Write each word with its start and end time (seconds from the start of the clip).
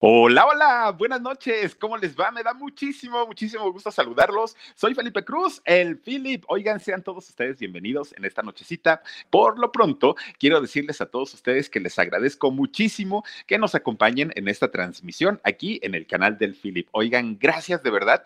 Hola, 0.00 0.46
hola, 0.46 0.94
buenas 0.96 1.20
noches, 1.20 1.74
¿cómo 1.74 1.96
les 1.96 2.16
va? 2.16 2.30
Me 2.30 2.44
da 2.44 2.54
muchísimo, 2.54 3.26
muchísimo 3.26 3.68
gusto 3.72 3.90
saludarlos. 3.90 4.56
Soy 4.76 4.94
Felipe 4.94 5.24
Cruz, 5.24 5.60
el 5.64 5.98
Philip. 5.98 6.44
Oigan, 6.46 6.78
sean 6.78 7.02
todos 7.02 7.28
ustedes 7.28 7.58
bienvenidos 7.58 8.14
en 8.16 8.24
esta 8.24 8.42
nochecita. 8.42 9.02
Por 9.28 9.58
lo 9.58 9.72
pronto, 9.72 10.14
quiero 10.38 10.60
decirles 10.60 11.00
a 11.00 11.06
todos 11.06 11.34
ustedes 11.34 11.68
que 11.68 11.80
les 11.80 11.98
agradezco 11.98 12.52
muchísimo 12.52 13.24
que 13.48 13.58
nos 13.58 13.74
acompañen 13.74 14.30
en 14.36 14.46
esta 14.46 14.70
transmisión 14.70 15.40
aquí 15.42 15.80
en 15.82 15.96
el 15.96 16.06
canal 16.06 16.38
del 16.38 16.54
Philip. 16.54 16.86
Oigan, 16.92 17.36
gracias 17.36 17.82
de 17.82 17.90
verdad. 17.90 18.22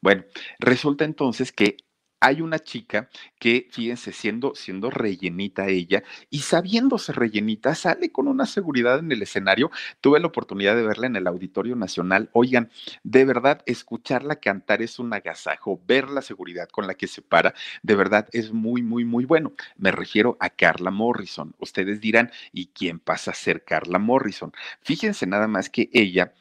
Bueno, 0.00 0.24
resulta 0.58 1.04
entonces 1.04 1.52
que 1.52 1.76
hay 2.20 2.42
una 2.42 2.58
chica 2.58 3.08
que, 3.38 3.68
fíjense, 3.70 4.12
siendo, 4.12 4.54
siendo 4.54 4.90
rellenita 4.90 5.68
ella 5.68 6.02
y 6.28 6.40
sabiéndose 6.40 7.12
rellenita, 7.12 7.74
sale 7.74 8.12
con 8.12 8.28
una 8.28 8.46
seguridad 8.46 8.98
en 8.98 9.10
el 9.10 9.22
escenario. 9.22 9.70
Tuve 10.00 10.20
la 10.20 10.26
oportunidad 10.26 10.76
de 10.76 10.82
verla 10.82 11.06
en 11.06 11.16
el 11.16 11.26
Auditorio 11.26 11.76
Nacional. 11.76 12.28
Oigan, 12.32 12.70
de 13.02 13.24
verdad, 13.24 13.62
escucharla 13.66 14.36
cantar 14.36 14.82
es 14.82 14.98
un 14.98 15.12
agasajo, 15.14 15.80
ver 15.86 16.10
la 16.10 16.22
seguridad 16.22 16.68
con 16.68 16.86
la 16.86 16.94
que 16.94 17.06
se 17.06 17.22
para, 17.22 17.54
de 17.82 17.94
verdad 17.94 18.28
es 18.32 18.52
muy, 18.52 18.82
muy, 18.82 19.04
muy 19.04 19.24
bueno. 19.24 19.52
Me 19.76 19.90
refiero 19.90 20.36
a 20.40 20.50
Carla 20.50 20.90
Morrison. 20.90 21.54
Ustedes 21.58 22.00
dirán, 22.00 22.30
¿y 22.52 22.66
quién 22.66 22.98
pasa 23.00 23.30
a 23.30 23.34
ser 23.34 23.64
Carla 23.64 23.98
Morrison? 23.98 24.52
Fíjense 24.82 25.26
nada 25.26 25.48
más 25.48 25.70
que 25.70 25.88
ella 25.92 26.34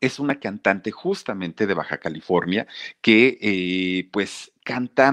es 0.00 0.18
una 0.18 0.38
cantante 0.40 0.90
justamente 0.90 1.66
de 1.66 1.74
Baja 1.74 1.98
California 1.98 2.66
que 3.00 3.38
eh, 3.40 4.08
pues 4.12 4.52
canta 4.66 5.06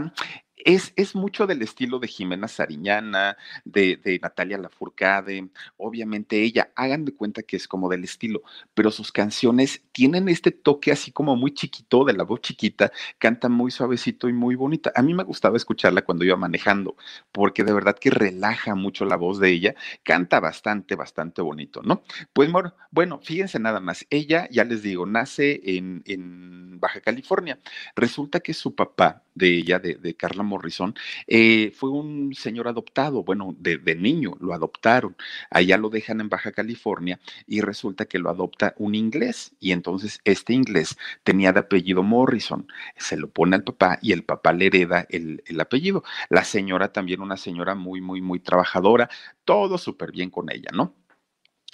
es, 0.57 0.93
es, 0.95 1.15
mucho 1.15 1.47
del 1.47 1.61
estilo 1.61 1.99
de 1.99 2.07
Jimena 2.07 2.47
Sariñana, 2.47 3.37
de, 3.65 4.19
Natalia 4.21 4.57
Lafourcade, 4.57 5.49
obviamente 5.77 6.41
ella, 6.41 6.71
hagan 6.75 7.05
de 7.05 7.13
cuenta 7.13 7.43
que 7.43 7.57
es 7.57 7.67
como 7.67 7.89
del 7.89 8.03
estilo, 8.03 8.41
pero 8.73 8.91
sus 8.91 9.11
canciones 9.11 9.83
tienen 9.91 10.29
este 10.29 10.51
toque 10.51 10.91
así 10.91 11.11
como 11.11 11.35
muy 11.35 11.53
chiquito, 11.53 12.05
de 12.05 12.13
la 12.13 12.23
voz 12.23 12.41
chiquita, 12.41 12.91
canta 13.17 13.49
muy 13.49 13.71
suavecito 13.71 14.29
y 14.29 14.33
muy 14.33 14.55
bonita. 14.55 14.91
A 14.95 15.01
mí 15.01 15.13
me 15.13 15.23
gustaba 15.23 15.57
escucharla 15.57 16.03
cuando 16.03 16.23
iba 16.23 16.37
manejando, 16.37 16.95
porque 17.31 17.63
de 17.63 17.73
verdad 17.73 17.97
que 17.99 18.09
relaja 18.09 18.75
mucho 18.75 19.05
la 19.05 19.15
voz 19.15 19.39
de 19.39 19.49
ella, 19.49 19.75
canta 20.03 20.39
bastante, 20.39 20.95
bastante 20.95 21.41
bonito, 21.41 21.81
¿no? 21.83 22.03
Pues 22.31 22.49
bueno, 22.91 23.19
fíjense 23.23 23.59
nada 23.59 23.79
más, 23.79 24.05
ella, 24.09 24.47
ya 24.51 24.63
les 24.63 24.83
digo, 24.83 25.05
nace 25.05 25.61
en, 25.63 26.03
en 26.05 26.79
Baja 26.79 27.01
California. 27.01 27.59
Resulta 27.95 28.39
que 28.39 28.53
su 28.53 28.75
papá 28.75 29.23
de 29.35 29.57
ella, 29.57 29.79
de, 29.79 29.95
de 29.95 30.15
Carla 30.15 30.42
Morrison, 30.43 30.93
eh, 31.27 31.71
fue 31.75 31.89
un 31.89 32.33
señor 32.33 32.67
adoptado, 32.67 33.23
bueno, 33.23 33.55
de, 33.59 33.79
niño 33.95 34.33
lo 34.39 34.53
adoptaron, 34.53 35.15
allá 35.49 35.77
lo 35.77 35.89
dejan 35.89 36.21
en 36.21 36.29
Baja 36.29 36.51
California 36.51 37.19
y 37.47 37.61
resulta 37.61 38.05
que 38.05 38.19
lo 38.19 38.29
adopta 38.29 38.73
un 38.77 38.95
inglés 38.95 39.53
y 39.59 39.71
entonces 39.71 40.19
este 40.25 40.53
inglés 40.53 40.97
tenía 41.23 41.53
de 41.53 41.61
apellido 41.61 42.03
Morrison, 42.03 42.67
se 42.97 43.17
lo 43.17 43.29
pone 43.29 43.55
al 43.55 43.63
papá 43.63 43.99
y 44.01 44.11
el 44.11 44.23
papá 44.23 44.53
le 44.53 44.67
hereda 44.67 45.05
el, 45.09 45.43
el 45.45 45.59
apellido. 45.61 46.03
La 46.29 46.43
señora 46.43 46.91
también 46.91 47.21
una 47.21 47.37
señora 47.37 47.75
muy, 47.75 48.01
muy, 48.01 48.21
muy 48.21 48.39
trabajadora, 48.39 49.09
todo 49.45 49.77
súper 49.77 50.11
bien 50.11 50.29
con 50.29 50.51
ella, 50.51 50.69
¿no? 50.73 50.93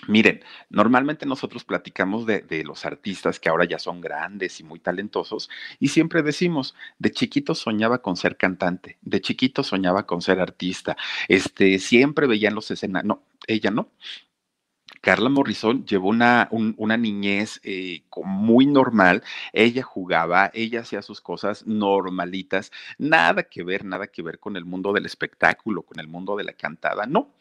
Miren, 0.07 0.41
normalmente 0.69 1.25
nosotros 1.25 1.65
platicamos 1.65 2.25
de, 2.25 2.63
los 2.63 2.85
artistas 2.85 3.39
que 3.39 3.49
ahora 3.49 3.65
ya 3.65 3.79
son 3.79 3.99
grandes 4.01 4.59
y 4.59 4.63
muy 4.63 4.79
talentosos 4.79 5.49
y 5.79 5.89
siempre 5.89 6.23
decimos, 6.23 6.73
de 6.99 7.11
chiquito 7.11 7.53
soñaba 7.53 8.01
con 8.01 8.15
ser 8.15 8.37
cantante, 8.37 8.97
de 9.01 9.21
chiquito 9.21 9.61
soñaba 9.61 10.05
con 10.05 10.21
ser 10.21 10.39
artista, 10.39 10.95
este, 11.27 11.79
siempre 11.79 12.27
veían 12.27 12.55
los 12.55 12.71
escenarios, 12.71 13.07
no, 13.07 13.23
ella 13.47 13.71
no. 13.71 13.89
Carla 15.01 15.29
Morrison 15.29 15.85
llevó 15.85 16.09
una, 16.09 16.49
un, 16.51 16.75
una 16.77 16.97
niñez 16.97 17.61
eh, 17.63 18.03
muy 18.23 18.65
normal, 18.65 19.23
ella 19.53 19.83
jugaba, 19.83 20.51
ella 20.53 20.81
hacía 20.81 21.01
sus 21.01 21.21
cosas 21.21 21.65
normalitas, 21.67 22.71
nada 22.97 23.43
que 23.43 23.63
ver, 23.63 23.85
nada 23.85 24.07
que 24.07 24.21
ver 24.21 24.39
con 24.39 24.57
el 24.57 24.65
mundo 24.65 24.91
del 24.91 25.05
espectáculo, 25.05 25.83
con 25.83 25.99
el 25.99 26.07
mundo 26.07 26.35
de 26.35 26.43
la 26.43 26.53
cantada, 26.53 27.05
no, 27.05 27.33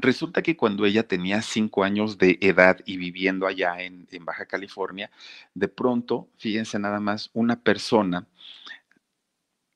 Resulta 0.00 0.42
que 0.42 0.56
cuando 0.56 0.84
ella 0.84 1.08
tenía 1.08 1.42
cinco 1.42 1.82
años 1.82 2.18
de 2.18 2.38
edad 2.40 2.78
y 2.84 2.98
viviendo 2.98 3.46
allá 3.46 3.80
en, 3.80 4.06
en, 4.10 4.24
Baja 4.24 4.46
California, 4.46 5.10
de 5.54 5.68
pronto, 5.68 6.28
fíjense 6.36 6.78
nada 6.78 7.00
más, 7.00 7.30
una 7.32 7.60
persona, 7.60 8.26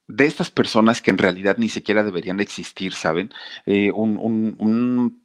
de 0.09 0.27
estas 0.27 0.51
personas 0.51 1.01
que 1.01 1.11
en 1.11 1.19
realidad 1.19 1.57
ni 1.59 1.69
siquiera 1.69 2.05
deberían 2.05 2.41
existir, 2.41 2.93
¿saben? 2.93 3.33
Eh, 3.65 3.91
un, 3.93 4.19
un, 4.19 4.57
un 4.59 5.22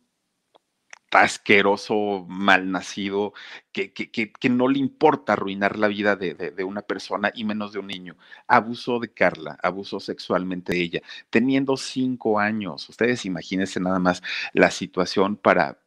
asqueroso, 1.11 2.25
malnacido, 2.27 3.33
que, 3.71 3.93
que, 3.93 4.11
que, 4.11 4.31
que, 4.31 4.49
no 4.49 4.67
le 4.67 4.79
importa 4.79 5.33
arruinar 5.33 5.77
la 5.79 5.87
vida 5.87 6.15
de, 6.15 6.33
de, 6.33 6.63
una 6.63 6.81
persona 6.81 7.31
y 7.33 7.45
menos 7.45 7.71
de 7.73 7.79
un 7.79 7.87
niño. 7.87 8.17
Abusó 8.47 8.99
de 8.99 9.13
Carla, 9.13 9.57
abusó 9.63 9.99
sexualmente 9.99 10.73
de 10.73 10.81
ella, 10.81 11.01
teniendo 11.29 11.77
cinco 11.77 12.39
años. 12.39 12.89
Ustedes 12.89 13.25
imagínense 13.25 13.79
nada 13.79 13.99
más 13.99 14.21
la 14.53 14.71
situación 14.71 15.37
para 15.37 15.79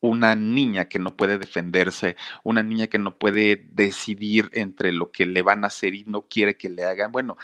una 0.00 0.34
niña 0.34 0.86
que 0.86 0.98
no 0.98 1.16
puede 1.16 1.38
defenderse, 1.38 2.16
una 2.44 2.62
niña 2.62 2.88
que 2.88 2.98
no 2.98 3.18
puede 3.18 3.56
decidir 3.72 4.50
entre 4.52 4.92
lo 4.92 5.10
que 5.10 5.26
le 5.26 5.42
van 5.42 5.64
a 5.64 5.68
hacer 5.68 5.94
y 5.94 6.04
no 6.04 6.22
quiere 6.22 6.56
que 6.56 6.68
le 6.68 6.84
hagan. 6.84 7.12
Bueno, 7.12 7.36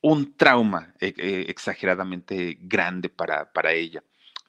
un 0.00 0.36
trauma 0.36 0.94
eh, 1.00 1.14
eh, 1.16 1.46
exageradamente 1.48 2.58
grande 2.60 3.08
para, 3.08 3.52
para 3.52 3.72
ella 3.72 4.02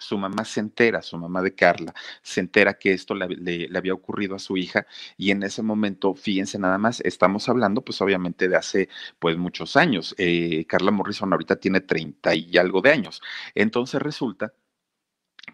su 0.03 0.17
mamá 0.17 0.45
se 0.45 0.59
entera, 0.59 1.01
su 1.01 1.17
mamá 1.17 1.41
de 1.41 1.55
Carla, 1.55 1.93
se 2.21 2.41
entera 2.41 2.75
que 2.75 2.93
esto 2.93 3.15
le, 3.15 3.69
había 3.75 3.93
ocurrido 3.93 4.35
a 4.35 4.39
su 4.39 4.57
hija 4.57 4.85
y 5.17 5.31
en 5.31 5.43
ese 5.43 5.61
momento, 5.63 6.13
fíjense 6.15 6.59
nada 6.59 6.77
más, 6.77 7.01
estamos 7.01 7.49
hablando 7.49 7.81
pues 7.83 8.01
obviamente 8.01 8.47
de 8.47 8.55
hace 8.55 8.89
pues 9.19 9.37
muchos 9.37 9.75
años. 9.75 10.15
Eh, 10.17 10.65
Carla 10.67 10.91
Morrison 10.91 11.31
ahorita 11.31 11.55
tiene 11.57 11.81
30 11.81 12.35
y 12.35 12.57
algo 12.57 12.81
de 12.81 12.91
años. 12.91 13.21
Entonces 13.55 14.01
resulta 14.01 14.53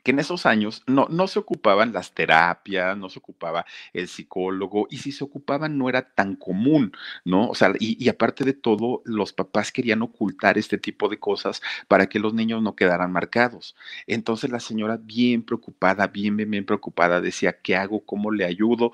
que 0.03 0.11
en 0.11 0.19
esos 0.19 0.45
años 0.45 0.83
no, 0.87 1.07
no 1.09 1.27
se 1.27 1.39
ocupaban 1.39 1.93
las 1.93 2.13
terapias, 2.13 2.97
no 2.97 3.09
se 3.09 3.19
ocupaba 3.19 3.65
el 3.93 4.07
psicólogo, 4.07 4.87
y 4.89 4.97
si 4.97 5.11
se 5.11 5.23
ocupaban 5.23 5.77
no 5.77 5.89
era 5.89 6.01
tan 6.13 6.35
común, 6.35 6.91
¿no? 7.25 7.49
O 7.49 7.55
sea, 7.55 7.73
y, 7.79 8.07
aparte 8.09 8.43
de 8.43 8.53
todo, 8.53 9.01
los 9.05 9.33
papás 9.33 9.71
querían 9.71 10.01
ocultar 10.01 10.57
este 10.57 10.77
tipo 10.77 11.09
de 11.09 11.19
cosas 11.19 11.61
para 11.88 12.07
que 12.07 12.19
los 12.19 12.33
niños 12.33 12.61
no 12.61 12.75
quedaran 12.75 13.11
marcados. 13.11 13.75
Entonces 14.07 14.49
la 14.49 14.59
señora 14.59 14.97
bien 15.01 15.43
preocupada, 15.43 16.07
bien, 16.07 16.38
bien, 16.38 16.51
bien 16.51 16.65
preocupada, 16.65 17.21
decía, 17.21 17.53
¿qué 17.61 17.75
hago? 17.75 18.05
¿Cómo 18.05 18.31
le 18.31 18.45
ayudo? 18.45 18.91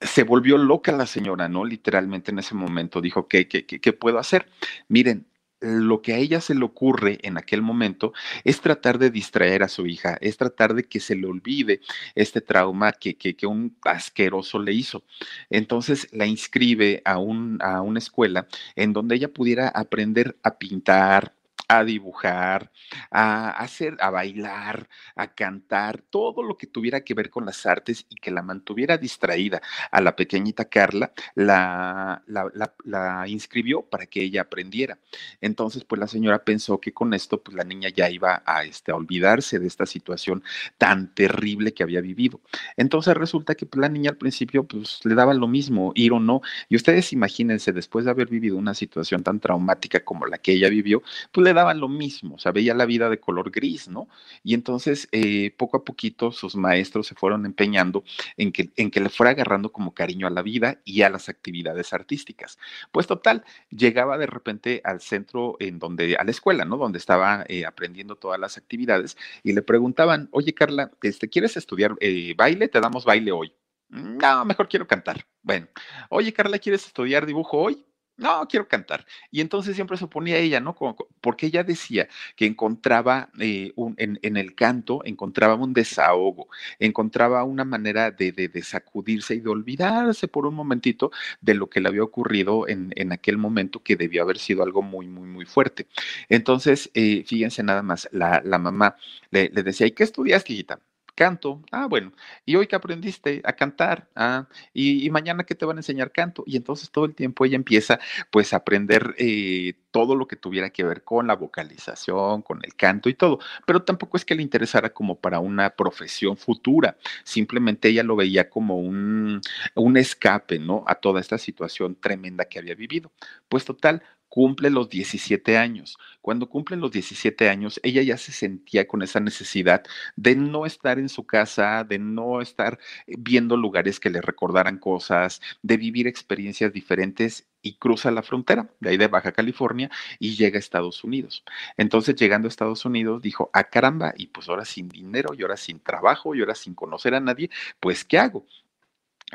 se 0.00 0.22
volvió 0.22 0.58
loca 0.58 0.92
la 0.92 1.06
señora, 1.06 1.48
¿no? 1.48 1.64
Literalmente 1.64 2.30
en 2.30 2.38
ese 2.38 2.54
momento 2.54 3.00
dijo, 3.00 3.26
¿qué, 3.26 3.48
qué, 3.48 3.66
qué, 3.66 3.80
qué 3.80 3.92
puedo 3.92 4.18
hacer? 4.18 4.46
Miren, 4.88 5.26
lo 5.60 6.02
que 6.02 6.14
a 6.14 6.18
ella 6.18 6.40
se 6.40 6.54
le 6.54 6.64
ocurre 6.64 7.18
en 7.22 7.38
aquel 7.38 7.62
momento 7.62 8.12
es 8.44 8.60
tratar 8.60 8.98
de 8.98 9.10
distraer 9.10 9.62
a 9.62 9.68
su 9.68 9.86
hija, 9.86 10.16
es 10.20 10.36
tratar 10.36 10.74
de 10.74 10.84
que 10.84 11.00
se 11.00 11.14
le 11.16 11.26
olvide 11.26 11.80
este 12.14 12.40
trauma 12.40 12.92
que, 12.92 13.16
que, 13.16 13.36
que 13.36 13.46
un 13.46 13.76
asqueroso 13.82 14.58
le 14.58 14.72
hizo. 14.72 15.04
Entonces 15.50 16.08
la 16.12 16.26
inscribe 16.26 17.02
a, 17.04 17.18
un, 17.18 17.58
a 17.60 17.82
una 17.82 17.98
escuela 17.98 18.46
en 18.76 18.92
donde 18.92 19.16
ella 19.16 19.32
pudiera 19.32 19.68
aprender 19.68 20.36
a 20.42 20.58
pintar, 20.58 21.34
a 21.68 21.84
dibujar, 21.84 22.72
a 23.10 23.50
hacer, 23.50 23.96
a 24.00 24.10
bailar, 24.10 24.88
a 25.14 25.34
cantar, 25.34 26.00
todo 26.00 26.42
lo 26.42 26.56
que 26.56 26.66
tuviera 26.66 27.02
que 27.02 27.12
ver 27.12 27.28
con 27.28 27.44
las 27.44 27.66
artes 27.66 28.06
y 28.08 28.16
que 28.16 28.30
la 28.30 28.42
mantuviera 28.42 28.96
distraída 28.96 29.60
a 29.90 30.00
la 30.00 30.16
pequeñita 30.16 30.64
Carla, 30.64 31.12
la, 31.34 32.22
la, 32.26 32.50
la, 32.84 33.28
inscribió 33.28 33.82
para 33.82 34.06
que 34.06 34.22
ella 34.22 34.42
aprendiera. 34.42 34.98
Entonces, 35.42 35.84
pues 35.84 35.98
la 36.00 36.06
señora 36.06 36.42
pensó 36.42 36.80
que 36.80 36.94
con 36.94 37.12
esto, 37.12 37.42
pues 37.42 37.54
la 37.54 37.64
niña 37.64 37.90
ya 37.90 38.08
iba 38.10 38.42
a, 38.46 38.64
este, 38.64 38.92
a 38.92 38.96
olvidarse 38.96 39.58
de 39.58 39.66
esta 39.66 39.84
situación 39.84 40.42
tan 40.78 41.14
terrible 41.14 41.74
que 41.74 41.82
había 41.82 42.00
vivido. 42.00 42.40
Entonces 42.78 43.14
resulta 43.14 43.54
que 43.54 43.66
pues, 43.66 43.80
la 43.80 43.90
niña 43.90 44.10
al 44.10 44.16
principio, 44.16 44.64
pues 44.64 45.00
le 45.04 45.14
daba 45.14 45.34
lo 45.34 45.48
mismo, 45.48 45.92
ir 45.94 46.12
o 46.12 46.20
no. 46.20 46.40
Y 46.70 46.76
ustedes 46.76 47.12
imagínense, 47.12 47.72
después 47.72 48.06
de 48.06 48.10
haber 48.10 48.28
vivido 48.28 48.56
una 48.56 48.72
situación 48.72 49.22
tan 49.22 49.38
traumática 49.40 50.00
como 50.00 50.26
la 50.26 50.38
que 50.38 50.52
ella 50.52 50.70
vivió, 50.70 51.02
pues 51.32 51.44
le 51.44 51.57
daban 51.58 51.80
lo 51.80 51.88
mismo, 51.88 52.36
o 52.36 52.38
sea, 52.38 52.52
veía 52.52 52.74
la 52.74 52.86
vida 52.86 53.10
de 53.10 53.20
color 53.20 53.50
gris, 53.50 53.88
¿no? 53.88 54.08
Y 54.42 54.54
entonces, 54.54 55.08
eh, 55.12 55.52
poco 55.56 55.76
a 55.78 55.84
poquito, 55.84 56.32
sus 56.32 56.56
maestros 56.56 57.06
se 57.06 57.14
fueron 57.14 57.44
empeñando 57.46 58.04
en 58.36 58.52
que, 58.52 58.70
en 58.76 58.90
que 58.90 59.00
le 59.00 59.08
fuera 59.10 59.32
agarrando 59.32 59.72
como 59.72 59.92
cariño 59.92 60.26
a 60.26 60.30
la 60.30 60.42
vida 60.42 60.80
y 60.84 61.02
a 61.02 61.10
las 61.10 61.28
actividades 61.28 61.92
artísticas. 61.92 62.58
Pues 62.92 63.06
total, 63.06 63.44
llegaba 63.70 64.18
de 64.18 64.26
repente 64.26 64.80
al 64.84 65.00
centro 65.00 65.56
en 65.60 65.78
donde, 65.78 66.16
a 66.16 66.24
la 66.24 66.30
escuela, 66.30 66.64
¿no? 66.64 66.76
Donde 66.76 66.98
estaba 66.98 67.44
eh, 67.48 67.66
aprendiendo 67.66 68.16
todas 68.16 68.38
las 68.40 68.56
actividades 68.56 69.16
y 69.42 69.52
le 69.52 69.62
preguntaban, 69.62 70.28
oye 70.32 70.54
Carla, 70.54 70.90
este, 71.02 71.28
¿quieres 71.28 71.56
estudiar 71.56 71.96
eh, 72.00 72.34
baile? 72.36 72.68
Te 72.68 72.80
damos 72.80 73.04
baile 73.04 73.32
hoy. 73.32 73.52
No, 73.88 74.44
mejor 74.44 74.68
quiero 74.68 74.86
cantar. 74.86 75.24
Bueno, 75.42 75.66
oye 76.10 76.32
Carla, 76.32 76.58
¿quieres 76.58 76.86
estudiar 76.86 77.26
dibujo 77.26 77.58
hoy? 77.58 77.87
No, 78.18 78.48
quiero 78.48 78.66
cantar. 78.66 79.06
Y 79.30 79.40
entonces 79.40 79.76
siempre 79.76 79.96
se 79.96 80.04
oponía 80.04 80.38
ella, 80.38 80.58
¿no? 80.58 80.74
porque 81.20 81.46
ella 81.46 81.62
decía 81.62 82.08
que 82.34 82.46
encontraba 82.46 83.30
eh, 83.38 83.72
un, 83.76 83.94
en, 83.96 84.36
el 84.36 84.56
canto, 84.56 85.02
encontraba 85.04 85.54
un 85.54 85.72
desahogo, 85.72 86.48
encontraba 86.80 87.44
una 87.44 87.64
manera 87.64 88.10
de, 88.10 88.50
sacudirse 88.64 89.36
y 89.36 89.40
de 89.40 89.48
olvidarse 89.50 90.26
por 90.26 90.46
un 90.46 90.54
momentito 90.56 91.12
de 91.40 91.54
lo 91.54 91.70
que 91.70 91.80
le 91.80 91.88
había 91.88 92.02
ocurrido 92.02 92.66
en, 92.66 92.92
en 92.96 93.12
aquel 93.12 93.38
momento 93.38 93.84
que 93.84 93.94
debió 93.94 94.22
haber 94.22 94.38
sido 94.38 94.64
algo 94.64 94.82
muy, 94.82 95.06
muy, 95.06 95.28
muy 95.28 95.44
fuerte. 95.46 95.86
Entonces, 96.28 96.90
eh, 96.94 97.22
fíjense 97.24 97.62
nada 97.62 97.82
más, 97.82 98.08
la, 98.10 98.42
la 98.44 98.58
mamá 98.58 98.96
le, 99.30 99.48
le, 99.50 99.62
decía, 99.62 99.86
¿y 99.86 99.92
qué 99.92 100.02
estudiaste, 100.02 100.52
hijita? 100.54 100.80
Canto. 101.18 101.60
Ah, 101.72 101.86
bueno. 101.86 102.12
¿Y 102.46 102.54
hoy 102.54 102.68
que 102.68 102.76
aprendiste 102.76 103.42
a 103.44 103.52
cantar? 103.54 104.08
Ah, 104.14 104.46
y, 104.72 105.10
mañana 105.10 105.42
que 105.42 105.56
te 105.56 105.64
van 105.64 105.76
a 105.78 105.80
enseñar 105.80 106.12
canto. 106.12 106.44
Y 106.46 106.56
entonces 106.56 106.92
todo 106.92 107.06
el 107.06 107.16
tiempo 107.16 107.44
ella 107.44 107.56
empieza 107.56 107.98
pues 108.30 108.52
a 108.52 108.58
aprender 108.58 109.16
eh, 109.18 109.74
todo 109.90 110.14
lo 110.16 110.26
que 110.26 110.36
tuviera 110.36 110.70
que 110.70 110.84
ver 110.84 111.04
con 111.04 111.26
la 111.26 111.36
vocalización, 111.36 112.42
con 112.42 112.60
el 112.64 112.74
canto 112.74 113.08
y 113.08 113.14
todo. 113.14 113.38
Pero 113.66 113.82
tampoco 113.82 114.16
es 114.16 114.24
que 114.24 114.34
le 114.34 114.42
interesara 114.42 114.90
como 114.90 115.18
para 115.20 115.40
una 115.40 115.70
profesión 115.70 116.36
futura. 116.36 116.96
Simplemente 117.24 117.88
ella 117.88 118.02
lo 118.02 118.16
veía 118.16 118.48
como 118.50 118.78
un, 118.78 119.40
un 119.74 119.96
escape, 119.96 120.58
¿no? 120.58 120.84
A 120.86 120.94
toda 120.96 121.20
esta 121.20 121.38
situación 121.38 121.96
tremenda 122.00 122.44
que 122.46 122.58
había 122.58 122.74
vivido. 122.74 123.12
Pues 123.48 123.64
total, 123.64 124.02
cumple 124.28 124.70
los 124.70 124.88
17 124.88 125.56
años. 125.56 125.98
Cuando 126.20 126.48
cumple 126.48 126.76
los 126.76 126.92
17 126.92 127.48
años, 127.48 127.80
ella 127.82 128.02
ya 128.02 128.16
se 128.16 128.32
sentía 128.32 128.86
con 128.86 129.02
esa 129.02 129.20
necesidad 129.20 129.82
de 130.16 130.36
no 130.36 130.66
estar 130.66 130.98
en 130.98 131.08
su 131.08 131.26
casa, 131.26 131.84
de 131.84 131.98
no 131.98 132.40
estar 132.40 132.78
viendo 133.06 133.56
lugares 133.56 134.00
que 134.00 134.10
le 134.10 134.20
recordaran 134.20 134.78
cosas, 134.78 135.40
de 135.62 135.76
vivir 135.76 136.06
experiencias 136.06 136.72
diferentes 136.72 137.46
y 137.68 137.74
cruza 137.74 138.10
la 138.10 138.22
frontera 138.22 138.68
de 138.80 138.90
ahí 138.90 138.96
de 138.96 139.08
Baja 139.08 139.32
California 139.32 139.90
y 140.18 140.36
llega 140.36 140.56
a 140.56 140.60
Estados 140.60 141.04
Unidos. 141.04 141.44
Entonces, 141.76 142.16
llegando 142.16 142.46
a 142.46 142.50
Estados 142.50 142.84
Unidos, 142.84 143.22
dijo, 143.22 143.50
ah, 143.52 143.64
caramba, 143.64 144.14
y 144.16 144.28
pues 144.28 144.48
ahora 144.48 144.64
sin 144.64 144.88
dinero, 144.88 145.34
y 145.34 145.42
ahora 145.42 145.56
sin 145.56 145.80
trabajo, 145.80 146.34
y 146.34 146.40
ahora 146.40 146.54
sin 146.54 146.74
conocer 146.74 147.14
a 147.14 147.20
nadie, 147.20 147.50
pues, 147.80 148.04
¿qué 148.04 148.18
hago? 148.18 148.44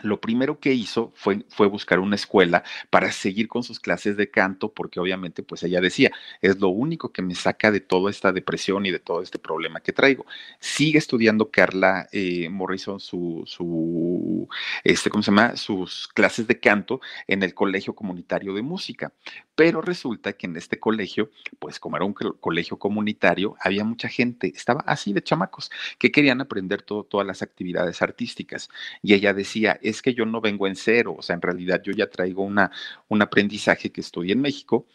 Lo 0.02 0.20
primero 0.20 0.60
que 0.60 0.74
hizo 0.74 1.12
fue, 1.16 1.46
fue, 1.50 1.68
buscar 1.68 2.00
una 2.00 2.16
escuela 2.16 2.64
para 2.90 3.12
seguir 3.12 3.48
con 3.48 3.64
sus 3.64 3.80
clases 3.80 4.18
de 4.18 4.32
canto, 4.32 4.74
porque 4.74 5.00
obviamente, 5.00 5.44
pues 5.44 5.62
ella 5.64 5.82
decía, 5.82 6.12
es 6.42 6.60
lo 6.60 6.70
único 6.70 7.12
que 7.12 7.22
me 7.22 7.36
saca 7.36 7.72
de 7.72 7.80
toda 7.80 8.10
esta 8.10 8.32
depresión 8.32 8.86
y 8.86 8.92
de 8.92 9.00
todo 9.00 9.22
este 9.22 9.38
problema 9.38 9.82
que 9.82 9.94
traigo. 9.94 10.26
Sigue 10.60 10.98
estudiando 10.98 11.52
Carla 11.52 12.08
eh, 12.12 12.50
Morrison 12.50 13.00
su, 13.00 13.44
su, 13.46 14.48
este, 14.84 15.10
¿cómo 15.10 15.22
se 15.22 15.32
llama? 15.32 15.56
Sus 15.58 16.08
clases 16.08 16.48
de 16.48 16.60
canto 16.60 17.00
en 17.28 17.44
el 17.44 17.54
Colegio 17.54 17.94
Comunitario 17.94 18.54
de 18.54 18.62
Música. 18.64 19.14
Pero 19.56 19.82
resulta 19.82 20.34
que 20.34 20.48
en 20.48 20.58
este 20.58 20.80
colegio, 20.80 21.30
pues 21.60 21.80
como 21.80 21.96
era 21.98 22.06
un 22.06 22.14
colegio 22.14 22.80
comunitario, 22.80 23.56
había 23.60 23.84
mucha 23.84 24.10
gente, 24.10 24.52
estaba 24.56 24.82
así 24.88 25.14
de 25.14 25.22
chamacos, 25.22 25.70
que 26.00 26.12
querían 26.12 26.42
aprender 26.42 26.82
todo, 26.82 27.04
todas 27.04 27.28
las 27.28 27.44
actividades 27.44 28.02
artísticas. 28.02 28.70
Y 29.04 29.14
ella 29.14 29.34
decía, 29.34 29.80
es 29.84 30.02
que 30.02 30.14
yo 30.14 30.26
no 30.26 30.42
vengo 30.42 30.68
en 30.68 30.76
cero, 30.76 31.16
o 31.18 31.22
sea, 31.22 31.36
en 31.36 31.42
realidad 31.42 31.82
yo 31.84 31.94
ya 31.94 32.10
traigo 32.10 32.44
una, 32.44 32.72
un 33.08 33.22
aprendizaje 33.22 33.92
que 33.92 34.02
estudié 34.02 34.34
en 34.34 34.42
México, 34.42 34.88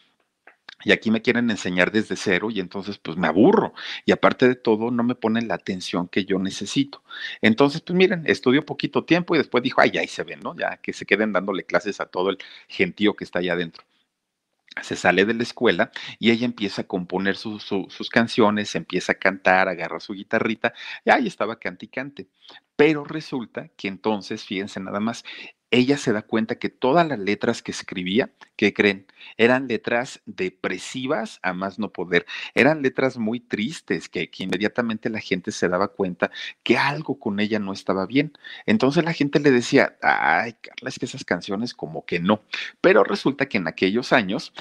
y 0.84 0.92
aquí 0.92 1.10
me 1.10 1.22
quieren 1.22 1.50
enseñar 1.50 1.90
desde 1.90 2.16
cero 2.16 2.50
y 2.50 2.60
entonces 2.60 2.98
pues 2.98 3.16
me 3.16 3.26
aburro 3.26 3.74
y 4.04 4.12
aparte 4.12 4.46
de 4.48 4.54
todo 4.54 4.90
no 4.90 5.02
me 5.02 5.16
ponen 5.16 5.48
la 5.48 5.54
atención 5.54 6.08
que 6.08 6.24
yo 6.24 6.38
necesito. 6.38 7.02
Entonces 7.42 7.80
pues 7.80 7.96
miren, 7.96 8.22
estudió 8.26 8.64
poquito 8.64 9.04
tiempo 9.04 9.34
y 9.34 9.38
después 9.38 9.62
dijo, 9.64 9.80
ay, 9.80 9.98
ahí 9.98 10.06
se 10.06 10.22
ven, 10.22 10.40
¿no? 10.40 10.54
Ya 10.56 10.76
que 10.76 10.92
se 10.92 11.04
queden 11.06 11.32
dándole 11.32 11.64
clases 11.64 12.00
a 12.00 12.06
todo 12.06 12.30
el 12.30 12.38
gentío 12.68 13.14
que 13.14 13.24
está 13.24 13.40
allá 13.40 13.54
adentro 13.54 13.84
se 14.82 14.96
sale 14.96 15.24
de 15.24 15.34
la 15.34 15.42
escuela 15.42 15.90
y 16.18 16.30
ella 16.30 16.44
empieza 16.46 16.82
a 16.82 16.86
componer 16.86 17.36
sus 17.36 18.10
canciones, 18.10 18.74
empieza 18.74 19.12
a 19.12 19.14
cantar, 19.16 19.68
agarra 19.68 20.00
su 20.00 20.14
guitarrita 20.14 20.72
y 21.04 21.10
ahí 21.10 21.26
estaba 21.26 21.58
cante 21.58 21.86
y 21.86 21.88
cante. 21.88 22.28
Pero 22.76 23.04
resulta 23.04 23.68
que 23.76 23.88
entonces, 23.88 24.44
fíjense 24.44 24.80
nada 24.80 25.00
más, 25.00 25.24
ella 25.70 25.98
se 25.98 26.12
da 26.12 26.22
cuenta 26.22 26.58
que 26.58 26.68
todas 26.70 27.06
las 27.06 27.18
letras 27.18 27.62
que 27.62 27.72
escribía, 27.72 28.30
¿qué 28.56 28.72
creen? 28.72 29.06
Eran 29.36 29.68
letras 29.68 30.20
depresivas 30.26 31.40
a 31.42 31.52
más 31.52 31.78
no 31.78 31.92
poder. 31.92 32.26
Eran 32.54 32.82
letras 32.82 33.18
muy 33.18 33.40
tristes 33.40 34.08
que, 34.08 34.30
que, 34.30 34.44
inmediatamente 34.44 35.10
la 35.10 35.20
gente 35.20 35.52
se 35.52 35.68
daba 35.68 35.88
cuenta 35.88 36.30
que 36.62 36.78
algo 36.78 37.18
con 37.18 37.40
ella 37.40 37.58
no 37.58 37.72
estaba 37.72 38.06
bien. 38.06 38.32
Entonces 38.66 39.04
la 39.04 39.12
gente 39.12 39.40
le 39.40 39.50
decía, 39.50 39.96
ay, 40.02 40.54
Carla, 40.54 40.88
es 40.88 40.98
que 40.98 41.06
esas 41.06 41.24
canciones 41.24 41.74
como 41.74 42.04
que 42.04 42.20
no. 42.20 42.42
Pero 42.80 43.04
resulta 43.04 43.46
que 43.46 43.58
en 43.58 43.68
aquellos 43.68 44.12
años 44.12 44.52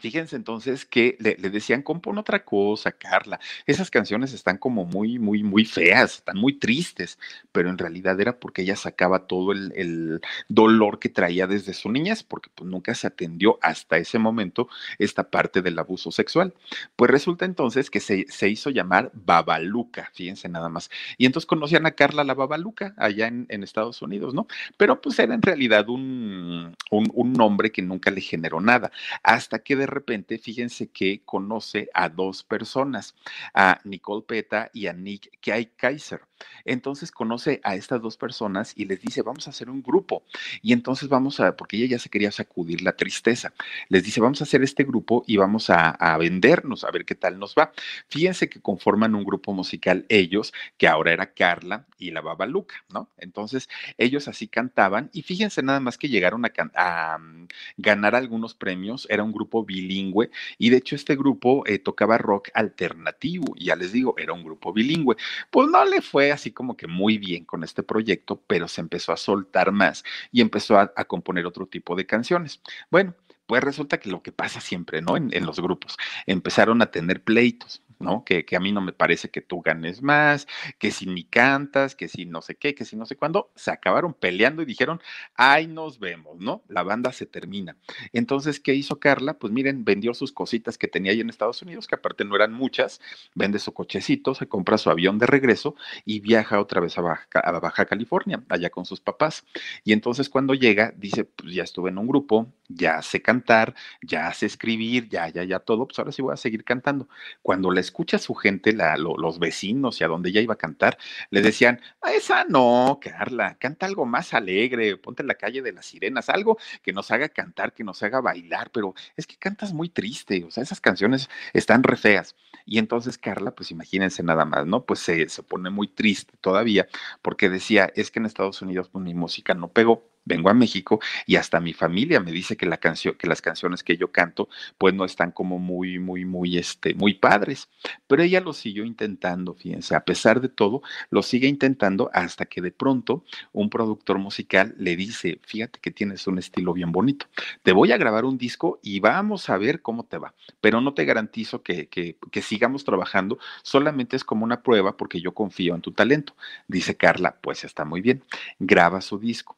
Fíjense 0.00 0.36
entonces 0.36 0.84
que 0.84 1.16
le, 1.20 1.34
decían, 1.36 1.82
compón 1.82 2.18
otra 2.18 2.44
cosa, 2.44 2.92
Carla. 2.92 3.40
Esas 3.66 3.90
canciones 3.90 4.32
están 4.32 4.58
como 4.58 4.84
muy, 4.84 5.18
muy, 5.18 5.42
muy 5.42 5.64
feas, 5.64 6.16
están 6.16 6.38
muy 6.38 6.54
tristes, 6.54 7.18
pero 7.52 7.70
en 7.70 7.78
realidad 7.78 8.20
era 8.20 8.38
porque 8.38 8.62
ella 8.62 8.76
sacaba 8.76 9.26
todo 9.26 9.52
el, 9.52 10.20
dolor 10.48 10.98
que 10.98 11.08
traía 11.08 11.46
desde 11.46 11.74
su 11.74 11.90
niñez, 11.90 12.22
porque 12.22 12.50
pues 12.54 12.68
nunca 12.68 12.94
se 12.94 13.06
atendió 13.06 13.58
hasta 13.62 13.96
ese 13.98 14.18
momento 14.18 14.68
esta 14.98 15.30
parte 15.30 15.62
del 15.62 15.78
abuso 15.78 16.10
sexual. 16.10 16.54
Pues 16.96 17.10
resulta 17.10 17.44
entonces 17.44 17.90
que 17.90 18.00
se, 18.00 18.48
hizo 18.48 18.70
llamar 18.70 19.10
Babaluca, 19.14 20.10
fíjense 20.14 20.48
nada 20.48 20.68
más. 20.68 20.90
Y 21.16 21.26
entonces 21.26 21.46
conocían 21.46 21.86
a 21.86 21.92
Carla 21.92 22.24
la 22.24 22.34
Babaluca 22.34 22.94
allá 22.96 23.26
en, 23.26 23.46
Estados 23.68 24.00
Unidos, 24.02 24.34
¿no? 24.34 24.46
Pero 24.76 25.00
pues 25.02 25.18
era 25.18 25.34
en 25.34 25.42
realidad 25.42 25.88
un, 25.88 26.74
un, 26.90 27.10
un 27.12 27.32
nombre 27.32 27.70
que 27.70 27.82
nunca 27.82 28.10
le 28.10 28.20
generó 28.20 28.60
nada, 28.60 28.90
hasta 29.22 29.58
que 29.58 29.76
de 29.76 29.86
repente, 29.88 30.38
fíjense 30.38 30.88
que 30.90 31.22
conoce 31.24 31.88
a 31.94 32.08
dos 32.08 32.44
personas, 32.44 33.14
a 33.54 33.80
Nicole 33.84 34.24
Peta 34.26 34.70
y 34.72 34.86
a 34.86 34.92
Nick 34.92 35.38
Kaiser. 35.76 36.27
Entonces 36.64 37.10
conoce 37.10 37.60
a 37.64 37.74
estas 37.74 38.00
dos 38.02 38.16
personas 38.16 38.72
y 38.76 38.84
les 38.84 39.00
dice, 39.00 39.22
vamos 39.22 39.46
a 39.46 39.50
hacer 39.50 39.70
un 39.70 39.82
grupo. 39.82 40.22
Y 40.62 40.72
entonces 40.72 41.08
vamos 41.08 41.40
a, 41.40 41.56
porque 41.56 41.76
ella 41.76 41.86
ya 41.86 41.98
se 41.98 42.08
quería 42.08 42.30
sacudir 42.30 42.82
la 42.82 42.92
tristeza, 42.92 43.52
les 43.88 44.04
dice, 44.04 44.20
vamos 44.20 44.40
a 44.40 44.44
hacer 44.44 44.62
este 44.62 44.84
grupo 44.84 45.24
y 45.26 45.36
vamos 45.36 45.70
a, 45.70 46.16
vendernos, 46.18 46.84
a 46.84 46.90
ver 46.90 47.04
qué 47.04 47.14
tal 47.14 47.38
nos 47.38 47.54
va. 47.54 47.72
Fíjense 48.08 48.48
que 48.48 48.60
conforman 48.60 49.14
un 49.14 49.24
grupo 49.24 49.52
musical 49.52 50.04
ellos, 50.08 50.52
que 50.76 50.88
ahora 50.88 51.12
era 51.12 51.32
Carla 51.32 51.86
y 51.98 52.10
la 52.10 52.20
Babaluca, 52.20 52.74
¿no? 52.92 53.08
Entonces 53.18 53.68
ellos 53.98 54.28
así 54.28 54.48
cantaban 54.48 55.10
y 55.12 55.22
fíjense 55.22 55.62
nada 55.62 55.80
más 55.80 55.98
que 55.98 56.08
llegaron 56.08 56.44
a, 56.74 57.18
mm, 57.18 57.46
ganar 57.76 58.14
algunos 58.14 58.54
premios, 58.54 59.06
era 59.10 59.22
un 59.22 59.32
grupo 59.32 59.64
bilingüe 59.64 60.30
y 60.58 60.70
de 60.70 60.78
hecho 60.78 60.96
este 60.96 61.16
grupo 61.16 61.64
eh, 61.66 61.78
tocaba 61.78 62.18
rock 62.18 62.48
alternativo, 62.54 63.54
ya 63.56 63.76
les 63.76 63.92
digo, 63.92 64.14
era 64.18 64.32
un 64.32 64.44
grupo 64.44 64.72
bilingüe. 64.72 65.16
Pues 65.50 65.68
no 65.68 65.84
le 65.84 66.02
fue 66.02 66.27
así 66.32 66.52
como 66.52 66.76
que 66.76 66.86
muy 66.86 67.18
bien 67.18 67.44
con 67.44 67.64
este 67.64 67.82
proyecto, 67.82 68.42
pero 68.46 68.68
se 68.68 68.80
empezó 68.80 69.12
a 69.12 69.16
soltar 69.16 69.72
más 69.72 70.04
y 70.32 70.40
empezó 70.40 70.78
a, 70.78 70.88
componer 71.04 71.46
otro 71.46 71.66
tipo 71.66 71.96
de 71.96 72.06
canciones. 72.06 72.60
Bueno, 72.90 73.14
pues 73.46 73.62
resulta 73.64 73.98
que 73.98 74.10
lo 74.10 74.22
que 74.22 74.32
pasa 74.32 74.60
siempre, 74.60 75.00
¿no? 75.00 75.16
En, 75.16 75.46
los 75.46 75.60
grupos, 75.60 75.96
empezaron 76.26 76.82
a 76.82 76.90
tener 76.90 77.22
pleitos. 77.22 77.82
¿No? 77.98 78.24
Que, 78.24 78.44
a 78.56 78.60
mí 78.60 78.72
no 78.72 78.80
me 78.80 78.92
parece 78.92 79.30
que 79.30 79.40
tú 79.40 79.60
ganes 79.60 80.02
más, 80.02 80.46
que 80.78 80.90
si 80.90 81.06
ni 81.06 81.24
cantas, 81.24 81.94
que 81.94 82.08
si 82.08 82.24
no 82.24 82.42
sé 82.42 82.56
qué, 82.56 82.74
que 82.74 82.84
si 82.84 82.96
no 82.96 83.06
sé 83.06 83.16
cuándo, 83.16 83.50
se 83.54 83.70
acabaron 83.70 84.14
peleando 84.14 84.62
y 84.62 84.66
dijeron, 84.66 85.00
ay, 85.34 85.66
nos 85.66 85.98
vemos, 85.98 86.38
¿no? 86.38 86.62
La 86.68 86.82
banda 86.82 87.12
se 87.12 87.26
termina. 87.26 87.76
Entonces, 88.12 88.60
¿qué 88.60 88.74
hizo 88.74 88.98
Carla? 88.98 89.38
Pues 89.38 89.52
miren, 89.52 89.84
vendió 89.84 90.14
sus 90.14 90.32
cositas 90.32 90.78
que 90.78 90.88
tenía 90.88 91.12
ahí 91.12 91.20
en 91.20 91.30
Estados 91.30 91.62
Unidos, 91.62 91.86
que 91.86 91.94
aparte 91.94 92.24
no 92.24 92.36
eran 92.36 92.52
muchas, 92.52 93.00
vende 93.34 93.58
su 93.58 93.72
cochecito, 93.72 94.34
se 94.34 94.48
compra 94.48 94.78
su 94.78 94.90
avión 94.90 95.18
de 95.18 95.26
regreso 95.26 95.74
y 96.04 96.20
viaja 96.20 96.60
otra 96.60 96.80
vez 96.80 96.98
a 96.98 97.02
Baja, 97.02 97.26
a 97.32 97.58
Baja 97.60 97.86
California, 97.86 98.42
allá 98.48 98.70
con 98.70 98.84
sus 98.84 99.00
papás. 99.00 99.44
Y 99.84 99.92
entonces 99.92 100.28
cuando 100.28 100.54
llega, 100.54 100.92
dice, 100.96 101.24
pues 101.24 101.54
ya 101.54 101.62
estuve 101.62 101.90
en 101.90 101.98
un 101.98 102.06
grupo, 102.06 102.52
ya 102.68 103.02
sé 103.02 103.22
cantar, 103.22 103.74
ya 104.02 104.32
sé 104.32 104.46
escribir, 104.46 105.08
ya, 105.08 105.28
ya, 105.28 105.44
ya 105.44 105.60
todo, 105.60 105.86
pues 105.86 105.98
ahora 105.98 106.12
sí 106.12 106.22
voy 106.22 106.34
a 106.34 106.36
seguir 106.36 106.64
cantando. 106.64 107.08
Cuando 107.42 107.70
les 107.70 107.87
escucha 107.88 108.18
su 108.18 108.34
gente, 108.34 108.72
la, 108.72 108.96
los 108.96 109.38
vecinos 109.38 110.00
y 110.00 110.04
a 110.04 110.08
donde 110.08 110.30
ella 110.30 110.40
iba 110.40 110.54
a 110.54 110.58
cantar, 110.58 110.98
le 111.30 111.42
decían, 111.42 111.80
a 112.02 112.12
esa 112.12 112.44
no, 112.44 112.98
Carla, 113.00 113.56
canta 113.58 113.86
algo 113.86 114.06
más 114.06 114.34
alegre, 114.34 114.96
ponte 114.96 115.22
en 115.22 115.28
la 115.28 115.34
calle 115.34 115.62
de 115.62 115.72
las 115.72 115.86
sirenas, 115.86 116.28
algo 116.28 116.58
que 116.82 116.92
nos 116.92 117.10
haga 117.10 117.28
cantar, 117.28 117.72
que 117.72 117.84
nos 117.84 118.02
haga 118.02 118.20
bailar, 118.20 118.70
pero 118.70 118.94
es 119.16 119.26
que 119.26 119.36
cantas 119.36 119.72
muy 119.72 119.88
triste, 119.88 120.44
o 120.44 120.50
sea, 120.50 120.62
esas 120.62 120.80
canciones 120.80 121.28
están 121.52 121.82
re 121.82 121.96
feas. 121.96 122.36
Y 122.64 122.78
entonces 122.78 123.18
Carla, 123.18 123.52
pues 123.52 123.70
imagínense 123.70 124.22
nada 124.22 124.44
más, 124.44 124.66
¿no? 124.66 124.84
Pues 124.84 125.00
se, 125.00 125.28
se 125.28 125.42
pone 125.42 125.70
muy 125.70 125.88
triste 125.88 126.34
todavía 126.40 126.86
porque 127.22 127.48
decía, 127.48 127.90
es 127.94 128.10
que 128.10 128.18
en 128.18 128.26
Estados 128.26 128.60
Unidos 128.62 128.88
pues, 128.90 129.02
mi 129.02 129.14
música 129.14 129.54
no 129.54 129.68
pegó 129.68 130.04
vengo 130.28 130.50
a 130.50 130.54
México 130.54 131.00
y 131.26 131.36
hasta 131.36 131.58
mi 131.58 131.72
familia 131.72 132.20
me 132.20 132.30
dice 132.30 132.56
que 132.56 132.66
la 132.66 132.76
canción, 132.76 133.14
que 133.14 133.26
las 133.26 133.42
canciones 133.42 133.82
que 133.82 133.96
yo 133.96 134.12
canto, 134.12 134.48
pues 134.76 134.94
no 134.94 135.04
están 135.04 135.32
como 135.32 135.58
muy, 135.58 135.98
muy, 135.98 136.24
muy, 136.24 136.58
este, 136.58 136.94
muy 136.94 137.14
padres. 137.14 137.68
Pero 138.06 138.22
ella 138.22 138.40
lo 138.40 138.52
siguió 138.52 138.84
intentando, 138.84 139.54
fíjense, 139.54 139.96
a 139.96 140.04
pesar 140.04 140.40
de 140.40 140.48
todo, 140.48 140.82
lo 141.10 141.22
sigue 141.22 141.48
intentando 141.48 142.10
hasta 142.12 142.46
que 142.46 142.60
de 142.60 142.70
pronto 142.70 143.24
un 143.52 143.70
productor 143.70 144.18
musical 144.18 144.74
le 144.78 144.94
dice, 144.96 145.40
fíjate 145.44 145.80
que 145.80 145.90
tienes 145.90 146.26
un 146.26 146.38
estilo 146.38 146.72
bien 146.72 146.92
bonito, 146.92 147.26
te 147.62 147.72
voy 147.72 147.92
a 147.92 147.96
grabar 147.96 148.24
un 148.24 148.36
disco 148.36 148.78
y 148.82 149.00
vamos 149.00 149.48
a 149.48 149.56
ver 149.56 149.80
cómo 149.80 150.04
te 150.04 150.18
va, 150.18 150.34
pero 150.60 150.80
no 150.80 150.92
te 150.92 151.06
garantizo 151.06 151.62
que, 151.62 151.88
que, 151.88 152.18
que 152.30 152.42
sigamos 152.42 152.84
trabajando, 152.84 153.38
solamente 153.62 154.16
es 154.16 154.24
como 154.24 154.44
una 154.44 154.62
prueba 154.62 154.96
porque 154.96 155.20
yo 155.20 155.32
confío 155.32 155.74
en 155.74 155.80
tu 155.80 155.92
talento. 155.92 156.36
Dice 156.66 156.96
Carla, 156.96 157.36
pues 157.40 157.64
está 157.64 157.84
muy 157.84 158.00
bien, 158.00 158.22
graba 158.58 159.00
su 159.00 159.18
disco 159.18 159.57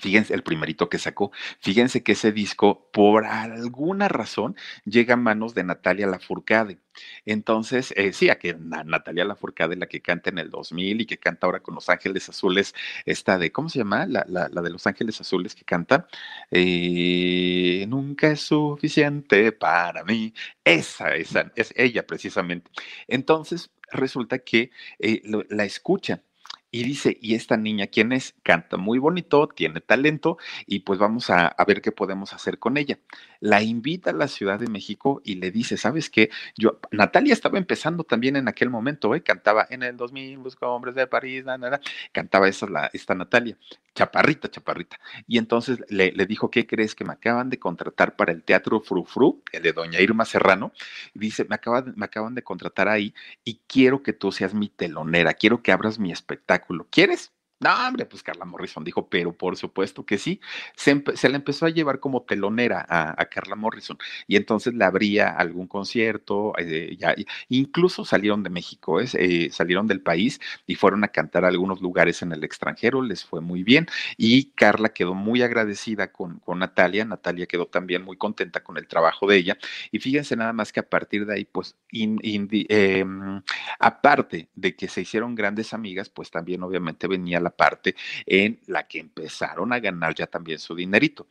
Fíjense, 0.00 0.34
el 0.34 0.42
primerito 0.42 0.88
que 0.88 0.98
sacó, 0.98 1.30
fíjense 1.60 2.02
que 2.02 2.12
ese 2.12 2.32
disco, 2.32 2.90
por 2.92 3.26
alguna 3.26 4.08
razón, 4.08 4.56
llega 4.84 5.14
a 5.14 5.16
manos 5.16 5.54
de 5.54 5.62
Natalia 5.62 6.08
Lafourcade. 6.08 6.78
Entonces, 7.24 7.94
eh, 7.96 8.12
sí, 8.12 8.28
a 8.28 8.38
que 8.38 8.54
Natalia 8.54 9.24
Lafourcade, 9.24 9.76
la 9.76 9.86
que 9.86 10.02
canta 10.02 10.30
en 10.30 10.38
el 10.38 10.50
2000 10.50 11.00
y 11.02 11.06
que 11.06 11.18
canta 11.18 11.46
ahora 11.46 11.60
con 11.60 11.76
Los 11.76 11.88
Ángeles 11.88 12.28
Azules, 12.28 12.74
esta 13.06 13.38
de, 13.38 13.52
¿cómo 13.52 13.68
se 13.68 13.78
llama? 13.78 14.06
La, 14.06 14.24
la, 14.28 14.48
de 14.48 14.70
Los 14.70 14.86
Ángeles 14.88 15.20
Azules 15.20 15.54
que 15.54 15.64
canta, 15.64 16.08
eh, 16.50 17.86
Nunca 17.88 18.28
es 18.32 18.40
suficiente 18.40 19.52
para 19.52 20.02
mí. 20.04 20.34
Esa, 20.64 21.14
esa, 21.14 21.52
es 21.54 21.72
ella 21.76 22.04
precisamente. 22.06 22.70
Entonces, 23.06 23.70
resulta 23.92 24.38
que 24.40 24.70
eh, 24.98 25.22
la 25.50 25.64
escucha 25.64 26.22
y 26.74 26.82
dice, 26.82 27.16
¿y 27.20 27.36
esta 27.36 27.56
niña 27.56 27.86
quién 27.86 28.10
es? 28.10 28.34
Canta 28.42 28.76
muy 28.76 28.98
bonito, 28.98 29.46
tiene 29.46 29.80
talento 29.80 30.38
y 30.66 30.80
pues 30.80 30.98
vamos 30.98 31.30
a, 31.30 31.54
ver 31.68 31.80
qué 31.80 31.92
podemos 31.92 32.32
hacer 32.32 32.58
con 32.58 32.76
ella. 32.76 32.98
La 33.38 33.62
invita 33.62 34.10
a 34.10 34.12
la 34.12 34.26
Ciudad 34.26 34.58
de 34.58 34.66
México 34.66 35.22
y 35.24 35.36
le 35.36 35.52
dice, 35.52 35.76
¿sabes 35.76 36.10
qué? 36.10 36.30
Yo, 36.56 36.80
Natalia 36.90 37.32
estaba 37.32 37.58
empezando 37.58 38.02
también 38.02 38.34
en 38.34 38.48
aquel 38.48 38.70
momento, 38.70 39.14
¿eh? 39.14 39.22
cantaba 39.22 39.68
en 39.70 39.84
el 39.84 39.96
2000, 39.96 40.38
Busco 40.38 40.66
Hombres 40.66 40.96
de 40.96 41.06
París, 41.06 41.44
cantaba 42.10 42.48
esa, 42.48 42.66
la, 42.66 42.90
esta 42.92 43.14
Natalia, 43.14 43.56
chaparrita, 43.94 44.50
chaparrita. 44.50 44.98
Y 45.26 45.38
entonces 45.38 45.78
le, 45.88 46.12
le, 46.12 46.26
dijo, 46.26 46.50
¿qué 46.50 46.66
crees? 46.66 46.94
Que 46.94 47.04
me 47.04 47.12
acaban 47.12 47.50
de 47.50 47.58
contratar 47.58 48.16
para 48.16 48.32
el 48.32 48.42
Teatro 48.42 48.80
Frufru, 48.80 49.42
el 49.52 49.62
de 49.62 49.72
Doña 49.72 50.00
Irma 50.00 50.24
Serrano. 50.24 50.72
Y 51.14 51.18
dice, 51.20 51.44
me, 51.44 51.58
me 51.96 52.04
acaban 52.04 52.34
de 52.34 52.42
contratar 52.42 52.88
ahí 52.88 53.14
y 53.44 53.60
quiero 53.66 54.02
que 54.02 54.12
tú 54.12 54.32
seas 54.32 54.54
mi 54.54 54.68
telonera, 54.68 55.34
quiero 55.34 55.62
que 55.62 55.72
abras 55.72 55.98
mi 55.98 56.12
espectáculo 56.12 56.86
¿Quieres? 56.90 57.32
No, 57.60 57.70
hombre, 57.86 58.04
pues 58.04 58.22
Carla 58.22 58.44
Morrison 58.44 58.84
dijo, 58.84 59.08
pero 59.08 59.32
por 59.32 59.56
supuesto 59.56 60.04
que 60.04 60.18
sí. 60.18 60.40
Se, 60.76 61.02
se 61.14 61.28
le 61.28 61.36
empezó 61.36 61.64
a 61.66 61.70
llevar 61.70 62.00
como 62.00 62.22
telonera 62.22 62.84
a, 62.88 63.24
Carla 63.26 63.56
Morrison 63.56 63.96
y 64.26 64.36
entonces 64.36 64.74
le 64.74 64.84
abría 64.84 65.30
algún 65.30 65.66
concierto, 65.66 66.52
eh, 66.58 66.96
incluso 67.48 68.04
salieron 68.04 68.42
de 68.42 68.50
México, 68.50 69.00
eh, 69.00 69.48
salieron 69.50 69.86
del 69.86 70.02
país 70.02 70.40
y 70.66 70.74
fueron 70.74 71.04
a 71.04 71.08
cantar 71.08 71.44
a 71.44 71.48
algunos 71.48 71.80
lugares 71.80 72.22
en 72.22 72.32
el 72.32 72.44
extranjero, 72.44 73.02
les 73.02 73.24
fue 73.24 73.40
muy 73.40 73.62
bien 73.64 73.86
y 74.18 74.50
Carla 74.50 74.90
quedó 74.90 75.14
muy 75.14 75.42
agradecida 75.42 76.12
con, 76.12 76.40
con 76.40 76.58
Natalia, 76.58 77.04
Natalia 77.04 77.46
quedó 77.46 77.66
también 77.66 78.02
muy 78.04 78.16
contenta 78.18 78.62
con 78.62 78.76
el 78.76 78.86
trabajo 78.86 79.26
de 79.26 79.36
ella 79.38 79.58
y 79.90 80.00
fíjense 80.00 80.36
nada 80.36 80.52
más 80.52 80.72
que 80.72 80.80
a 80.80 80.88
partir 80.88 81.24
de 81.26 81.34
ahí, 81.34 81.44
pues, 81.44 81.76
em, 81.90 83.42
aparte 83.78 84.48
de 84.54 84.76
que 84.76 84.88
se 84.88 85.00
hicieron 85.00 85.34
grandes 85.34 85.72
amigas, 85.72 86.10
pues 86.10 86.30
también 86.30 86.62
obviamente 86.62 87.06
venía 87.06 87.40
la 87.44 87.50
parte 87.50 87.94
en 88.26 88.60
la 88.66 88.88
que 88.88 88.98
empezaron 88.98 89.72
a 89.72 89.78
ganar 89.78 90.14
ya 90.14 90.26
también 90.26 90.58
su 90.58 90.74
dinerito. 90.74 91.28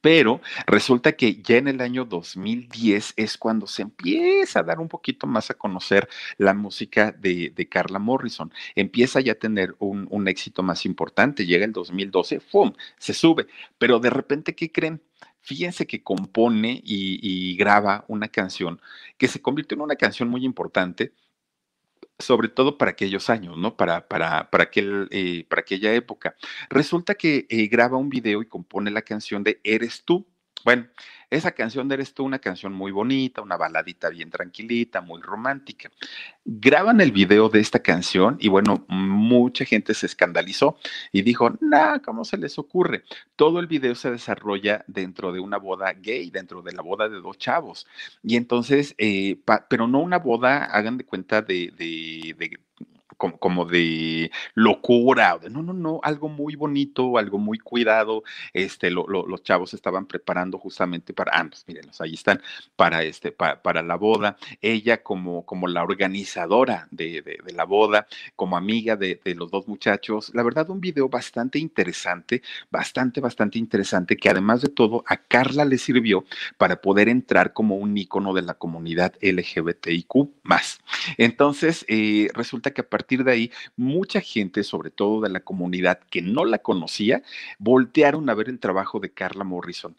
Pero 0.00 0.40
resulta 0.66 1.12
que 1.12 1.42
ya 1.42 1.56
en 1.56 1.68
el 1.68 1.80
año 1.80 2.04
2010 2.04 3.14
es 3.16 3.36
cuando 3.36 3.66
se 3.66 3.82
empieza 3.82 4.60
a 4.60 4.62
dar 4.62 4.80
un 4.80 4.88
poquito 4.88 5.26
más 5.26 5.50
a 5.50 5.54
conocer 5.54 6.08
la 6.38 6.54
música 6.54 7.12
de, 7.12 7.52
Carla 7.70 7.98
Morrison. 7.98 8.52
Empieza 8.74 9.20
ya 9.20 9.32
a 9.32 9.36
tener 9.36 9.74
un, 9.78 10.06
un, 10.10 10.28
éxito 10.28 10.62
más 10.62 10.86
importante. 10.86 11.46
Llega 11.46 11.64
el 11.64 11.72
2012, 11.72 12.40
¡fum! 12.40 12.72
Se 12.98 13.12
sube. 13.12 13.46
Pero 13.78 13.98
de 13.98 14.10
repente, 14.10 14.54
¿qué 14.54 14.72
creen? 14.72 15.02
Fíjense 15.40 15.86
que 15.86 16.02
compone 16.02 16.80
y, 16.84 17.18
y 17.22 17.56
graba 17.56 18.04
una 18.08 18.28
canción 18.28 18.80
que 19.18 19.28
se 19.28 19.42
convirtió 19.42 19.74
en 19.76 19.82
una 19.82 19.96
canción 19.96 20.28
muy 20.28 20.44
importante 20.44 21.12
sobre 22.22 22.48
todo 22.48 22.78
para 22.78 22.92
aquellos 22.92 23.30
años, 23.30 23.56
¿no? 23.56 23.76
Para, 23.76 24.08
para, 24.08 24.50
para, 24.50 24.64
aquel, 24.64 25.08
eh, 25.10 25.44
para 25.48 25.60
aquella 25.60 25.92
época. 25.94 26.36
Resulta 26.70 27.14
que 27.14 27.46
eh, 27.48 27.66
graba 27.66 27.96
un 27.96 28.08
video 28.08 28.42
y 28.42 28.46
compone 28.46 28.90
la 28.90 29.02
canción 29.02 29.44
de 29.44 29.60
Eres 29.64 30.04
tú. 30.04 30.26
Bueno, 30.64 30.86
esa 31.32 31.52
canción 31.52 31.88
de 31.88 31.94
Eres 31.94 32.12
tú, 32.14 32.24
una 32.24 32.38
canción 32.38 32.72
muy 32.72 32.92
bonita, 32.92 33.42
una 33.42 33.56
baladita 33.56 34.10
bien 34.10 34.30
tranquilita, 34.30 35.00
muy 35.00 35.20
romántica. 35.20 35.90
Graban 36.44 37.00
el 37.00 37.10
video 37.10 37.48
de 37.48 37.60
esta 37.60 37.80
canción 37.80 38.36
y 38.38 38.48
bueno, 38.48 38.84
mucha 38.88 39.64
gente 39.64 39.94
se 39.94 40.06
escandalizó 40.06 40.76
y 41.10 41.22
dijo, 41.22 41.50
nah, 41.60 42.00
¿cómo 42.00 42.24
se 42.24 42.36
les 42.36 42.58
ocurre? 42.58 43.04
Todo 43.34 43.60
el 43.60 43.66
video 43.66 43.94
se 43.94 44.10
desarrolla 44.10 44.84
dentro 44.86 45.32
de 45.32 45.40
una 45.40 45.56
boda 45.56 45.92
gay, 45.94 46.30
dentro 46.30 46.60
de 46.60 46.72
la 46.72 46.82
boda 46.82 47.08
de 47.08 47.20
dos 47.20 47.38
chavos. 47.38 47.86
Y 48.22 48.36
entonces, 48.36 48.94
eh, 48.98 49.40
pero 49.70 49.88
no 49.88 50.00
una 50.00 50.18
boda, 50.18 50.66
hagan 50.66 50.98
de 50.98 51.04
cuenta 51.04 51.42
de, 51.42 51.72
como, 53.42 53.64
de 53.64 54.30
locura, 54.54 55.36
no, 55.50 55.64
no, 55.64 55.72
no, 55.72 55.98
algo 56.04 56.28
muy 56.28 56.54
bonito, 56.54 57.18
algo 57.18 57.38
muy 57.38 57.58
cuidado. 57.58 58.22
Este, 58.52 58.88
los 58.88 59.42
chavos 59.42 59.74
estaban 59.74 60.06
preparando 60.06 60.58
justamente 60.58 61.12
para, 61.12 61.32
ah, 61.34 61.46
pues 61.48 61.64
mírenlos, 61.66 62.00
ahí 62.00 62.14
están, 62.14 62.40
para, 62.76 63.02
este, 63.02 63.32
para 63.32 63.82
la 63.82 63.96
boda. 63.96 64.36
Ella 64.60 65.02
como, 65.02 65.44
como 65.44 65.66
la 65.66 65.82
organizadora 65.82 66.86
de, 66.92 67.20
de, 67.22 67.52
la 67.52 67.64
boda, 67.64 68.06
como 68.36 68.56
amiga 68.56 68.94
de, 68.94 69.20
de, 69.24 69.34
los 69.34 69.50
dos 69.50 69.66
muchachos. 69.66 70.30
La 70.34 70.44
verdad, 70.44 70.70
un 70.70 70.80
video 70.80 71.08
bastante 71.08 71.58
interesante, 71.58 72.42
bastante, 72.70 73.20
bastante 73.20 73.58
interesante, 73.58 74.16
que 74.16 74.30
además 74.30 74.62
de 74.62 74.68
todo 74.68 75.02
a 75.08 75.16
Carla 75.16 75.64
le 75.64 75.78
sirvió 75.78 76.24
para 76.58 76.80
poder 76.80 77.08
entrar 77.08 77.52
como 77.52 77.74
un 77.76 77.98
ícono 77.98 78.34
de 78.34 78.42
la 78.42 78.54
comunidad 78.54 79.14
LGBTIQ 79.20 80.30
más. 80.44 80.78
Entonces, 81.18 81.84
eh, 81.88 82.28
resulta 82.34 82.70
que 82.70 82.82
a 82.82 82.88
partir 82.88 83.24
de 83.24 83.31
ahí, 83.32 83.50
mucha 83.76 84.20
gente, 84.20 84.64
sobre 84.64 84.90
todo 84.90 85.20
de 85.20 85.28
la 85.28 85.40
comunidad 85.40 86.00
que 86.10 86.22
no 86.22 86.44
la 86.44 86.58
conocía, 86.58 87.22
voltearon 87.58 88.28
a 88.30 88.34
ver 88.34 88.48
el 88.48 88.58
trabajo 88.58 89.00
de 89.00 89.10
Carla 89.10 89.44
Morrison. 89.44 89.96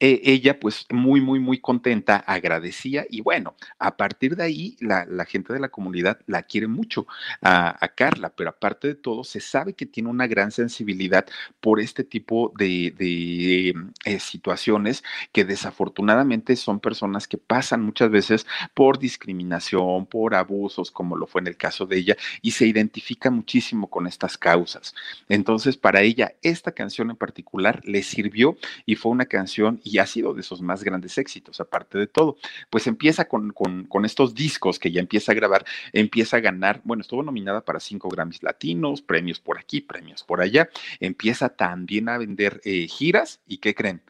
E, 0.00 0.20
ella, 0.24 0.58
pues, 0.60 0.86
muy, 0.90 1.20
muy, 1.20 1.40
muy 1.40 1.58
contenta, 1.60 2.16
agradecía 2.16 3.06
y 3.08 3.20
bueno, 3.20 3.54
a 3.78 3.96
partir 3.96 4.36
de 4.36 4.44
ahí, 4.44 4.76
la, 4.80 5.04
gente 5.24 5.52
de 5.52 5.60
la 5.60 5.68
comunidad 5.68 6.20
la 6.26 6.42
quiere 6.42 6.66
mucho 6.66 7.06
a, 7.42 7.78
Carla, 7.96 8.30
pero 8.30 8.50
aparte 8.50 8.88
de 8.88 8.94
todo, 8.94 9.24
se 9.24 9.40
sabe 9.40 9.74
que 9.74 9.86
tiene 9.86 10.08
una 10.08 10.26
gran 10.26 10.50
sensibilidad 10.50 11.26
por 11.60 11.80
este 11.80 12.04
tipo 12.04 12.52
de, 12.56 13.74
eh, 14.04 14.20
situaciones 14.20 15.04
que 15.32 15.44
desafortunadamente 15.44 16.56
son 16.56 16.80
personas 16.80 17.28
que 17.28 17.38
pasan 17.38 17.82
muchas 17.82 18.10
veces 18.10 18.46
por 18.74 18.98
discriminación, 18.98 20.06
por 20.06 20.34
abusos, 20.34 20.90
como 20.90 21.16
lo 21.16 21.26
fue 21.26 21.40
en 21.40 21.48
el 21.48 21.56
caso 21.56 21.86
de 21.86 21.98
ella, 21.98 22.16
y 22.42 22.52
se 22.52 22.66
identifica 22.66 23.30
muchísimo 23.30 23.88
con 23.88 24.06
estas 24.06 24.36
causas. 24.38 24.94
Entonces, 25.28 25.76
para 25.76 26.02
ella, 26.02 26.34
esta 26.42 26.72
canción 26.72 27.10
en 27.10 27.16
particular 27.16 27.80
le 27.84 28.02
sirvió 28.02 28.56
y 28.86 28.96
fue 28.96 29.12
una 29.12 29.26
canción 29.26 29.73
y 29.82 29.98
ha 29.98 30.06
sido 30.06 30.34
de 30.34 30.40
esos 30.40 30.60
más 30.62 30.84
grandes 30.84 31.18
éxitos, 31.18 31.60
aparte 31.60 31.98
de 31.98 32.06
todo. 32.06 32.36
Pues 32.70 32.86
empieza 32.86 33.26
con, 33.26 33.52
con, 33.52 34.04
estos 34.04 34.34
discos 34.34 34.78
que 34.78 34.92
ya 34.92 35.00
empieza 35.00 35.32
a 35.32 35.34
grabar, 35.34 35.64
empieza 35.92 36.36
a 36.36 36.40
ganar, 36.40 36.80
bueno, 36.84 37.00
estuvo 37.00 37.22
nominada 37.22 37.64
para 37.64 37.80
cinco 37.80 38.08
Grammys 38.08 38.42
latinos, 38.42 39.02
premios 39.02 39.40
por 39.40 39.58
aquí, 39.58 39.80
premios 39.80 40.22
por 40.22 40.40
allá, 40.40 40.68
empieza 41.00 41.48
también 41.48 42.08
a 42.08 42.18
vender 42.18 42.60
eh, 42.64 42.86
giras 42.86 43.40
y 43.46 43.58
¿qué 43.58 43.74
creen? 43.74 44.02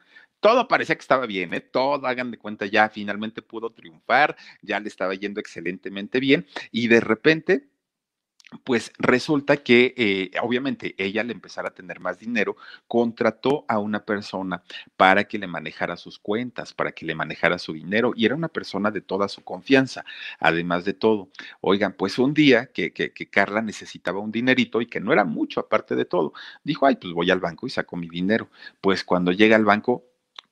todo 0.45 0.69
parecía 0.69 0.95
que 0.95 1.01
estaba 1.01 1.25
bien, 1.25 1.55
¿eh? 1.55 1.63
todo 1.63 2.07
hagan 2.07 2.31
de 2.31 2.37
cuenta 2.37 2.67
ya 2.67 2.91
finalmente 2.91 3.41
pudo 3.41 3.71
triunfar, 3.71 4.37
ya 4.61 4.79
le 4.79 4.89
estaba 4.89 5.15
yendo 5.15 5.41
excelentemente 5.41 6.21
bien 6.21 6.47
y 6.71 6.89
de 6.89 7.01
repente 7.01 7.69
pues 8.63 8.93
resulta 8.99 9.57
que 9.57 9.95
eh, 9.97 10.31
obviamente 10.41 10.95
ella 10.99 11.23
al 11.23 11.31
empezar 11.31 11.67
a 11.67 11.75
tener 11.75 12.01
más 12.01 12.19
dinero, 12.19 12.57
contrató 12.87 13.65
a 13.69 13.79
una 13.79 14.05
persona 14.05 14.63
para 14.97 15.25
que 15.25 15.39
le 15.39 15.47
manejara 15.47 15.97
sus 15.97 16.19
cuentas, 16.19 16.73
para 16.73 16.93
que 16.93 17.07
le 17.07 17.15
manejara 17.15 17.59
su 17.59 17.73
dinero 17.73 18.13
y 18.15 18.27
era 18.27 18.35
una 18.35 18.49
persona 18.49 18.91
de 18.91 19.01
toda 19.01 19.29
su 19.29 19.43
confianza, 19.43 20.05
además 20.39 20.85
de 20.85 20.95
todo. 20.95 21.29
Oigan, 21.61 21.95
pues 21.95 22.19
un 22.19 22.35
día 22.35 22.67
que, 22.67 22.93
que, 22.93 23.13
que 23.13 23.29
Carla 23.29 23.63
necesitaba 23.63 24.21
un 24.21 24.33
dinerito 24.33 24.81
y 24.81 24.87
que 24.87 25.01
no 25.01 25.13
era 25.13 25.25
mucho 25.25 25.61
aparte 25.61 25.97
de 25.97 26.05
todo, 26.05 26.33
dijo, 26.63 26.87
ay, 26.87 26.97
pues 26.97 27.13
voy 27.13 27.31
al 27.31 27.41
banco 27.41 27.67
y 27.67 27.71
saco 27.71 27.97
mi 27.97 28.09
dinero. 28.09 28.49
Pues 28.81 29.05
cuando 29.05 29.33
llega 29.33 29.57
al 29.57 29.65
banco, 29.65 30.05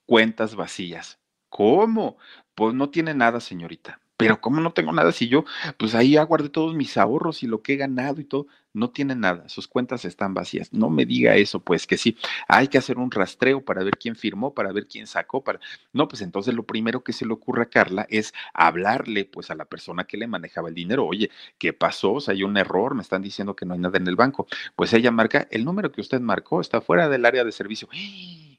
cuentas 0.07 0.57
vacías. 0.57 1.19
¿Cómo? 1.49 2.17
Pues 2.55 2.75
no 2.75 2.91
tiene 2.91 3.15
nada, 3.15 3.41
señorita 3.41 4.02
pero 4.23 4.41
¿cómo 4.41 4.61
no 4.61 4.73
tengo 4.73 4.93
nada 4.93 5.11
si 5.11 5.29
yo, 5.29 5.45
pues 5.77 5.95
ahí 5.95 6.17
aguardé 6.17 6.49
todos 6.49 6.75
mis 6.75 6.97
ahorros 6.97 7.43
y 7.43 7.47
lo 7.47 7.63
que 7.63 7.75
he 7.75 7.77
ganado 7.77 8.21
y 8.21 8.25
todo? 8.25 8.47
No 8.75 8.91
tiene 8.91 9.15
nada, 9.15 9.49
sus 9.49 9.69
cuentas 9.69 10.05
están 10.05 10.33
vacías. 10.33 10.73
No 10.73 10.89
me 10.89 11.05
diga 11.05 11.35
eso, 11.35 11.61
pues 11.61 11.87
que 11.87 11.99
sí, 11.99 12.17
hay 12.49 12.69
que 12.69 12.79
hacer 12.79 12.99
un 12.99 13.11
rastreo 13.11 13.65
para 13.65 13.83
ver 13.83 13.99
quién 13.99 14.17
firmó, 14.17 14.55
para 14.55 14.73
ver 14.73 14.87
quién 14.87 15.07
sacó, 15.07 15.45
para... 15.45 15.61
No, 15.93 16.09
pues 16.09 16.23
entonces 16.23 16.55
lo 16.55 16.63
primero 16.63 17.03
que 17.03 17.13
se 17.13 17.27
le 17.27 17.33
ocurre 17.33 17.63
a 17.63 17.67
Carla 17.67 18.07
es 18.09 18.33
hablarle 18.55 19.25
pues 19.25 19.51
a 19.51 19.55
la 19.55 19.67
persona 19.67 20.05
que 20.05 20.17
le 20.17 20.27
manejaba 20.27 20.69
el 20.69 20.75
dinero. 20.75 21.05
Oye, 21.05 21.31
¿qué 21.59 21.73
pasó? 21.73 22.15
O 22.15 22.21
sea, 22.21 22.33
hay 22.33 22.45
un 22.45 22.57
error, 22.57 22.95
me 22.95 23.03
están 23.03 23.23
diciendo 23.23 23.57
que 23.57 23.67
no 23.67 23.75
hay 23.75 23.81
nada 23.81 23.99
en 23.99 24.07
el 24.07 24.17
banco. 24.17 24.47
Pues 24.77 24.93
ella 24.95 25.11
marca, 25.11 25.49
el 25.51 25.65
número 25.65 25.93
que 25.93 26.01
usted 26.01 26.21
marcó 26.21 26.61
está 26.61 26.81
fuera 26.81 27.09
del 27.09 27.27
área 27.27 27.45
de 27.45 27.53
servicio. 27.53 27.89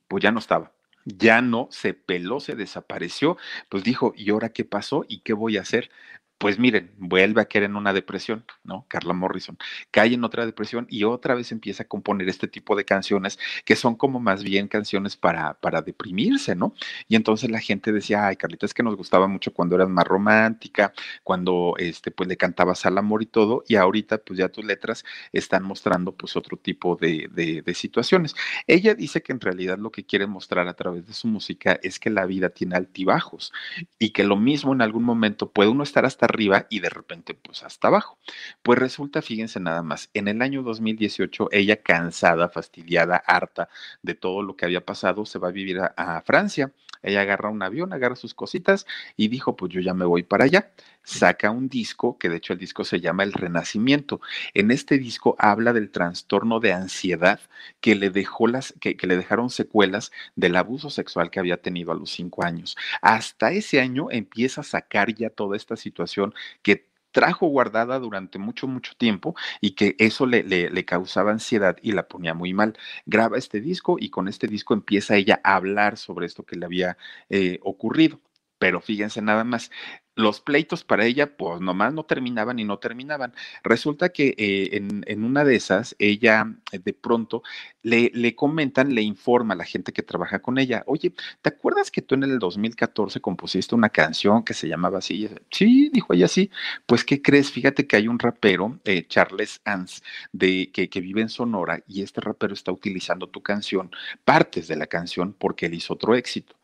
Pues 0.08 0.22
ya 0.22 0.32
no 0.32 0.40
estaba 0.40 0.72
ya 1.06 1.42
no, 1.42 1.68
se 1.72 1.94
peló, 1.94 2.40
se 2.40 2.56
desapareció, 2.56 3.38
pues 3.70 3.84
dijo, 3.84 4.14
¿y 4.16 4.30
ahora 4.32 4.50
qué 4.54 4.66
pasó? 4.66 5.06
¿Y 5.08 5.20
qué 5.22 5.34
voy 5.34 5.58
a 5.58 5.62
hacer? 5.62 5.90
Pues 6.38 6.60
miren, 6.60 6.92
vuelve 6.98 7.42
a 7.42 7.46
caer 7.46 7.66
en 7.66 7.76
una 7.76 7.94
depresión, 7.94 8.46
¿no? 8.64 8.86
Carla 8.90 9.14
Morrison 9.14 9.58
cae 9.92 10.14
en 10.14 10.24
otra 10.24 10.46
depresión 10.46 10.88
y 10.90 11.04
otra 11.04 11.36
vez 11.36 11.52
empieza 11.52 11.84
a 11.84 11.88
componer 11.88 12.30
este 12.30 12.48
tipo 12.48 12.76
de 12.76 12.86
canciones 12.86 13.40
que 13.66 13.76
son 13.76 13.96
como 13.96 14.20
más 14.20 14.44
bien 14.44 14.68
canciones 14.68 15.16
para, 15.16 15.54
para 15.56 15.82
deprimirse, 15.82 16.56
¿no? 16.56 16.74
Y 17.08 17.16
entonces 17.16 17.50
la 17.50 17.60
gente 17.60 17.92
decía, 17.92 18.28
ay, 18.28 18.36
Carlita, 18.36 18.66
es 18.66 18.74
que 18.74 18.84
nos 18.84 18.96
gustaba 18.96 19.28
mucho 19.28 19.54
cuando 19.54 19.76
eras 19.76 19.90
más 19.90 20.06
romántica, 20.06 20.94
cuando, 21.24 21.76
este, 21.78 22.12
pues 22.12 22.28
le 22.28 22.38
cantabas 22.38 22.86
al 22.86 22.98
amor 22.98 23.22
y 23.24 23.26
todo, 23.28 23.64
y 23.68 23.76
ahorita, 23.76 24.18
pues 24.20 24.40
ya 24.40 24.50
tus 24.50 24.66
letras 24.66 25.06
están 25.32 25.64
mostrando, 25.64 26.16
pues, 26.16 26.36
otro 26.36 26.58
tipo 26.58 26.96
de, 26.96 27.30
de, 27.32 27.62
de 27.62 27.74
situaciones. 27.74 28.36
Ella 28.68 28.96
dice 28.96 29.22
que 29.22 29.32
en 29.32 29.40
realidad 29.42 29.78
lo 29.78 29.92
que 29.92 30.06
quiere 30.06 30.28
mostrar 30.28 30.68
a 30.68 30.74
través 30.74 31.08
de 31.08 31.14
su 31.14 31.28
música 31.28 31.80
es 31.84 32.00
que 32.00 32.10
la 32.10 32.26
vida 32.26 32.50
tiene 32.50 32.76
altibajos 32.76 33.52
y 34.00 34.12
que 34.12 34.24
lo 34.24 34.36
mismo 34.36 34.74
en 34.74 34.82
algún 34.82 35.04
momento 35.04 35.52
puede 35.52 35.70
uno 35.70 35.84
estar 35.84 36.06
hasta 36.06 36.28
arriba 36.34 36.68
y 36.70 36.80
de 36.80 36.90
repente 36.90 37.34
pues 37.34 37.64
hasta 37.64 37.88
abajo. 37.88 38.18
Pues 38.62 38.80
resulta, 38.80 39.22
fíjense 39.22 39.60
nada 39.60 39.84
más, 39.84 40.10
en 40.14 40.28
el 40.28 40.42
año 40.42 40.64
2018 40.64 41.50
ella 41.52 41.82
cansada, 41.82 42.50
fastidiada, 42.50 43.18
harta 43.18 43.70
de 44.02 44.16
todo 44.16 44.42
lo 44.42 44.56
que 44.56 44.66
había 44.66 44.86
pasado, 44.86 45.26
se 45.26 45.40
va 45.40 45.50
a 45.50 45.52
vivir 45.52 45.80
a, 45.80 45.94
a 45.96 46.22
Francia. 46.22 46.72
Ella 47.02 47.22
agarra 47.22 47.50
un 47.50 47.62
avión, 47.62 47.92
agarra 47.92 48.16
sus 48.16 48.34
cositas 48.34 48.86
y 49.18 49.28
dijo, 49.28 49.56
pues 49.56 49.74
yo 49.74 49.82
ya 49.82 49.94
me 49.94 50.06
voy 50.06 50.24
para 50.24 50.46
allá 50.46 50.72
saca 51.04 51.52
un 51.52 51.70
disco, 51.70 52.18
que 52.18 52.30
de 52.30 52.38
hecho 52.38 52.54
el 52.54 52.60
disco 52.60 52.84
se 52.84 53.00
llama 53.00 53.24
El 53.24 53.34
Renacimiento. 53.34 54.22
En 54.54 54.72
este 54.72 54.98
disco 54.98 55.36
habla 55.38 55.74
del 55.74 55.92
trastorno 55.92 56.60
de 56.60 56.74
ansiedad 56.74 57.40
que 57.82 57.96
le 57.96 58.10
dejó 58.10 58.48
las, 58.48 58.74
que, 58.80 58.98
le 59.02 59.18
dejaron 59.18 59.50
secuelas 59.50 60.12
del 60.36 60.56
abuso 60.56 60.90
sexual 60.90 61.30
que 61.30 61.40
había 61.40 61.62
tenido 61.62 61.92
a 61.92 61.96
los 61.96 62.12
cinco 62.12 62.44
años. 62.44 62.78
Hasta 63.02 63.52
ese 63.52 63.82
año 63.82 64.08
empieza 64.12 64.62
a 64.62 64.64
sacar 64.64 65.14
ya 65.14 65.30
toda 65.30 65.58
esta 65.58 65.76
situación 65.76 66.34
que 66.62 66.88
trajo 67.12 67.48
guardada 67.48 68.00
durante 68.00 68.40
mucho, 68.40 68.68
mucho 68.68 68.94
tiempo 68.98 69.36
y 69.62 69.72
que 69.72 69.96
eso 70.00 70.26
le, 70.26 70.44
le, 70.44 70.70
le, 70.70 70.86
causaba 70.86 71.32
ansiedad 71.32 71.78
y 71.82 71.92
la 71.94 72.08
ponía 72.08 72.34
muy 72.34 72.54
mal. 72.54 72.76
Graba 73.06 73.38
este 73.38 73.62
disco 73.62 73.98
y 74.00 74.10
con 74.10 74.28
este 74.28 74.48
disco 74.48 74.74
empieza 74.74 75.16
ella 75.16 75.40
a 75.44 75.56
hablar 75.56 75.98
sobre 75.98 76.26
esto 76.26 76.44
que 76.44 76.56
le 76.56 76.66
había 76.66 76.98
eh, 77.30 77.60
ocurrido. 77.62 78.20
Pero 78.64 78.80
fíjense 78.82 79.22
nada 79.22 79.44
más, 79.44 79.72
los 80.16 80.42
pleitos 80.42 80.84
para 80.84 81.06
ella, 81.06 81.36
pues 81.36 81.62
nomás 81.62 81.94
no 81.94 82.04
terminaban 82.04 82.60
y 82.60 82.64
no 82.66 82.78
terminaban. 82.80 83.34
Resulta 83.64 84.10
que 84.10 84.36
eh, 84.38 84.70
en, 84.78 85.04
en, 85.08 85.24
una 85.24 85.44
de 85.44 85.56
esas, 85.56 85.96
ella 86.00 86.46
eh, 86.72 86.80
de 86.80 86.94
pronto 86.94 87.44
le, 87.82 88.12
le, 88.14 88.36
comentan, 88.36 88.94
le 88.94 89.02
informa 89.02 89.54
a 89.54 89.58
la 89.58 89.66
gente 89.66 89.92
que 89.94 90.04
trabaja 90.04 90.40
con 90.40 90.58
ella, 90.58 90.84
oye, 90.88 91.14
¿te 91.42 91.50
acuerdas 91.50 91.92
que 91.92 92.02
tú 92.02 92.16
en 92.16 92.24
el 92.24 92.40
2014 92.40 93.22
compusiste 93.22 93.76
una 93.76 93.90
canción 93.90 94.44
que 94.44 94.54
se 94.54 94.68
llamaba 94.68 95.00
así? 95.00 95.30
Sí, 95.52 95.90
dijo 95.92 96.14
ella, 96.14 96.28
sí. 96.28 96.52
Pues, 96.86 97.04
¿qué 97.04 97.22
crees? 97.22 97.52
Fíjate 97.52 97.88
que 97.88 97.96
hay 97.96 98.08
un 98.08 98.20
rapero, 98.20 98.80
eh, 98.86 99.06
Charles 99.08 99.62
Ans, 99.66 100.04
de, 100.32 100.72
que, 100.72 100.90
que 100.90 101.02
vive 101.02 101.22
en 101.22 101.30
Sonora, 101.30 101.84
y 101.88 102.04
este 102.04 102.22
rapero 102.22 102.54
está 102.54 102.72
utilizando 102.72 103.28
tu 103.28 103.42
canción, 103.42 103.92
partes 104.24 104.68
de 104.68 104.76
la 104.76 104.88
canción, 104.88 105.34
porque 105.34 105.68
él 105.68 105.74
hizo 105.76 105.94
otro 105.94 106.16
éxito. 106.16 106.56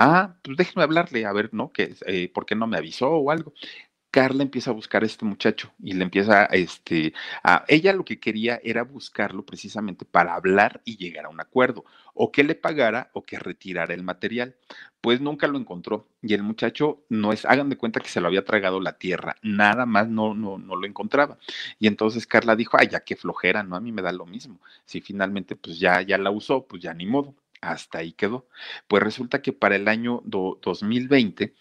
Ah, 0.00 0.36
pues 0.42 0.56
déjeme 0.56 0.84
hablarle, 0.84 1.26
a 1.26 1.32
ver, 1.32 1.52
¿no? 1.52 1.72
Que, 1.72 1.94
eh, 2.06 2.28
¿Por 2.32 2.46
qué 2.46 2.54
no 2.54 2.66
me 2.68 2.76
avisó 2.76 3.10
o 3.10 3.30
algo? 3.32 3.52
Carla 4.12 4.42
empieza 4.44 4.70
a 4.70 4.74
buscar 4.74 5.02
a 5.02 5.06
este 5.06 5.24
muchacho 5.24 5.72
y 5.82 5.94
le 5.94 6.04
empieza, 6.04 6.46
este, 6.46 7.14
a, 7.44 7.64
ella 7.68 7.92
lo 7.94 8.04
que 8.04 8.20
quería 8.20 8.60
era 8.64 8.84
buscarlo 8.84 9.44
precisamente 9.46 10.04
para 10.06 10.34
hablar 10.34 10.82
y 10.84 10.96
llegar 10.98 11.26
a 11.26 11.30
un 11.30 11.40
acuerdo, 11.40 11.84
o 12.14 12.32
que 12.32 12.44
le 12.44 12.54
pagara 12.56 13.10
o 13.14 13.24
que 13.24 13.38
retirara 13.40 13.94
el 13.94 14.02
material. 14.04 14.56
Pues 15.00 15.20
nunca 15.20 15.48
lo 15.48 15.58
encontró 15.58 16.08
y 16.22 16.34
el 16.34 16.42
muchacho 16.44 17.04
no 17.08 17.32
es, 17.32 17.44
hagan 17.46 17.68
de 17.70 17.76
cuenta 17.78 18.00
que 18.00 18.08
se 18.08 18.20
lo 18.20 18.28
había 18.28 18.44
tragado 18.44 18.80
la 18.80 18.98
tierra, 18.98 19.36
nada 19.42 19.86
más 19.86 20.08
no, 20.08 20.34
no, 20.34 20.58
no 20.58 20.76
lo 20.76 20.86
encontraba. 20.86 21.38
Y 21.78 21.86
entonces 21.88 22.26
Carla 22.26 22.56
dijo, 22.56 22.76
ay, 22.78 22.88
ya 22.88 23.00
qué 23.00 23.16
flojera, 23.16 23.62
¿no? 23.64 23.76
A 23.76 23.80
mí 23.80 23.92
me 23.92 24.02
da 24.02 24.12
lo 24.12 24.26
mismo. 24.26 24.60
Si 24.84 25.00
finalmente 25.00 25.56
pues 25.56 25.78
ya, 25.78 26.02
ya 26.02 26.18
la 26.18 26.30
usó, 26.30 26.66
pues 26.66 26.82
ya 26.82 26.94
ni 26.94 27.06
modo 27.06 27.34
hasta 27.60 27.98
ahí 27.98 28.12
quedó. 28.12 28.48
Pues 28.88 29.02
resulta 29.02 29.42
que 29.42 29.52
para 29.52 29.76
el 29.76 29.88
año 29.88 30.22
do, 30.24 30.58
2020 30.62 31.54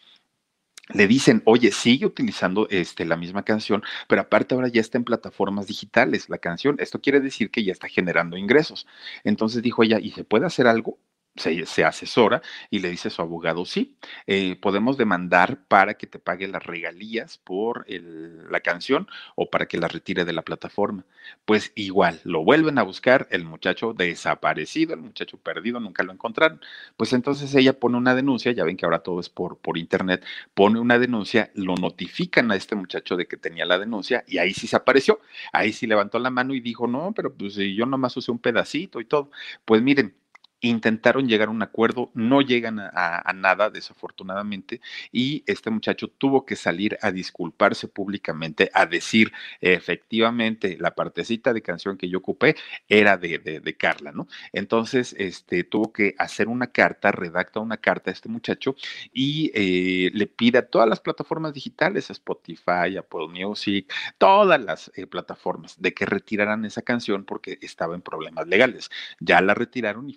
le 0.94 1.08
dicen, 1.08 1.42
oye, 1.46 1.72
sigue 1.72 2.06
utilizando 2.06 2.68
este, 2.70 3.06
la 3.06 3.18
misma 3.18 3.44
canción, 3.44 3.84
pero 4.08 4.22
aparte 4.22 4.56
ahora 4.56 4.70
ya 4.70 4.82
está 4.82 4.98
en 4.98 5.04
plataformas 5.04 5.68
digitales 5.68 6.30
la 6.30 6.38
canción. 6.38 6.78
Esto 6.80 7.02
quiere 7.02 7.20
decir 7.20 7.52
que 7.52 7.64
ya 7.64 7.74
está 7.74 7.90
generando 7.90 8.38
ingresos. 8.38 8.88
Entonces 9.24 9.62
dijo 9.62 9.84
ella, 9.84 10.00
¿y 10.00 10.12
se 10.12 10.24
puede 10.24 10.46
hacer 10.46 10.68
algo? 10.68 10.98
Se, 11.38 11.66
se, 11.66 11.84
asesora 11.84 12.42
y 12.70 12.80
le 12.80 12.90
dice 12.90 13.08
a 13.10 13.12
su 13.12 13.22
abogado, 13.22 13.66
sí, 13.66 13.96
eh, 14.26 14.56
podemos 14.62 14.98
demandar 14.98 15.60
para 15.68 15.96
que 15.96 16.08
te 16.08 16.20
pague 16.20 16.48
las 16.48 16.66
regalías 16.66 17.38
por 17.38 17.86
la 17.88 18.60
canción 18.60 19.08
o 19.36 19.50
para 19.50 19.68
que 19.68 19.78
la 19.78 19.88
retire 19.88 20.26
de 20.26 20.34
la 20.34 20.42
plataforma. 20.42 21.06
Pues 21.46 21.72
igual, 21.76 22.20
lo 22.24 22.44
vuelven 22.44 22.78
a 22.78 22.84
buscar, 22.84 23.28
el 23.32 23.44
muchacho 23.46 23.94
desaparecido, 23.94 24.94
el 24.94 25.02
muchacho 25.02 25.38
perdido, 25.38 25.80
nunca 25.80 26.04
lo 26.04 26.14
encontraron. 26.14 26.62
Pues 26.96 27.14
entonces 27.14 27.54
ella 27.56 27.80
pone 27.80 27.98
una 27.98 28.16
denuncia, 28.16 28.52
ya 28.52 28.64
ven 28.64 28.78
que 28.78 28.86
ahora 28.86 29.00
todo 29.00 29.20
es 29.20 29.30
por, 29.30 29.58
por 29.58 29.78
internet, 29.78 30.26
pone 30.54 30.80
una 30.80 31.00
denuncia, 31.00 31.52
lo 31.54 31.76
notifican 31.76 32.52
a 32.52 32.56
este 32.56 32.76
muchacho 32.76 33.16
de 33.16 33.28
que 33.28 33.38
tenía 33.38 33.66
la 33.66 33.80
denuncia 33.80 34.24
y 34.28 34.38
ahí 34.38 34.54
sí 34.54 34.68
se 34.68 34.76
apareció, 34.76 35.20
ahí 35.54 35.74
sí 35.74 35.88
levantó 35.88 36.20
la 36.20 36.30
mano 36.30 36.54
y 36.54 36.60
dijo, 36.62 36.88
no, 36.88 37.14
pero 37.16 37.34
pues 37.34 37.56
yo 37.56 37.86
nomás 37.86 38.16
usé 38.18 38.32
un 38.32 38.40
pedacito 38.40 39.00
y 39.02 39.06
todo. 39.06 39.32
Pues 39.66 39.82
miren, 39.82 40.16
intentaron 40.62 41.28
llegar 41.28 41.50
a 41.50 41.52
un 41.52 41.62
acuerdo, 41.62 42.12
no 42.14 42.42
llegan 42.42 42.80
a, 42.80 43.32
nada, 43.36 43.70
desafortunadamente, 43.70 44.82
y 45.12 45.44
este 45.46 45.70
muchacho 45.70 46.08
tuvo 46.08 46.46
que 46.46 46.56
salir 46.56 46.98
a 47.02 47.12
disculparse 47.12 47.88
públicamente, 47.88 48.70
a 48.74 48.86
decir 48.86 49.32
efectivamente 49.62 50.78
la 50.80 50.96
partecita 50.96 51.54
de 51.54 51.62
canción 51.62 51.98
que 51.98 52.10
yo 52.10 52.20
ocupé 52.20 52.56
era 52.88 53.18
de, 53.18 53.38
de, 53.40 53.78
Carla, 53.78 54.12
¿no? 54.12 54.28
Entonces, 54.54 55.16
este, 55.20 55.64
tuvo 55.64 55.94
que 55.94 56.16
hacer 56.18 56.48
una 56.48 56.68
carta, 56.68 57.12
redacta 57.12 57.60
una 57.60 57.78
carta 57.78 58.10
a 58.10 58.14
este 58.14 58.30
muchacho 58.30 58.76
y 59.14 59.52
eh, 59.54 60.10
le 60.14 60.28
pide 60.28 60.60
a 60.60 60.68
todas 60.68 60.90
las 60.90 61.00
plataformas 61.00 61.54
digitales, 61.54 62.10
Spotify, 62.10 62.98
Apple 62.98 63.28
Music, 63.30 63.94
todas 64.18 64.60
las 64.60 64.92
eh, 64.96 65.06
plataformas, 65.06 65.80
de 65.80 65.94
que 65.94 66.06
retiraran 66.06 66.66
esa 66.66 66.82
canción 66.82 67.26
porque 67.26 67.60
estaba 67.62 67.96
en 67.96 68.02
problemas 68.02 68.48
legales. 68.48 68.90
Ya 69.20 69.42
la 69.42 69.54
retiraron 69.54 70.10
y 70.10 70.14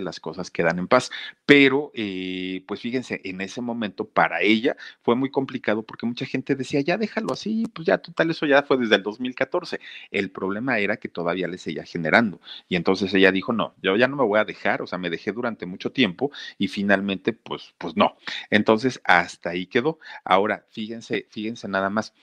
las 0.00 0.20
cosas 0.20 0.50
quedan 0.50 0.78
en 0.78 0.88
paz. 0.88 1.10
Pero, 1.46 1.90
eh, 1.94 2.64
pues 2.66 2.80
fíjense, 2.80 3.20
en 3.24 3.40
ese 3.40 3.60
momento 3.60 4.04
para 4.08 4.42
ella 4.42 4.76
fue 5.02 5.16
muy 5.16 5.30
complicado 5.30 5.82
porque 5.82 6.06
mucha 6.06 6.26
gente 6.26 6.54
decía, 6.54 6.80
ya 6.80 6.96
déjalo 6.96 7.32
así, 7.32 7.64
pues 7.74 7.86
ya 7.86 7.98
total, 7.98 8.30
eso 8.30 8.46
ya 8.46 8.62
fue 8.62 8.76
desde 8.78 8.96
el 8.96 9.02
2014. 9.02 9.80
El 10.10 10.30
problema 10.30 10.78
era 10.78 10.96
que 10.96 11.08
todavía 11.08 11.48
le 11.48 11.58
seguía 11.58 11.84
generando. 11.84 12.40
Y 12.68 12.76
entonces 12.76 13.12
ella 13.14 13.32
dijo, 13.32 13.52
no, 13.52 13.74
yo 13.82 13.96
ya 13.96 14.08
no 14.08 14.16
me 14.16 14.24
voy 14.24 14.38
a 14.40 14.44
dejar, 14.44 14.82
o 14.82 14.86
sea, 14.86 14.98
me 14.98 15.10
dejé 15.10 15.32
durante 15.32 15.66
mucho 15.66 15.92
tiempo 15.92 16.30
y 16.58 16.68
finalmente, 16.68 17.32
pues, 17.32 17.74
pues 17.78 17.96
no. 17.96 18.16
Entonces, 18.50 19.00
hasta 19.04 19.50
ahí 19.50 19.66
quedó. 19.66 19.98
Ahora, 20.24 20.66
fíjense, 20.70 21.26
fíjense 21.30 21.68
nada 21.68 21.90
más 21.90 22.14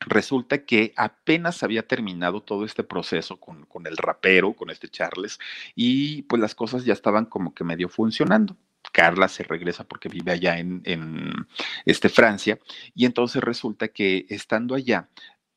resulta 0.00 0.64
que 0.64 0.92
apenas 0.96 1.62
había 1.62 1.86
terminado 1.86 2.42
todo 2.42 2.64
este 2.64 2.82
proceso 2.82 3.38
con, 3.38 3.64
con, 3.66 3.86
el 3.86 3.96
rapero, 3.96 4.54
con 4.54 4.70
este 4.70 4.88
Charles, 4.88 5.38
y 5.74 6.22
pues 6.22 6.40
las 6.40 6.54
cosas 6.54 6.84
ya 6.84 6.92
estaban 6.92 7.26
como 7.26 7.54
que 7.54 7.64
medio 7.64 7.88
funcionando. 7.88 8.56
Carla 8.92 9.28
se 9.28 9.44
regresa 9.44 9.84
porque 9.84 10.08
vive 10.08 10.32
allá 10.32 10.58
en, 10.58 10.80
en 10.84 11.46
este, 11.84 12.08
Francia, 12.08 12.58
y 12.94 13.04
entonces 13.04 13.42
resulta 13.42 13.88
que 13.88 14.26
estando 14.28 14.74
allá, 14.74 15.08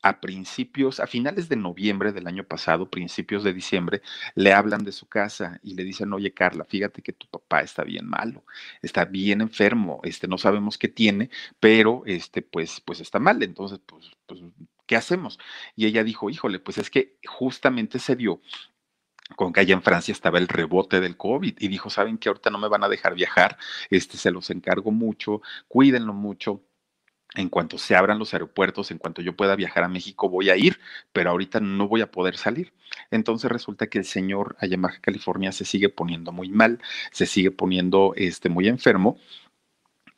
a 0.04 0.20
principios, 0.20 1.00
a 1.00 1.06
finales 1.06 1.48
de 1.48 1.56
noviembre 1.56 2.12
del 2.12 2.26
año 2.26 2.44
pasado, 2.44 2.90
principios 2.90 3.42
de 3.42 3.54
diciembre, 3.54 4.02
le 4.34 4.52
hablan 4.52 4.84
de 4.84 4.92
su 4.92 5.08
casa 5.08 5.58
y 5.62 5.74
le 5.74 5.82
dicen, 5.82 6.12
oye 6.12 6.34
Carla, 6.34 6.66
fíjate 6.66 7.00
que 7.00 7.14
tu 7.14 7.26
papá 7.26 7.62
está 7.62 7.84
bien 7.84 8.06
malo, 8.06 8.44
está 8.82 9.06
bien 9.06 9.40
enfermo, 9.40 10.00
este, 10.04 10.28
no 10.28 10.36
sabemos 10.36 10.76
qué 10.76 10.88
tiene, 10.88 11.30
pero 11.58 12.02
este, 12.04 12.42
pues, 12.42 12.82
pues 12.82 13.00
está 13.00 13.18
mal, 13.18 13.42
entonces, 13.42 13.80
pues, 13.86 14.10
pues, 14.26 14.42
¿qué 14.86 14.96
hacemos? 14.96 15.38
Y 15.74 15.86
ella 15.86 16.04
dijo, 16.04 16.28
híjole, 16.28 16.58
pues 16.58 16.76
es 16.76 16.90
que 16.90 17.16
justamente 17.26 17.98
se 17.98 18.14
dio 18.14 18.42
con 19.36 19.54
que 19.54 19.60
allá 19.60 19.72
en 19.72 19.82
Francia 19.82 20.12
estaba 20.12 20.36
el 20.36 20.48
rebote 20.48 21.00
del 21.00 21.16
COVID 21.16 21.56
y 21.58 21.68
dijo, 21.68 21.88
saben 21.88 22.18
que 22.18 22.28
ahorita 22.28 22.50
no 22.50 22.58
me 22.58 22.68
van 22.68 22.84
a 22.84 22.90
dejar 22.90 23.14
viajar, 23.14 23.56
este, 23.88 24.18
se 24.18 24.30
los 24.30 24.50
encargo 24.50 24.90
mucho, 24.90 25.40
cuídenlo 25.66 26.12
mucho 26.12 26.62
en 27.34 27.48
cuanto 27.48 27.78
se 27.78 27.96
abran 27.96 28.18
los 28.18 28.32
aeropuertos, 28.32 28.90
en 28.90 28.98
cuanto 28.98 29.22
yo 29.22 29.34
pueda 29.34 29.56
viajar 29.56 29.84
a 29.84 29.88
México, 29.88 30.28
voy 30.28 30.50
a 30.50 30.56
ir, 30.56 30.78
pero 31.12 31.30
ahorita 31.30 31.60
no 31.60 31.88
voy 31.88 32.00
a 32.00 32.10
poder 32.10 32.36
salir. 32.36 32.72
Entonces 33.10 33.50
resulta 33.50 33.88
que 33.88 33.98
el 33.98 34.04
señor 34.04 34.56
allá 34.60 34.76
en 34.76 34.82
California 35.00 35.52
se 35.52 35.64
sigue 35.64 35.88
poniendo 35.88 36.32
muy 36.32 36.48
mal, 36.48 36.80
se 37.10 37.26
sigue 37.26 37.50
poniendo 37.50 38.12
este, 38.16 38.48
muy 38.48 38.68
enfermo 38.68 39.18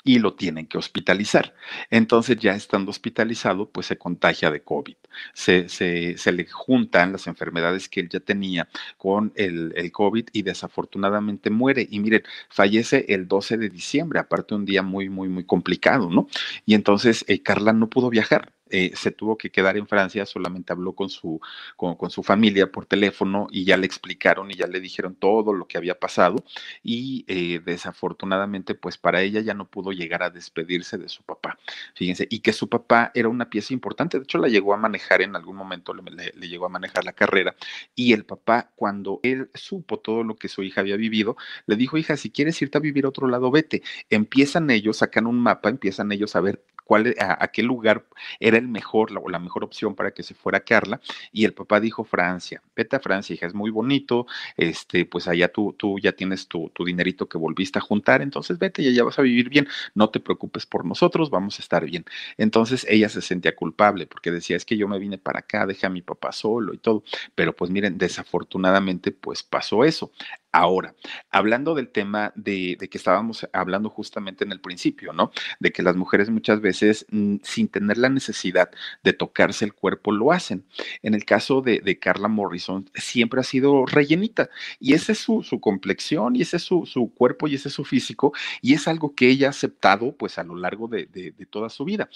y 0.06 0.20
lo 0.20 0.34
tienen 0.34 0.66
que 0.68 0.78
hospitalizar. 0.78 1.52
Entonces, 1.90 2.38
ya 2.38 2.54
estando 2.54 2.90
hospitalizado, 2.90 3.68
pues 3.70 3.86
se 3.86 3.98
contagia 3.98 4.50
de 4.52 4.62
COVID. 4.62 4.96
Se, 5.34 5.68
se, 5.68 6.32
le 6.32 6.46
juntan 6.46 7.12
las 7.12 7.26
enfermedades 7.26 7.88
que 7.88 8.00
él 8.00 8.08
ya 8.08 8.20
tenía 8.20 8.68
con 8.96 9.32
el, 9.34 9.72
el, 9.76 9.90
COVID 9.90 10.28
y 10.32 10.42
desafortunadamente 10.42 11.50
muere. 11.50 11.86
Y 11.90 11.98
miren, 11.98 12.22
fallece 12.48 13.06
el 13.08 13.26
12 13.26 13.56
de 13.58 13.68
diciembre, 13.68 14.20
aparte 14.20 14.54
un 14.54 14.64
día 14.64 14.82
muy, 14.82 15.08
muy, 15.08 15.28
muy 15.28 15.44
complicado, 15.44 16.08
¿no? 16.08 16.28
Y 16.64 16.74
entonces 16.74 17.24
eh, 17.26 17.42
Carla 17.42 17.72
no 17.72 17.88
pudo 17.90 18.08
viajar. 18.08 18.55
Eh, 18.70 18.92
se 18.96 19.10
tuvo 19.12 19.38
que 19.38 19.50
quedar 19.50 19.76
en 19.76 19.86
Francia, 19.86 20.26
solamente 20.26 20.72
habló 20.72 20.94
con 20.94 21.08
su, 21.08 21.40
con, 21.76 21.96
su 22.10 22.22
familia 22.22 22.70
por 22.70 22.86
teléfono 22.86 23.46
y 23.50 23.64
ya 23.64 23.76
le 23.76 23.86
explicaron 23.86 24.50
y 24.50 24.54
ya 24.54 24.66
le 24.66 24.80
dijeron 24.80 25.14
todo 25.14 25.52
lo 25.52 25.66
que 25.66 25.78
había 25.78 25.98
pasado. 25.98 26.44
Y 26.82 27.24
eh, 27.28 27.60
desafortunadamente 27.64 28.74
pues 28.74 28.98
para 28.98 29.22
ella 29.22 29.40
ya 29.40 29.54
no 29.54 29.68
pudo 29.68 29.92
llegar 29.92 30.22
a 30.22 30.30
despedirse 30.30 30.98
de 30.98 31.08
su 31.08 31.22
papá, 31.22 31.58
fíjense, 31.94 32.26
y 32.30 32.40
que 32.40 32.52
su 32.52 32.68
papá 32.68 33.10
era 33.14 33.28
una 33.28 33.48
pieza 33.50 33.72
importante, 33.74 34.18
de 34.18 34.24
hecho 34.24 34.38
la 34.38 34.48
llegó 34.48 34.74
a 34.74 34.76
manejar 34.76 35.22
en 35.22 35.36
algún 35.36 35.56
momento, 35.56 35.94
le, 35.94 36.32
le 36.34 36.48
llegó 36.48 36.66
a 36.66 36.68
manejar 36.68 37.04
la 37.04 37.12
carrera. 37.12 37.54
Y 37.94 38.12
el 38.12 38.24
papá 38.24 38.70
cuando 38.76 39.20
él 39.22 39.50
supo 39.54 39.98
todo 39.98 40.24
lo 40.24 40.36
que 40.36 40.48
su 40.48 40.62
hija 40.62 40.80
había 40.80 40.96
vivido, 40.96 41.36
le 41.66 41.76
dijo, 41.76 41.98
hija, 41.98 42.16
si 42.16 42.30
quieres 42.30 42.60
irte 42.62 42.78
a 42.78 42.80
vivir 42.80 43.04
a 43.04 43.08
otro 43.08 43.28
lado, 43.28 43.50
vete, 43.50 43.82
empiezan 44.10 44.70
ellos, 44.70 44.98
sacan 44.98 45.26
un 45.26 45.38
mapa, 45.38 45.68
empiezan 45.68 46.12
ellos 46.12 46.36
a 46.36 46.40
ver 46.40 46.62
cuál, 46.86 47.08
e, 47.08 47.16
a, 47.18 47.46
qué 47.48 47.62
lugar 47.62 48.06
era 48.40 48.56
el 48.56 48.68
mejor 48.68 49.10
o 49.22 49.28
la 49.28 49.38
mejor 49.38 49.64
opción 49.64 49.94
para 49.94 50.12
que 50.12 50.22
se 50.22 50.34
fuera 50.34 50.60
Carla. 50.60 51.00
Y 51.32 51.44
el 51.44 51.52
papá 51.52 51.80
dijo 51.80 52.04
Francia, 52.04 52.62
vete 52.74 52.96
a 52.96 53.00
Francia, 53.00 53.34
hija, 53.34 53.46
es 53.46 53.54
muy 53.54 53.70
bonito, 53.70 54.26
este, 54.56 55.04
pues 55.04 55.28
allá 55.28 55.48
tú, 55.48 55.74
tú 55.76 55.98
ya 55.98 56.12
tienes 56.12 56.48
tu, 56.48 56.70
tu 56.70 56.84
dinerito 56.84 57.28
que 57.28 57.38
volviste 57.38 57.78
a 57.78 57.82
juntar, 57.82 58.22
entonces 58.22 58.58
vete 58.58 58.82
y 58.82 58.88
allá 58.88 59.04
vas 59.04 59.18
a 59.18 59.22
vivir 59.22 59.48
bien, 59.48 59.66
no 59.94 60.10
te 60.10 60.20
preocupes 60.20 60.64
por 60.66 60.84
nosotros, 60.84 61.30
vamos 61.30 61.58
a 61.58 61.62
estar 61.62 61.84
bien. 61.84 62.04
Entonces 62.38 62.86
ella 62.88 63.08
se 63.08 63.22
sentía 63.22 63.54
culpable 63.56 64.06
porque 64.06 64.30
decía, 64.30 64.56
es 64.56 64.64
que 64.64 64.76
yo 64.76 64.88
me 64.88 64.98
vine 64.98 65.18
para 65.18 65.40
acá, 65.40 65.66
dejé 65.66 65.86
a 65.86 65.90
mi 65.90 66.02
papá 66.02 66.32
solo 66.32 66.72
y 66.74 66.78
todo, 66.78 67.02
pero 67.34 67.54
pues 67.54 67.70
miren, 67.70 67.98
desafortunadamente 67.98 69.10
pues 69.12 69.42
pasó 69.42 69.84
eso. 69.84 70.12
Ahora, 70.58 70.94
hablando 71.30 71.74
del 71.74 71.90
tema 71.90 72.32
de, 72.34 72.78
que 72.90 72.96
estábamos 72.96 73.46
hablando 73.52 73.90
justamente 73.90 74.42
en 74.42 74.52
el 74.52 74.60
principio, 74.62 75.12
¿no? 75.12 75.30
De 75.60 75.70
que 75.70 75.82
las 75.82 75.96
mujeres 75.96 76.30
muchas 76.30 76.62
veces, 76.62 77.04
mm, 77.10 77.36
sin 77.42 77.68
tener 77.68 77.98
la 77.98 78.08
necesidad 78.08 78.70
de 79.04 79.12
tocarse 79.12 79.66
el 79.66 79.74
cuerpo, 79.74 80.12
lo 80.12 80.32
hacen. 80.32 80.64
En 81.02 81.12
el 81.12 81.26
caso 81.26 81.60
de, 81.60 81.98
Carla 81.98 82.28
Morrison, 82.28 82.88
siempre 82.94 83.40
ha 83.40 83.42
sido 83.42 83.84
rellenita 83.84 84.48
y 84.80 84.94
esa 84.94 85.12
es 85.12 85.18
su, 85.18 85.44
complexión 85.60 86.36
y 86.36 86.40
ese 86.40 86.56
es 86.56 86.62
su, 86.62 87.12
cuerpo 87.14 87.48
y 87.48 87.56
ese 87.56 87.68
es 87.68 87.74
su 87.74 87.84
físico 87.84 88.32
y 88.62 88.72
es 88.72 88.88
algo 88.88 89.14
que 89.14 89.28
ella 89.28 89.48
ha 89.48 89.50
aceptado 89.50 90.16
pues 90.16 90.38
a 90.38 90.42
lo 90.42 90.56
largo 90.56 90.88
de, 90.88 91.06
toda 91.50 91.68
su 91.68 91.84
vida. 91.84 92.08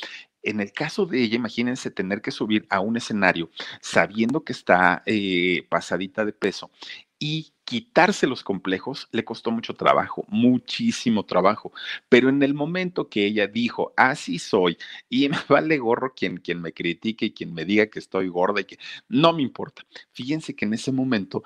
En 0.42 0.60
el 0.60 0.72
caso 0.72 1.04
de 1.04 1.22
ella, 1.22 1.36
imagínense 1.36 1.90
tener 1.90 2.22
que 2.22 2.30
subir 2.30 2.66
a 2.70 2.80
un 2.80 2.96
escenario 2.96 3.50
sabiendo 3.82 4.44
que 4.44 4.54
está 4.54 5.02
eh, 5.04 5.66
pasadita 5.68 6.24
de 6.24 6.32
peso 6.32 6.70
y 7.18 7.52
quitarse 7.70 8.26
los 8.26 8.42
complejos 8.42 9.08
le 9.12 9.24
costó 9.24 9.52
mucho 9.52 9.74
trabajo, 9.74 10.24
muchísimo 10.26 11.24
trabajo. 11.24 11.70
Pero 12.08 12.28
en 12.28 12.42
el 12.42 12.52
momento 12.52 13.08
que 13.08 13.24
ella 13.24 13.46
dijo, 13.46 13.94
así 13.96 14.40
soy, 14.40 14.76
y 15.08 15.28
me 15.28 15.38
vale 15.48 15.78
gorro 15.78 16.12
quien, 16.12 16.38
quien 16.38 16.60
me 16.60 16.72
critique 16.72 17.26
y 17.26 17.30
quien 17.30 17.54
me 17.54 17.64
diga 17.64 17.86
que 17.86 18.00
estoy 18.00 18.26
gorda 18.26 18.62
y 18.62 18.64
que 18.64 18.78
no 19.08 19.32
me 19.32 19.42
importa. 19.42 19.84
Fíjense 20.10 20.56
que 20.56 20.64
en 20.64 20.74
ese 20.74 20.90
momento 20.90 21.44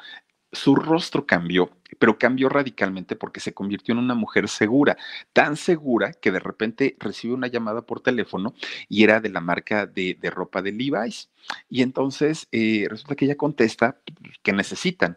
su 0.50 0.74
rostro 0.74 1.26
cambió, 1.26 1.70
pero 1.98 2.18
cambió 2.18 2.48
radicalmente 2.48 3.16
porque 3.16 3.40
se 3.40 3.54
convirtió 3.54 3.92
en 3.92 3.98
una 3.98 4.14
mujer 4.14 4.48
segura, 4.48 4.96
tan 5.33 5.57
segura 5.57 6.12
que 6.12 6.30
de 6.30 6.40
repente 6.40 6.96
recibe 6.98 7.35
una 7.35 7.48
llamada 7.48 7.83
por 7.83 8.00
teléfono 8.00 8.54
y 8.88 9.04
era 9.04 9.20
de 9.20 9.28
la 9.28 9.40
marca 9.40 9.87
de, 9.87 10.16
ropa 10.30 10.62
de 10.62 10.72
Levi's. 10.72 11.30
Y 11.68 11.83
entonces 11.83 12.48
eh, 12.52 12.87
resulta 12.88 13.16
que 13.16 13.26
ella 13.26 13.37
contesta 13.37 13.98
que 14.42 14.52
necesitan. 14.52 15.16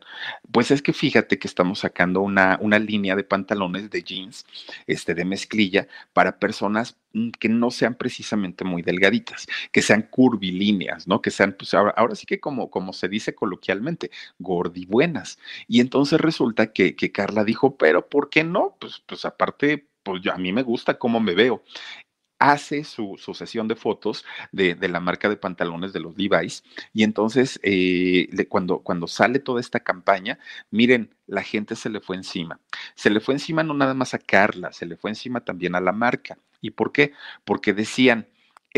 Pues 0.52 0.72
es 0.72 0.82
que 0.82 0.94
fíjate 0.94 1.40
que 1.40 1.48
estamos 1.48 1.80
sacando 1.80 2.22
una, 2.22 2.58
una 2.62 2.80
línea 2.80 3.16
de 3.16 3.24
pantalones 3.24 3.90
de 3.90 4.04
jeans, 4.04 4.46
este, 4.88 5.14
de 5.14 5.26
mezclilla, 5.26 5.88
para 6.14 6.38
personas 6.40 6.98
mm, 7.14 7.30
que 7.40 7.50
no 7.50 7.72
sean 7.72 7.96
precisamente 7.96 8.66
muy 8.66 8.82
delgaditas, 8.82 9.48
que 9.72 9.82
sean 9.82 10.04
curvilíneas, 10.04 11.08
¿no? 11.08 11.22
Que 11.22 11.32
sean, 11.32 11.56
pues 11.58 11.74
ahora, 11.74 11.94
ahora 11.96 12.16
sí 12.16 12.26
que 12.26 12.40
como, 12.40 12.70
como 12.70 12.94
se 12.94 13.08
dice 13.08 13.34
coloquialmente, 13.34 14.12
gordibuenas. 14.40 15.40
Y 15.68 15.80
entonces 15.80 16.20
resulta 16.20 16.67
que, 16.74 16.96
Carla 17.12 17.44
dijo, 17.44 17.78
pero 17.78 18.08
¿por 18.08 18.30
qué 18.30 18.44
no? 18.44 18.78
Pues, 18.80 19.02
pues 19.06 19.26
aparte, 19.26 19.88
pues 20.04 20.26
a 20.28 20.38
mí 20.38 20.54
me 20.54 20.64
gusta 20.64 20.98
cómo 20.98 21.20
me 21.20 21.36
veo 21.36 21.64
hace 22.40 22.84
su, 22.84 23.18
sesión 23.34 23.68
de 23.68 23.76
fotos 23.76 24.26
de, 24.52 24.76
la 24.88 25.00
marca 25.00 25.30
de 25.30 25.38
pantalones 25.38 25.94
de 25.94 26.00
los 26.00 26.18
Levi's 26.18 26.64
y 26.94 27.04
entonces 27.04 27.60
eh, 27.64 28.28
cuando, 28.48 28.80
cuando 28.80 29.08
sale 29.08 29.40
toda 29.40 29.60
esta 29.60 29.80
campaña, 29.80 30.40
miren, 30.70 31.16
la 31.26 31.44
gente 31.44 31.76
se 31.76 31.90
le 31.90 32.00
fue 32.00 32.16
encima. 32.16 32.60
Se 32.96 33.10
le 33.10 33.20
fue 33.20 33.34
encima 33.34 33.64
no 33.64 33.74
nada 33.74 33.94
más 33.94 34.14
a 34.14 34.20
Carla, 34.20 34.72
se 34.72 34.86
le 34.86 34.98
fue 34.98 35.12
encima 35.12 35.42
también 35.42 35.76
a 35.76 35.82
la 35.82 35.92
marca. 35.92 36.38
¿Y 36.62 36.72
por 36.72 36.92
qué? 36.92 37.14
Porque 37.44 37.74
decían, 37.74 38.28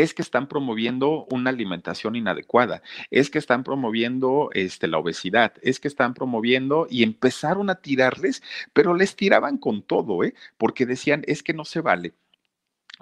es 0.01 0.13
que 0.13 0.21
están 0.21 0.47
promoviendo 0.47 1.27
una 1.31 1.49
alimentación 1.49 2.15
inadecuada, 2.15 2.81
es 3.11 3.29
que 3.29 3.39
están 3.39 3.63
promoviendo 3.63 4.49
este, 4.53 4.87
la 4.87 4.97
obesidad, 4.97 5.53
es 5.61 5.79
que 5.79 5.87
están 5.87 6.13
promoviendo 6.13 6.87
y 6.89 7.03
empezaron 7.03 7.69
a 7.69 7.75
tirarles, 7.75 8.41
pero 8.73 8.93
les 8.93 9.15
tiraban 9.15 9.57
con 9.57 9.81
todo, 9.81 10.23
¿eh? 10.23 10.33
porque 10.57 10.85
decían, 10.85 11.23
es 11.27 11.43
que 11.43 11.53
no 11.53 11.65
se 11.65 11.81
vale 11.81 12.13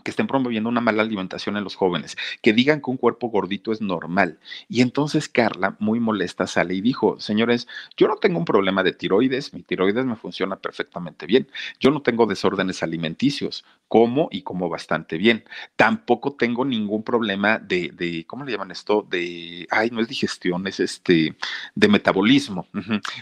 que 0.03 0.11
estén 0.11 0.27
promoviendo 0.27 0.69
una 0.69 0.81
mala 0.81 1.03
alimentación 1.03 1.57
en 1.57 1.63
los 1.63 1.75
jóvenes, 1.75 2.17
que 2.41 2.53
digan 2.53 2.81
que 2.81 2.91
un 2.91 2.97
cuerpo 2.97 3.29
gordito 3.29 3.71
es 3.71 3.81
normal. 3.81 4.39
Y 4.69 4.81
entonces 4.81 5.27
Carla, 5.27 5.75
muy 5.79 5.99
molesta, 5.99 6.47
sale 6.47 6.75
y 6.75 6.81
dijo, 6.81 7.19
señores, 7.19 7.67
yo 7.97 8.07
no 8.07 8.15
tengo 8.15 8.39
un 8.39 8.45
problema 8.45 8.83
de 8.83 8.93
tiroides, 8.93 9.53
mi 9.53 9.63
tiroides 9.63 10.05
me 10.05 10.15
funciona 10.15 10.55
perfectamente 10.57 11.25
bien, 11.25 11.47
yo 11.79 11.91
no 11.91 12.01
tengo 12.01 12.25
desórdenes 12.25 12.83
alimenticios, 12.83 13.65
como 13.87 14.27
y 14.31 14.41
como 14.41 14.69
bastante 14.69 15.17
bien. 15.17 15.43
Tampoco 15.75 16.33
tengo 16.33 16.65
ningún 16.65 17.03
problema 17.03 17.57
de, 17.57 17.89
de 17.93 18.25
¿cómo 18.27 18.43
le 18.43 18.51
llaman 18.51 18.71
esto? 18.71 19.05
De, 19.09 19.67
ay, 19.71 19.89
no 19.91 20.01
es 20.01 20.07
digestión, 20.07 20.67
es 20.67 20.79
este, 20.79 21.35
de 21.75 21.87
metabolismo. 21.87 22.67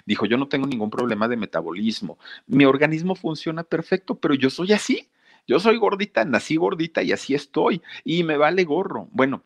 Dijo, 0.06 0.26
yo 0.26 0.38
no 0.38 0.48
tengo 0.48 0.68
ningún 0.68 0.90
problema 0.90 1.28
de 1.28 1.38
metabolismo, 1.38 2.18
mi 2.48 2.66
organismo 2.66 3.16
funciona 3.16 3.64
perfecto, 3.64 4.16
pero 4.16 4.34
yo 4.34 4.50
soy 4.50 4.74
así. 4.74 5.08
Yo 5.48 5.60
soy 5.60 5.78
gordita, 5.78 6.26
nací 6.26 6.56
gordita 6.56 7.04
y 7.04 7.12
así 7.12 7.36
estoy. 7.36 7.82
Y 8.04 8.24
me 8.24 8.38
vale 8.38 8.64
gorro. 8.64 9.08
Bueno, 9.12 9.44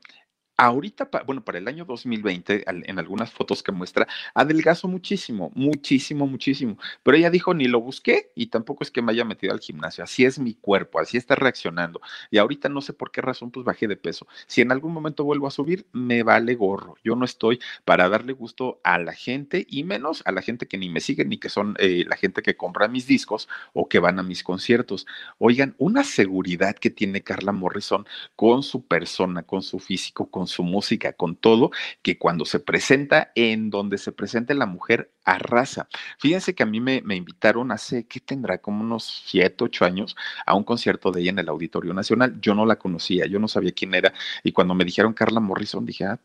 Ahorita, 0.61 1.09
bueno, 1.25 1.41
para 1.41 1.57
el 1.57 1.69
año 1.69 1.85
2020, 1.85 2.65
en 2.67 2.99
algunas 2.99 3.31
fotos 3.31 3.63
que 3.63 3.71
muestra, 3.71 4.09
adelgazo 4.33 4.89
muchísimo, 4.89 5.53
muchísimo, 5.55 6.27
muchísimo. 6.27 6.77
Pero 7.01 7.15
ella 7.15 7.29
dijo, 7.29 7.53
ni 7.53 7.69
lo 7.69 7.79
busqué 7.79 8.33
y 8.35 8.47
tampoco 8.47 8.83
es 8.83 8.91
que 8.91 9.01
me 9.01 9.13
haya 9.13 9.23
metido 9.23 9.53
al 9.53 9.61
gimnasio. 9.61 10.03
Así 10.03 10.25
es 10.25 10.37
mi 10.37 10.55
cuerpo, 10.55 10.99
así 10.99 11.15
está 11.15 11.35
reaccionando. 11.35 12.01
Y 12.29 12.39
ahorita 12.39 12.67
no 12.67 12.81
sé 12.81 12.91
por 12.91 13.09
qué 13.09 13.21
razón, 13.21 13.51
pues 13.51 13.63
bajé 13.63 13.87
de 13.87 13.95
peso. 13.95 14.27
Si 14.47 14.59
en 14.59 14.73
algún 14.73 14.91
momento 14.91 15.23
vuelvo 15.23 15.47
a 15.47 15.51
subir, 15.51 15.87
me 15.93 16.23
vale 16.23 16.55
gorro. 16.55 16.95
Yo 17.05 17.15
no 17.15 17.23
estoy 17.23 17.61
para 17.85 18.09
darle 18.09 18.33
gusto 18.33 18.81
a 18.83 18.99
la 18.99 19.13
gente 19.13 19.65
y 19.69 19.85
menos 19.85 20.23
a 20.25 20.33
la 20.33 20.41
gente 20.41 20.67
que 20.67 20.77
ni 20.77 20.89
me 20.89 20.99
sigue 20.99 21.23
ni 21.23 21.37
que 21.37 21.47
son 21.47 21.75
eh, 21.79 22.03
la 22.05 22.17
gente 22.17 22.41
que 22.41 22.57
compra 22.57 22.89
mis 22.89 23.07
discos 23.07 23.47
o 23.71 23.87
que 23.87 23.99
van 23.99 24.19
a 24.19 24.23
mis 24.23 24.43
conciertos. 24.43 25.07
Oigan, 25.37 25.73
una 25.77 26.03
seguridad 26.03 26.75
que 26.75 26.89
tiene 26.89 27.23
Carla 27.23 27.53
Morrison 27.53 28.05
con 28.35 28.61
su 28.61 28.85
persona, 28.85 29.43
con 29.43 29.61
su 29.61 29.79
físico, 29.79 30.29
con 30.29 30.48
su 30.49 30.63
música, 30.63 31.13
con 31.13 31.37
todo, 31.37 31.71
que 32.01 32.17
cuando 32.17 32.43
se 32.43 32.59
presenta, 32.59 33.31
en 33.35 33.69
donde 33.69 33.97
se 33.97 34.11
presente 34.11 34.53
la 34.53 34.65
mujer, 34.65 35.13
arrasa. 35.23 35.87
Fíjense 36.19 36.53
que 36.55 36.63
a 36.63 36.65
mí 36.65 36.81
me, 36.81 37.01
me 37.01 37.15
invitaron 37.15 37.71
hace, 37.71 38.07
¿qué 38.07 38.19
tendrá? 38.19 38.59
Como 38.59 38.81
unos 38.83 39.23
siete, 39.27 39.63
ocho 39.63 39.85
años 39.85 40.15
a 40.45 40.55
un 40.55 40.63
concierto 40.63 41.11
de 41.11 41.21
ella 41.21 41.31
en 41.31 41.39
el 41.39 41.49
Auditorio 41.49 41.93
Nacional. 41.93 42.39
Yo 42.41 42.53
no 42.55 42.65
la 42.65 42.77
conocía, 42.77 43.25
yo 43.27 43.39
no 43.39 43.47
sabía 43.47 43.71
quién 43.71 43.93
era. 43.93 44.13
Y 44.43 44.51
cuando 44.51 44.73
me 44.75 44.85
dijeron 44.85 45.13
Carla 45.13 45.39
Morrison, 45.39 45.85
dije, 45.85 46.05
ah, 46.05 46.19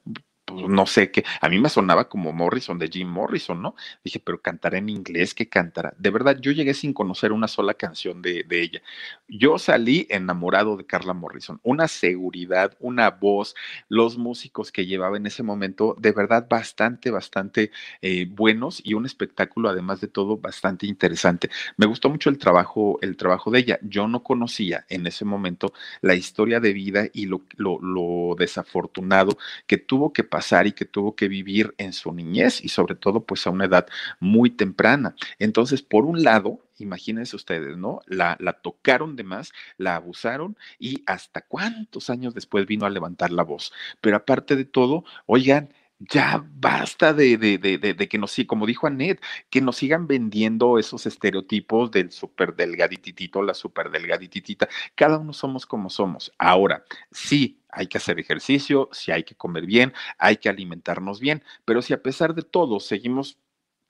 pues 0.44 0.68
no 0.68 0.86
sé 0.86 1.10
qué, 1.10 1.24
a 1.40 1.48
mí 1.48 1.58
me 1.58 1.68
sonaba 1.68 2.08
como 2.08 2.32
Morrison 2.32 2.78
de 2.78 2.88
Jim 2.88 3.08
Morrison, 3.08 3.62
¿no? 3.62 3.74
Dije, 4.02 4.20
pero 4.20 4.40
cantará 4.40 4.78
en 4.78 4.88
inglés, 4.88 5.34
¿qué 5.34 5.48
cantará? 5.48 5.94
De 5.98 6.10
verdad, 6.10 6.38
yo 6.40 6.52
llegué 6.52 6.74
sin 6.74 6.92
conocer 6.92 7.32
una 7.32 7.48
sola 7.48 7.74
canción 7.74 8.20
de, 8.20 8.44
de, 8.44 8.60
ella. 8.60 8.82
Yo 9.28 9.58
salí 9.58 10.06
enamorado 10.10 10.76
de 10.76 10.84
Carla 10.84 11.14
Morrison, 11.14 11.60
una 11.62 11.88
seguridad, 11.88 12.76
una 12.80 13.10
voz, 13.10 13.54
los 13.88 14.18
músicos 14.18 14.70
que 14.70 14.86
llevaba 14.86 15.16
en 15.16 15.26
ese 15.26 15.42
momento, 15.42 15.96
de 15.98 16.12
verdad, 16.12 16.46
bastante, 16.48 17.10
bastante 17.10 17.70
eh, 18.02 18.26
buenos 18.28 18.82
y 18.84 18.94
un 18.94 19.06
espectáculo, 19.06 19.68
además 19.70 20.00
de 20.00 20.08
todo, 20.08 20.36
bastante 20.36 20.86
interesante. 20.86 21.50
Me 21.76 21.86
gustó 21.86 22.10
mucho 22.10 22.28
el 22.28 22.38
trabajo, 22.38 22.98
el 23.00 23.16
trabajo 23.16 23.50
de 23.50 23.60
ella. 23.60 23.78
Yo 23.82 24.08
no 24.08 24.22
conocía 24.22 24.84
en 24.88 25.06
ese 25.06 25.24
momento 25.24 25.72
la 26.02 26.14
historia 26.14 26.60
de 26.60 26.72
vida 26.72 27.06
y 27.12 27.26
lo, 27.26 27.42
lo, 27.56 27.80
lo 27.80 28.34
desafortunado 28.38 29.38
que 29.66 29.78
tuvo 29.78 30.12
que 30.12 30.24
pasar 30.34 30.66
y 30.66 30.72
que 30.72 30.84
tuvo 30.84 31.14
que 31.14 31.28
vivir 31.28 31.76
en 31.78 31.92
su 31.92 32.12
niñez 32.12 32.60
y 32.64 32.68
sobre 32.68 32.96
todo 32.96 33.24
pues 33.24 33.46
a 33.46 33.50
una 33.50 33.66
edad 33.66 33.86
muy 34.18 34.50
temprana. 34.50 35.14
Entonces, 35.38 35.80
por 35.80 36.06
un 36.06 36.24
lado, 36.24 36.58
imagínense 36.78 37.36
ustedes, 37.36 37.76
¿no? 37.76 38.00
La, 38.08 38.36
la 38.40 38.54
tocaron 38.54 39.14
de 39.14 39.22
más, 39.22 39.52
la 39.76 39.94
abusaron 39.94 40.56
y 40.76 41.04
hasta 41.06 41.42
cuántos 41.42 42.10
años 42.10 42.34
después 42.34 42.66
vino 42.66 42.84
a 42.84 42.90
levantar 42.90 43.30
la 43.30 43.44
voz. 43.44 43.72
Pero 44.00 44.16
aparte 44.16 44.56
de 44.56 44.64
todo, 44.64 45.04
oigan, 45.26 45.68
ya 46.10 46.44
basta 46.54 47.12
de, 47.12 47.36
de, 47.36 47.58
de, 47.58 47.78
de, 47.78 48.08
que 48.08 48.18
nos, 48.18 48.36
como 48.46 48.66
dijo 48.66 48.86
Anet, 48.86 49.22
que 49.50 49.60
nos 49.60 49.76
sigan 49.76 50.06
vendiendo 50.06 50.78
esos 50.78 51.06
estereotipos 51.06 51.90
del 51.90 52.10
súper 52.12 52.54
delgadititito, 52.56 53.42
la 53.42 53.54
súper 53.54 53.90
delgadititita. 53.90 54.68
Cada 54.94 55.18
uno 55.18 55.32
somos 55.32 55.66
como 55.66 55.90
somos. 55.90 56.32
Ahora, 56.38 56.84
sí, 57.10 57.62
hay 57.70 57.86
que 57.86 57.98
hacer 57.98 58.18
ejercicio, 58.18 58.88
sí 58.92 59.12
hay 59.12 59.24
que 59.24 59.34
comer 59.34 59.66
bien, 59.66 59.92
hay 60.18 60.36
que 60.36 60.48
alimentarnos 60.48 61.20
bien, 61.20 61.42
pero 61.64 61.82
si 61.82 61.92
a 61.92 62.02
pesar 62.02 62.34
de 62.34 62.42
todo 62.42 62.80
seguimos 62.80 63.38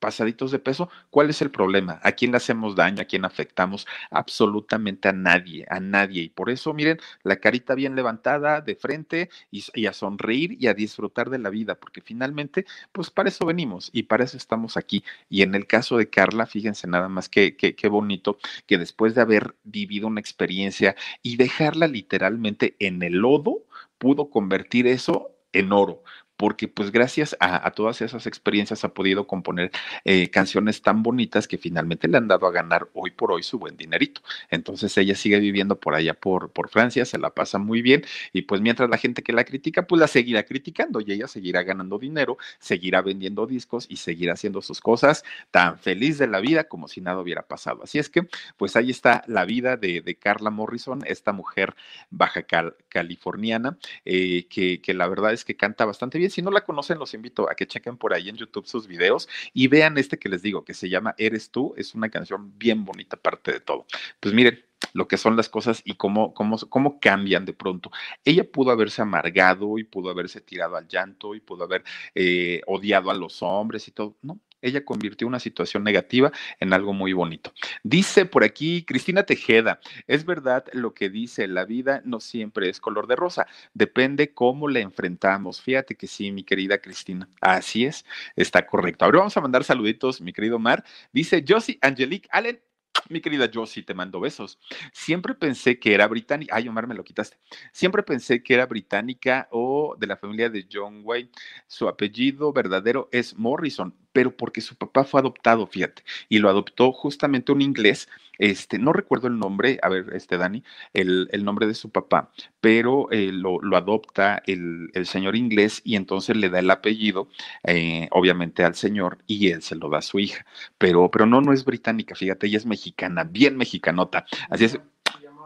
pasaditos 0.04 0.50
de 0.50 0.58
peso, 0.58 0.90
¿cuál 1.08 1.30
es 1.30 1.40
el 1.40 1.50
problema? 1.50 1.98
¿A 2.02 2.12
quién 2.12 2.32
le 2.32 2.36
hacemos 2.36 2.76
daño? 2.76 3.00
¿A 3.00 3.06
quién 3.06 3.24
afectamos? 3.24 3.86
Absolutamente 4.10 5.08
a 5.08 5.12
nadie, 5.12 5.64
a 5.70 5.80
nadie. 5.80 6.24
Y 6.24 6.28
por 6.28 6.50
eso, 6.50 6.74
miren, 6.74 7.00
la 7.22 7.36
carita 7.36 7.74
bien 7.74 7.96
levantada 7.96 8.60
de 8.60 8.76
frente 8.76 9.30
y, 9.50 9.86
a 9.86 9.94
sonreír 9.94 10.58
y 10.60 10.66
a 10.66 10.74
disfrutar 10.74 11.30
de 11.30 11.38
la 11.38 11.48
vida, 11.48 11.76
porque 11.76 12.02
finalmente, 12.02 12.66
pues 12.92 13.08
para 13.08 13.30
eso 13.30 13.46
venimos 13.46 13.88
y 13.94 14.02
para 14.02 14.24
eso 14.24 14.36
estamos 14.36 14.76
aquí. 14.76 15.02
Y 15.30 15.40
en 15.40 15.54
el 15.54 15.66
caso 15.66 15.96
de 15.96 16.10
Carla, 16.10 16.44
fíjense 16.44 16.86
nada 16.86 17.08
más 17.08 17.30
que 17.30 17.56
qué 17.56 17.88
bonito 17.88 18.36
que 18.66 18.76
después 18.76 19.14
de 19.14 19.22
haber 19.22 19.54
vivido 19.64 20.06
una 20.06 20.20
experiencia 20.20 20.96
y 21.22 21.36
dejarla 21.36 21.86
literalmente 21.86 22.76
en 22.78 23.02
el 23.02 23.14
lodo, 23.14 23.64
pudo 23.96 24.28
convertir 24.28 24.86
eso 24.86 25.30
en 25.54 25.72
oro, 25.72 26.02
porque 26.36 26.68
pues 26.68 26.90
gracias 26.90 27.36
a, 27.40 27.70
todas 27.72 28.00
esas 28.02 28.26
experiencias 28.26 28.84
ha 28.84 28.92
podido 28.92 29.26
componer 29.26 29.70
eh, 30.04 30.30
canciones 30.30 30.82
tan 30.82 31.02
bonitas 31.02 31.46
que 31.46 31.58
finalmente 31.58 32.08
le 32.08 32.16
han 32.16 32.28
dado 32.28 32.46
a 32.46 32.50
ganar 32.50 32.88
hoy 32.92 33.10
por 33.10 33.32
hoy 33.32 33.42
su 33.42 33.58
buen 33.58 33.76
dinerito. 33.76 34.20
Entonces 34.50 34.96
ella 34.98 35.14
sigue 35.14 35.38
viviendo 35.38 35.78
por 35.78 35.94
allá 35.94 36.14
por, 36.14 36.50
por 36.50 36.68
Francia, 36.68 37.04
se 37.04 37.18
la 37.18 37.30
pasa 37.30 37.58
muy 37.58 37.82
bien 37.82 38.04
y 38.32 38.42
pues 38.42 38.60
mientras 38.60 38.90
la 38.90 38.98
gente 38.98 39.22
que 39.22 39.32
la 39.32 39.44
critica, 39.44 39.86
pues 39.86 40.00
la 40.00 40.08
seguirá 40.08 40.44
criticando 40.44 41.00
y 41.00 41.12
ella 41.12 41.28
seguirá 41.28 41.62
ganando 41.62 41.98
dinero, 41.98 42.36
seguirá 42.58 43.02
vendiendo 43.02 43.46
discos 43.46 43.86
y 43.88 43.96
seguirá 43.96 44.34
haciendo 44.34 44.62
sus 44.62 44.80
cosas 44.80 45.24
tan 45.50 45.78
feliz 45.78 46.18
de 46.18 46.26
la 46.26 46.40
vida 46.40 46.64
como 46.64 46.88
si 46.88 47.00
nada 47.00 47.20
hubiera 47.20 47.42
pasado. 47.42 47.82
Así 47.84 47.98
es 47.98 48.10
que 48.10 48.26
pues 48.56 48.76
ahí 48.76 48.90
está 48.90 49.22
la 49.26 49.44
vida 49.44 49.76
de, 49.76 50.00
de 50.00 50.16
Carla 50.16 50.50
Morrison, 50.50 51.02
esta 51.06 51.32
mujer 51.32 51.74
baja 52.10 52.42
cal, 52.42 52.76
californiana 52.88 53.78
eh, 54.04 54.46
que, 54.48 54.80
que 54.80 54.94
la 54.94 55.06
verdad 55.06 55.32
es 55.32 55.44
que 55.44 55.56
canta 55.56 55.84
bastante 55.84 56.18
bien 56.18 56.23
si 56.30 56.42
no 56.42 56.50
la 56.50 56.62
conocen, 56.62 56.98
los 56.98 57.14
invito 57.14 57.50
a 57.50 57.54
que 57.54 57.66
chequen 57.66 57.96
por 57.96 58.14
ahí 58.14 58.28
en 58.28 58.36
YouTube 58.36 58.66
sus 58.66 58.86
videos 58.86 59.28
y 59.52 59.68
vean 59.68 59.98
este 59.98 60.18
que 60.18 60.28
les 60.28 60.42
digo, 60.42 60.64
que 60.64 60.74
se 60.74 60.88
llama 60.88 61.14
Eres 61.18 61.50
tú. 61.50 61.74
Es 61.76 61.94
una 61.94 62.08
canción 62.08 62.56
bien 62.58 62.84
bonita, 62.84 63.16
parte 63.16 63.52
de 63.52 63.60
todo. 63.60 63.86
Pues 64.20 64.34
miren, 64.34 64.64
lo 64.92 65.08
que 65.08 65.16
son 65.16 65.36
las 65.36 65.48
cosas 65.48 65.82
y 65.84 65.94
cómo, 65.94 66.34
cómo, 66.34 66.58
cómo 66.68 67.00
cambian 67.00 67.44
de 67.44 67.52
pronto. 67.52 67.90
Ella 68.24 68.44
pudo 68.50 68.70
haberse 68.70 69.02
amargado 69.02 69.78
y 69.78 69.84
pudo 69.84 70.10
haberse 70.10 70.40
tirado 70.40 70.76
al 70.76 70.88
llanto 70.88 71.34
y 71.34 71.40
pudo 71.40 71.64
haber 71.64 71.84
eh, 72.14 72.60
odiado 72.66 73.10
a 73.10 73.14
los 73.14 73.42
hombres 73.42 73.88
y 73.88 73.92
todo. 73.92 74.16
No, 74.22 74.38
ella 74.64 74.84
convirtió 74.84 75.26
una 75.26 75.38
situación 75.38 75.84
negativa 75.84 76.32
en 76.60 76.72
algo 76.72 76.92
muy 76.92 77.12
bonito. 77.12 77.52
Dice 77.82 78.26
por 78.26 78.44
aquí 78.44 78.84
Cristina 78.84 79.24
Tejeda, 79.24 79.80
es 80.06 80.24
verdad 80.24 80.64
lo 80.72 80.94
que 80.94 81.08
dice, 81.08 81.46
la 81.46 81.64
vida 81.64 82.02
no 82.04 82.20
siempre 82.20 82.68
es 82.68 82.80
color 82.80 83.06
de 83.06 83.16
rosa, 83.16 83.46
depende 83.74 84.32
cómo 84.32 84.68
la 84.68 84.80
enfrentamos. 84.80 85.60
Fíjate 85.60 85.96
que 85.96 86.06
sí, 86.06 86.32
mi 86.32 86.42
querida 86.42 86.78
Cristina, 86.78 87.28
así 87.40 87.84
es, 87.84 88.04
está 88.36 88.66
correcto. 88.66 89.04
Ahora 89.04 89.18
vamos 89.18 89.36
a 89.36 89.40
mandar 89.40 89.64
saluditos, 89.64 90.20
mi 90.20 90.32
querido 90.32 90.58
Mar. 90.58 90.84
Dice 91.12 91.44
Josie 91.46 91.78
Angelique 91.80 92.28
Allen, 92.30 92.60
mi 93.08 93.20
querida 93.20 93.50
Josie, 93.52 93.82
te 93.82 93.94
mando 93.94 94.20
besos. 94.20 94.58
Siempre 94.92 95.34
pensé 95.34 95.78
que 95.78 95.94
era 95.94 96.06
británica. 96.06 96.54
Ay, 96.56 96.68
Omar, 96.68 96.86
me 96.86 96.94
lo 96.94 97.04
quitaste. 97.04 97.38
Siempre 97.72 98.02
pensé 98.02 98.42
que 98.42 98.54
era 98.54 98.66
británica 98.66 99.48
o 99.50 99.96
de 99.98 100.06
la 100.06 100.16
familia 100.16 100.48
de 100.48 100.66
John 100.70 101.02
Wayne. 101.04 101.30
Su 101.66 101.88
apellido 101.88 102.52
verdadero 102.52 103.08
es 103.12 103.36
Morrison, 103.36 103.94
pero 104.14 104.34
porque 104.34 104.60
su 104.60 104.76
papá 104.76 105.04
fue 105.04 105.20
adoptado, 105.20 105.66
fíjate, 105.66 106.04
y 106.28 106.38
lo 106.38 106.48
adoptó 106.48 106.92
justamente 106.92 107.50
un 107.50 107.60
inglés. 107.60 108.08
Este, 108.38 108.78
no 108.78 108.92
recuerdo 108.92 109.26
el 109.26 109.38
nombre, 109.38 109.78
a 109.82 109.88
ver, 109.88 110.12
este 110.14 110.38
Dani, 110.38 110.62
el, 110.92 111.28
el 111.32 111.44
nombre 111.44 111.66
de 111.66 111.74
su 111.74 111.90
papá, 111.90 112.30
pero 112.60 113.10
eh, 113.10 113.30
lo, 113.32 113.60
lo, 113.60 113.76
adopta 113.76 114.40
el, 114.46 114.90
el, 114.94 115.06
señor 115.06 115.34
inglés 115.36 115.82
y 115.84 115.96
entonces 115.96 116.36
le 116.36 116.48
da 116.48 116.60
el 116.60 116.70
apellido, 116.70 117.28
eh, 117.64 118.08
obviamente, 118.12 118.64
al 118.64 118.76
señor 118.76 119.18
y 119.26 119.48
él 119.50 119.62
se 119.62 119.74
lo 119.74 119.88
da 119.88 119.98
a 119.98 120.02
su 120.02 120.20
hija. 120.20 120.46
Pero, 120.78 121.10
pero 121.10 121.26
no, 121.26 121.40
no 121.40 121.52
es 121.52 121.64
británica, 121.64 122.14
fíjate, 122.14 122.46
ella 122.46 122.58
es 122.58 122.66
mexicana, 122.66 123.24
bien 123.24 123.56
mexicanota. 123.56 124.26
Así 124.48 124.64
es, 124.64 124.78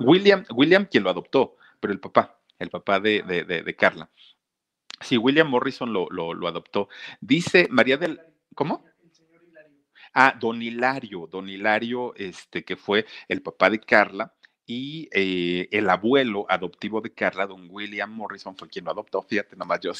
William, 0.00 0.44
William 0.54 0.84
quien 0.84 1.04
lo 1.04 1.10
adoptó, 1.10 1.56
pero 1.80 1.92
el 1.94 2.00
papá, 2.00 2.38
el 2.58 2.68
papá 2.68 3.00
de, 3.00 3.22
de, 3.22 3.44
de, 3.44 3.76
Carla. 3.76 4.10
Sí, 5.00 5.16
William 5.16 5.48
Morrison 5.48 5.90
lo, 5.92 6.08
lo 6.10 6.48
adoptó. 6.48 6.88
Dice 7.20 7.66
María 7.70 7.96
del... 7.96 8.20
¿Cómo? 8.58 8.84
Ah, 10.12 10.36
don 10.36 10.60
Hilario, 10.60 11.28
don 11.30 11.48
Hilario, 11.48 12.12
este, 12.16 12.64
que 12.64 12.74
fue 12.74 13.06
el 13.28 13.40
papá 13.40 13.70
de 13.70 13.78
Carla, 13.78 14.34
y 14.66 15.08
eh, 15.12 15.68
el 15.70 15.88
abuelo 15.88 16.44
adoptivo 16.48 17.00
de 17.00 17.14
Carla, 17.14 17.46
don 17.46 17.68
William 17.70 18.12
Morrison, 18.12 18.56
fue 18.56 18.68
quien 18.68 18.86
lo 18.86 18.90
adoptó. 18.90 19.22
Fíjate 19.22 19.54
nomás, 19.54 19.78
yo. 19.78 19.92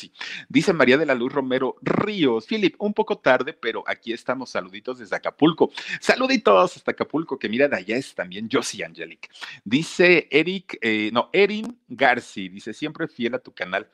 Dice 0.49 0.73
María 0.73 0.99
de 0.99 1.07
la 1.07 1.15
Luz 1.15 1.33
Romero 1.33 1.77
Ríos. 1.83 2.47
Philip, 2.47 2.75
un 2.81 2.95
poco 2.95 3.19
tarde, 3.19 3.53
pero 3.53 3.85
aquí 3.87 4.13
estamos. 4.13 4.51
Saluditos 4.51 4.99
desde 4.99 5.15
Acapulco. 5.15 5.71
Saluditos 6.01 6.77
hasta 6.77 6.91
Acapulco, 6.91 7.39
que 7.39 7.49
mira, 7.49 7.69
de 7.69 7.77
allá 7.77 7.97
es 7.97 8.13
también 8.13 8.49
Josie 8.51 8.85
Angelic. 8.85 9.31
Dice 9.63 10.27
Eric, 10.33 10.79
eh, 10.83 11.11
no, 11.13 11.31
Erin 11.33 11.79
Garci, 11.87 12.49
dice, 12.49 12.75
siempre 12.75 13.07
fiel 13.07 13.37
a 13.37 13.39
tu 13.39 13.55
canal. 13.55 13.89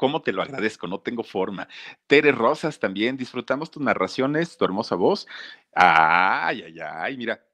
¿Cómo 0.00 0.22
te 0.22 0.32
lo 0.32 0.40
agradezco? 0.40 0.86
No 0.86 1.00
tengo 1.00 1.22
forma. 1.22 1.68
Tere 2.06 2.32
Rosas 2.32 2.78
también, 2.78 3.18
disfrutamos 3.18 3.70
tus 3.70 3.82
narraciones, 3.82 4.56
tu 4.56 4.64
hermosa 4.64 4.94
voz. 4.94 5.26
Ay, 5.74 6.62
ay, 6.62 6.80
ay, 6.80 7.18
mira, 7.18 7.44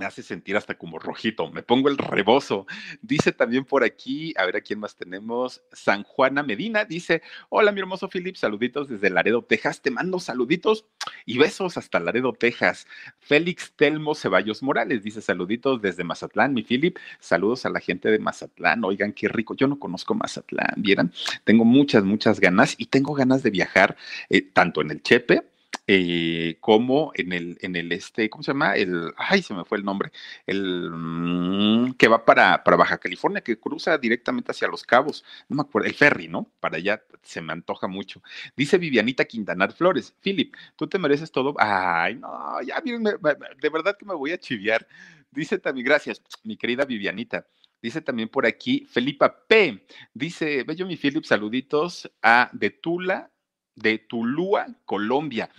me 0.00 0.06
hace 0.06 0.22
sentir 0.22 0.56
hasta 0.56 0.78
como 0.78 0.98
rojito, 0.98 1.50
me 1.52 1.62
pongo 1.62 1.90
el 1.90 1.98
rebozo. 1.98 2.66
Dice 3.02 3.32
también 3.32 3.66
por 3.66 3.84
aquí, 3.84 4.32
a 4.38 4.46
ver 4.46 4.56
a 4.56 4.62
quién 4.62 4.80
más 4.80 4.96
tenemos, 4.96 5.62
San 5.72 6.04
Juana 6.04 6.42
Medina, 6.42 6.86
dice, 6.86 7.20
hola 7.50 7.70
mi 7.70 7.80
hermoso 7.80 8.08
Philip, 8.08 8.34
saluditos 8.34 8.88
desde 8.88 9.10
Laredo, 9.10 9.42
Texas, 9.42 9.82
te 9.82 9.90
mando 9.90 10.18
saluditos 10.18 10.86
y 11.26 11.36
besos 11.36 11.76
hasta 11.76 12.00
Laredo, 12.00 12.32
Texas. 12.32 12.86
Félix 13.18 13.74
Telmo 13.76 14.14
Ceballos 14.14 14.62
Morales 14.62 15.02
dice, 15.02 15.20
saluditos 15.20 15.82
desde 15.82 16.02
Mazatlán, 16.02 16.54
mi 16.54 16.62
Philip, 16.62 16.96
saludos 17.18 17.66
a 17.66 17.70
la 17.70 17.80
gente 17.80 18.10
de 18.10 18.18
Mazatlán, 18.18 18.82
oigan 18.84 19.12
qué 19.12 19.28
rico, 19.28 19.54
yo 19.54 19.68
no 19.68 19.78
conozco 19.78 20.14
Mazatlán, 20.14 20.76
vieran, 20.78 21.12
tengo 21.44 21.66
muchas, 21.66 22.04
muchas 22.04 22.40
ganas 22.40 22.74
y 22.78 22.86
tengo 22.86 23.12
ganas 23.12 23.42
de 23.42 23.50
viajar 23.50 23.98
eh, 24.30 24.40
tanto 24.40 24.80
en 24.80 24.92
el 24.92 25.02
Chepe, 25.02 25.42
eh, 25.92 26.56
como 26.60 27.10
en 27.16 27.32
el, 27.32 27.58
en 27.62 27.74
el 27.74 27.90
este, 27.90 28.30
¿cómo 28.30 28.44
se 28.44 28.52
llama? 28.52 28.76
El, 28.76 29.12
ay, 29.16 29.42
se 29.42 29.54
me 29.54 29.64
fue 29.64 29.76
el 29.76 29.84
nombre, 29.84 30.12
el 30.46 30.88
mmm, 30.88 31.94
que 31.94 32.06
va 32.06 32.24
para, 32.24 32.62
para 32.62 32.76
Baja 32.76 32.98
California, 32.98 33.40
que 33.40 33.58
cruza 33.58 33.98
directamente 33.98 34.52
hacia 34.52 34.68
Los 34.68 34.84
Cabos, 34.84 35.24
no 35.48 35.56
me 35.56 35.62
acuerdo, 35.62 35.88
el 35.88 35.94
ferry, 35.94 36.28
¿no? 36.28 36.48
Para 36.60 36.76
allá 36.76 37.02
se 37.22 37.40
me 37.40 37.52
antoja 37.52 37.88
mucho. 37.88 38.22
Dice 38.56 38.78
Vivianita 38.78 39.24
Quintanar 39.24 39.72
Flores, 39.72 40.14
Philip, 40.20 40.54
tú 40.76 40.86
te 40.86 40.96
mereces 40.96 41.32
todo. 41.32 41.56
Ay, 41.58 42.14
no, 42.14 42.62
ya, 42.62 42.80
miren, 42.84 43.02
me, 43.02 43.14
me, 43.20 43.34
de 43.60 43.68
verdad 43.68 43.96
que 43.98 44.04
me 44.06 44.14
voy 44.14 44.30
a 44.30 44.38
chiviar. 44.38 44.86
Dice 45.32 45.58
también, 45.58 45.86
gracias, 45.86 46.22
mi 46.44 46.56
querida 46.56 46.84
Vivianita. 46.84 47.48
Dice 47.82 48.00
también 48.00 48.28
por 48.28 48.46
aquí 48.46 48.86
Felipa 48.88 49.44
P. 49.48 49.84
Dice, 50.14 50.62
Bello 50.62 50.86
mi 50.86 50.96
Philip, 50.96 51.24
saluditos 51.24 52.08
a 52.22 52.48
de 52.52 52.70
Tula, 52.70 53.32
de 53.74 53.98
Tulúa, 53.98 54.66
Colombia. 54.84 55.50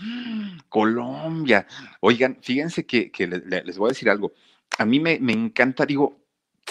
Colombia. 0.69 1.67
Oigan, 1.99 2.37
fíjense 2.41 2.85
que, 2.85 3.11
les 3.65 3.77
voy 3.77 3.87
a 3.87 3.93
decir 3.93 4.09
algo. 4.09 4.33
A 4.77 4.85
mí 4.85 4.99
me, 4.99 5.19
me 5.19 5.33
encanta, 5.33 5.85
digo, 5.85 6.20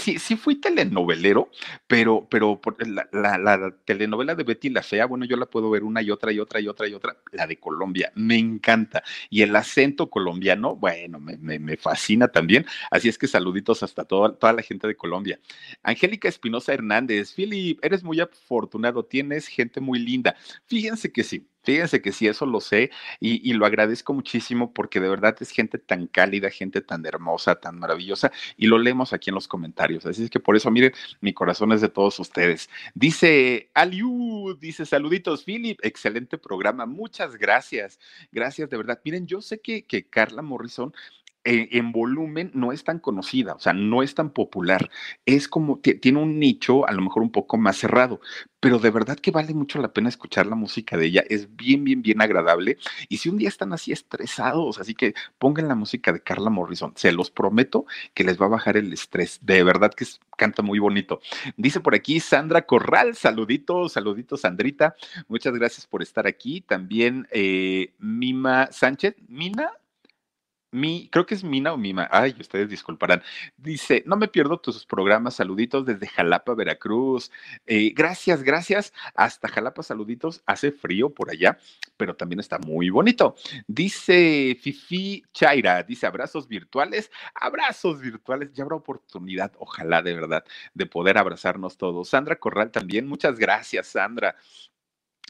sí, 0.01 0.19
sí 0.19 0.37
fui 0.37 0.57
telenovelero, 0.57 1.51
pero, 1.87 2.27
pero 2.31 2.61
la, 2.83 3.75
telenovela 3.85 4.35
de 4.35 4.45
Betty 4.45 4.71
la 4.71 4.83
Fea, 4.83 5.07
bueno, 5.07 5.25
yo 5.25 5.37
la 5.37 5.47
puedo 5.47 5.71
ver 5.71 5.85
una 5.85 6.03
y 6.03 6.11
otra 6.11 6.33
y 6.33 6.39
otra 6.39 6.61
y 6.61 6.69
otra 6.69 6.89
y 6.89 6.95
otra, 6.95 7.17
la 7.33 7.47
de 7.47 7.59
Colombia, 7.59 8.13
me 8.15 8.39
encanta. 8.39 9.03
Y 9.29 9.43
el 9.43 9.55
acento 9.55 10.09
colombiano, 10.11 10.77
bueno, 10.77 11.21
me, 11.21 11.77
fascina 11.77 12.29
también. 12.29 12.67
Así 12.91 13.09
es 13.09 13.19
que 13.19 13.27
saluditos 13.27 13.83
hasta 13.83 14.05
toda, 14.05 14.35
toda 14.35 14.53
la 14.53 14.63
gente 14.63 14.87
de 14.87 14.97
Colombia. 14.97 15.39
Angélica 15.83 16.29
Espinosa 16.29 16.73
Hernández, 16.73 17.35
Philip, 17.35 17.79
eres 17.83 18.03
muy 18.03 18.21
afortunado, 18.21 19.05
tienes 19.05 19.47
gente 19.47 19.81
muy 19.81 19.99
linda. 19.99 20.37
Fíjense 20.67 21.13
que 21.13 21.25
sí, 21.25 21.47
Fíjense 21.62 22.01
que 22.01 22.12
sí, 22.12 22.27
eso 22.27 22.46
lo 22.46 22.61
sé 22.61 22.90
y, 23.20 23.53
lo 23.53 23.66
agradezco 23.66 24.14
muchísimo 24.14 24.73
porque 24.73 25.01
de 25.01 25.09
verdad 25.09 25.37
es 25.40 25.51
gente 25.51 25.79
tan 25.79 26.07
cálida, 26.07 26.49
gente 26.51 26.81
tan 26.81 27.05
hermosa, 27.05 27.57
tan 27.57 27.79
maravillosa 27.79 28.33
y 28.57 28.66
lo 28.66 28.79
leemos 28.79 29.12
aquí 29.12 29.31
en 29.31 29.35
los 29.35 29.49
comentarios. 29.49 30.07
Así 30.07 30.25
es 30.25 30.31
que 30.31 30.40
por 30.40 30.57
eso, 30.57 30.70
miren, 30.70 30.92
mi 31.20 31.35
corazón 31.35 31.73
es 31.73 31.81
de 31.81 31.88
todos 31.88 32.18
ustedes. 32.18 32.70
Dice 32.94 33.70
Aliu, 33.75 34.57
dice 34.59 34.87
saluditos, 34.87 35.44
Philip, 35.44 35.79
excelente 35.83 36.38
programa, 36.38 36.87
muchas 36.87 37.37
gracias. 37.37 37.99
Gracias 38.33 38.70
de 38.70 38.77
verdad. 38.77 39.01
Miren, 39.05 39.27
yo 39.27 39.42
sé 39.42 39.61
que, 39.61 39.85
que 39.85 40.09
Carla 40.09 40.42
Morrison 40.42 40.94
en 41.44 41.92
volumen 41.92 42.50
no 42.55 42.72
es 42.72 42.85
tan 42.85 42.98
conocida, 42.98 43.55
o 43.55 43.59
sea, 43.61 43.72
no 43.72 44.03
es 44.03 44.14
tan 44.14 44.31
popular. 44.31 44.90
Es 45.24 45.48
como, 45.48 45.79
tiene 45.79 46.18
un 46.18 46.38
nicho 46.38 46.87
a 46.87 46.92
lo 46.92 47.03
mejor 47.03 47.22
un 47.22 47.33
poco 47.33 47.57
más 47.57 47.79
cerrado, 47.79 48.20
pero 48.61 48.79
de 48.79 48.90
verdad 48.90 49.18
que 49.18 49.31
vale 49.31 49.55
mucho 49.55 49.81
la 49.81 49.92
pena 49.92 50.11
escuchar 50.11 50.46
la 50.46 50.55
música 50.55 50.98
de 50.98 51.07
ella. 51.07 51.24
Es 51.29 51.57
bien, 51.57 51.83
bien, 51.83 52.03
bien 52.03 52.20
agradable. 52.20 52.76
Y 53.09 53.16
si 53.16 53.31
un 53.31 53.38
día 53.38 53.48
están 53.48 53.72
así 53.72 53.90
estresados, 53.90 54.79
así 54.79 54.94
que 54.94 55.14
pongan 55.38 55.66
la 55.66 55.74
música 55.74 56.12
de 56.12 56.22
Carla 56.22 56.50
Morrison. 56.50 56.92
Se 56.94 57.11
los 57.11 57.31
prometo 57.31 57.87
que 58.12 58.24
les 58.24 58.40
va 58.40 58.46
a 58.46 58.50
bajar 58.50 58.76
el 58.76 58.92
estrés. 58.92 59.38
De 59.42 59.62
verdad 59.62 59.92
que 59.94 60.05
canta 60.37 60.62
muy 60.62 60.79
bonito. 60.79 61.20
Dice 61.57 61.81
por 61.81 61.94
aquí 61.94 62.20
Sandra 62.20 62.62
Corral, 62.62 63.14
saluditos, 63.14 63.92
saluditos, 63.92 64.42
Sandrita. 64.42 64.94
Muchas 65.29 65.55
gracias 65.55 65.87
por 65.87 66.03
estar 66.03 66.26
aquí. 66.26 66.61
También 66.61 67.26
eh, 67.31 67.92
Mima 67.98 68.68
Sánchez, 68.72 69.16
Mina, 69.26 69.70
mi, 70.73 71.09
creo 71.11 71.27
que 71.27 71.35
es 71.35 71.45
Mina 71.45 71.73
o 71.73 71.77
Mima, 71.77 72.09
ay, 72.11 72.35
ustedes 72.41 72.69
disculparán. 72.69 73.23
Dice, 73.57 74.03
no 74.07 74.17
me 74.17 74.29
pierdo 74.29 74.59
tus 74.59 74.87
programas, 74.87 75.35
saluditos 75.35 75.85
desde 75.87 76.07
Jalapa, 76.09 76.55
Veracruz. 76.55 77.31
Eh, 77.67 77.93
gracias, 77.95 78.43
gracias. 78.43 78.93
Hasta 79.15 79.49
Jalapa, 79.49 79.83
saluditos. 79.83 80.43
Hace 80.47 80.73
frío 80.73 81.11
por 81.11 81.31
allá, 81.31 81.59
pero 81.97 82.15
también 82.17 82.41
está 82.41 82.59
muy 82.59 82.91
bonito. 82.91 83.35
Dice 83.67 84.57
Fifi 84.61 85.25
Chaira, 85.33 85.83
dice 85.83 86.07
abrazos 86.07 86.49
virtuales, 86.49 87.11
abrazos 87.35 88.01
virtuales. 88.01 88.53
Ya 88.53 88.65
habrá 88.65 88.77
oportunidad, 88.77 89.53
ojalá 89.59 90.03
de 90.03 90.15
verdad, 90.15 90.45
de 90.75 90.87
poder 90.87 91.19
abrazarnos 91.19 91.77
todos. 91.77 92.09
Sandra 92.09 92.37
Corral 92.37 92.71
también, 92.71 93.07
muchas 93.09 93.39
gracias, 93.39 93.89
Sandra. 93.89 94.37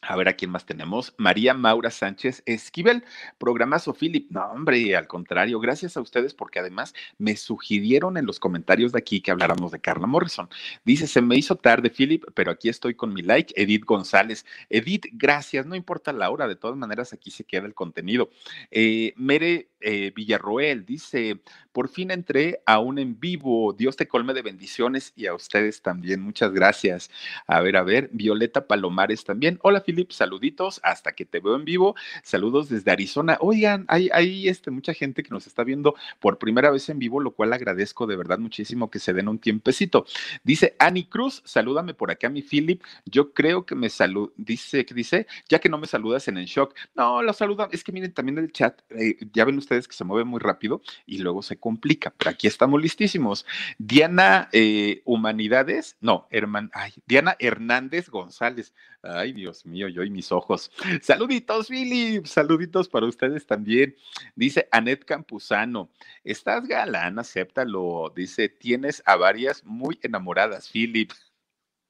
A 0.03 0.17
ver 0.17 0.29
a 0.29 0.33
quién 0.33 0.51
más 0.51 0.65
tenemos. 0.65 1.13
María 1.19 1.53
Maura 1.53 1.91
Sánchez 1.91 2.43
Esquivel, 2.47 3.05
programazo 3.37 3.93
Philip. 3.93 4.31
No, 4.31 4.47
hombre, 4.47 4.97
al 4.97 5.07
contrario, 5.07 5.61
gracias 5.61 5.97
a 5.97 6.01
ustedes 6.01 6.33
porque 6.33 6.59
además 6.59 6.95
me 7.19 7.37
sugirieron 7.37 8.17
en 8.17 8.25
los 8.25 8.41
comentarios 8.41 8.93
de 8.93 8.99
aquí 8.99 9.21
que 9.21 9.31
habláramos 9.31 9.73
de 9.73 9.81
Carla 9.81 10.07
Morrison. 10.07 10.49
Dice, 10.85 11.07
se 11.07 11.21
me 11.21 11.37
hizo 11.37 11.57
tarde, 11.57 11.91
Philip, 11.91 12.25
pero 12.35 12.51
aquí 12.51 12.71
estoy 12.71 12.95
con 12.95 13.13
mi 13.13 13.21
like. 13.21 13.53
Edith 13.61 13.85
González. 13.85 14.47
Edith, 14.71 15.07
gracias, 15.13 15.67
no 15.67 15.75
importa 15.75 16.15
la 16.15 16.31
hora, 16.31 16.49
de 16.49 16.57
todas 16.57 16.79
maneras 16.79 17.13
aquí 17.13 17.31
se 17.31 17.45
queda 17.45 17.67
el 17.67 17.75
contenido. 17.75 18.31
Eh, 18.71 19.13
Mere 19.17 19.69
eh, 19.81 20.13
Villarroel 20.15 20.85
dice, 20.85 21.41
por 21.73 21.89
fin 21.89 22.11
entré 22.11 22.63
a 22.67 22.79
un 22.79 22.99
en 22.99 23.19
vivo. 23.19 23.73
Dios 23.73 23.97
te 23.97 24.09
colme 24.09 24.35
de 24.35 24.43
bendiciones 24.43 25.13
y 25.17 25.27
a 25.27 25.35
ustedes 25.35 25.83
también. 25.83 26.23
Muchas 26.23 26.53
gracias. 26.53 27.11
A 27.47 27.61
ver, 27.61 27.77
a 27.77 27.83
ver, 27.83 28.11
Violeta 28.13 28.67
Palomares 28.67 29.25
también. 29.25 29.59
Hola, 29.63 29.83
Philip, 29.83 29.90
saluditos, 30.11 30.81
hasta 30.83 31.13
que 31.13 31.25
te 31.25 31.41
veo 31.41 31.57
en 31.57 31.65
vivo. 31.65 31.95
Saludos 32.23 32.69
desde 32.69 32.91
Arizona. 32.91 33.39
Oigan, 33.41 33.85
hay, 33.89 34.49
este, 34.49 34.71
mucha 34.71 34.95
gente 34.95 35.23
que 35.23 35.31
nos 35.31 35.47
está 35.47 35.65
viendo 35.65 35.95
por 36.19 36.39
primera 36.39 36.71
vez 36.71 36.89
en 36.89 36.99
vivo, 36.99 37.21
lo 37.21 37.33
cual 37.33 37.53
agradezco 37.53 38.07
de 38.07 38.17
verdad 38.17 38.39
muchísimo 38.39 38.91
que 38.91 38.99
se 38.99 39.13
den 39.13 39.29
un 39.29 39.39
tiempecito. 39.39 40.07
Dice 40.45 40.77
Ani 40.79 41.05
Cruz, 41.05 41.43
salúdame 41.45 41.95
por 41.95 42.11
acá, 42.11 42.29
mi 42.29 42.43
Philip. 42.43 42.83
Yo 43.05 43.33
creo 43.33 43.67
que 43.67 43.75
me 43.75 43.89
saluda, 43.91 44.33
dice, 44.37 44.85
que 44.85 44.95
dice? 44.95 45.27
Ya 45.49 45.59
que 45.59 45.69
no 45.69 45.79
me 45.79 45.87
saludas 45.87 46.29
en 46.29 46.39
el 46.39 46.47
shock. 46.47 46.75
No, 46.95 47.23
lo 47.23 47.33
saludan. 47.33 47.69
Es 47.73 47.85
que 47.85 47.93
miren, 47.93 48.13
también 48.13 48.39
el 48.39 48.53
chat, 48.53 48.81
eh, 48.91 49.17
ya 49.33 49.45
ven 49.45 49.59
ustedes 49.59 49.89
que 49.89 49.95
se 49.95 50.05
mueve 50.05 50.25
muy 50.25 50.41
rápido 50.41 50.83
y 51.07 51.19
luego 51.19 51.43
se 51.43 51.59
complica, 51.59 52.13
pero 52.17 52.31
aquí 52.31 52.47
estamos 52.47 52.81
listísimos. 52.81 53.47
Diana 53.79 54.49
eh, 54.53 55.03
Humanidades, 55.05 55.97
no, 56.01 56.27
herman, 56.31 56.71
ay, 56.73 56.93
Diana 57.07 57.37
Hernández 57.39 58.09
González. 58.09 58.73
Ay, 59.03 59.33
Dios 59.33 59.65
mío, 59.65 59.89
yo 59.89 60.03
y 60.03 60.11
mis 60.11 60.31
ojos. 60.31 60.71
Saluditos, 61.01 61.69
Philip. 61.69 62.27
Saluditos 62.27 62.89
para 62.89 63.07
ustedes 63.07 63.47
también. 63.47 63.97
Dice 64.35 64.69
Anet 64.71 65.05
Campuzano. 65.05 65.91
Estás 66.23 66.67
galán, 66.67 67.19
acéptalo. 67.19 68.13
Dice, 68.15 68.51
tienes 68.51 69.03
a 69.07 69.17
varias 69.17 69.65
muy 69.65 69.99
enamoradas, 70.03 70.69
Philip. 70.69 71.13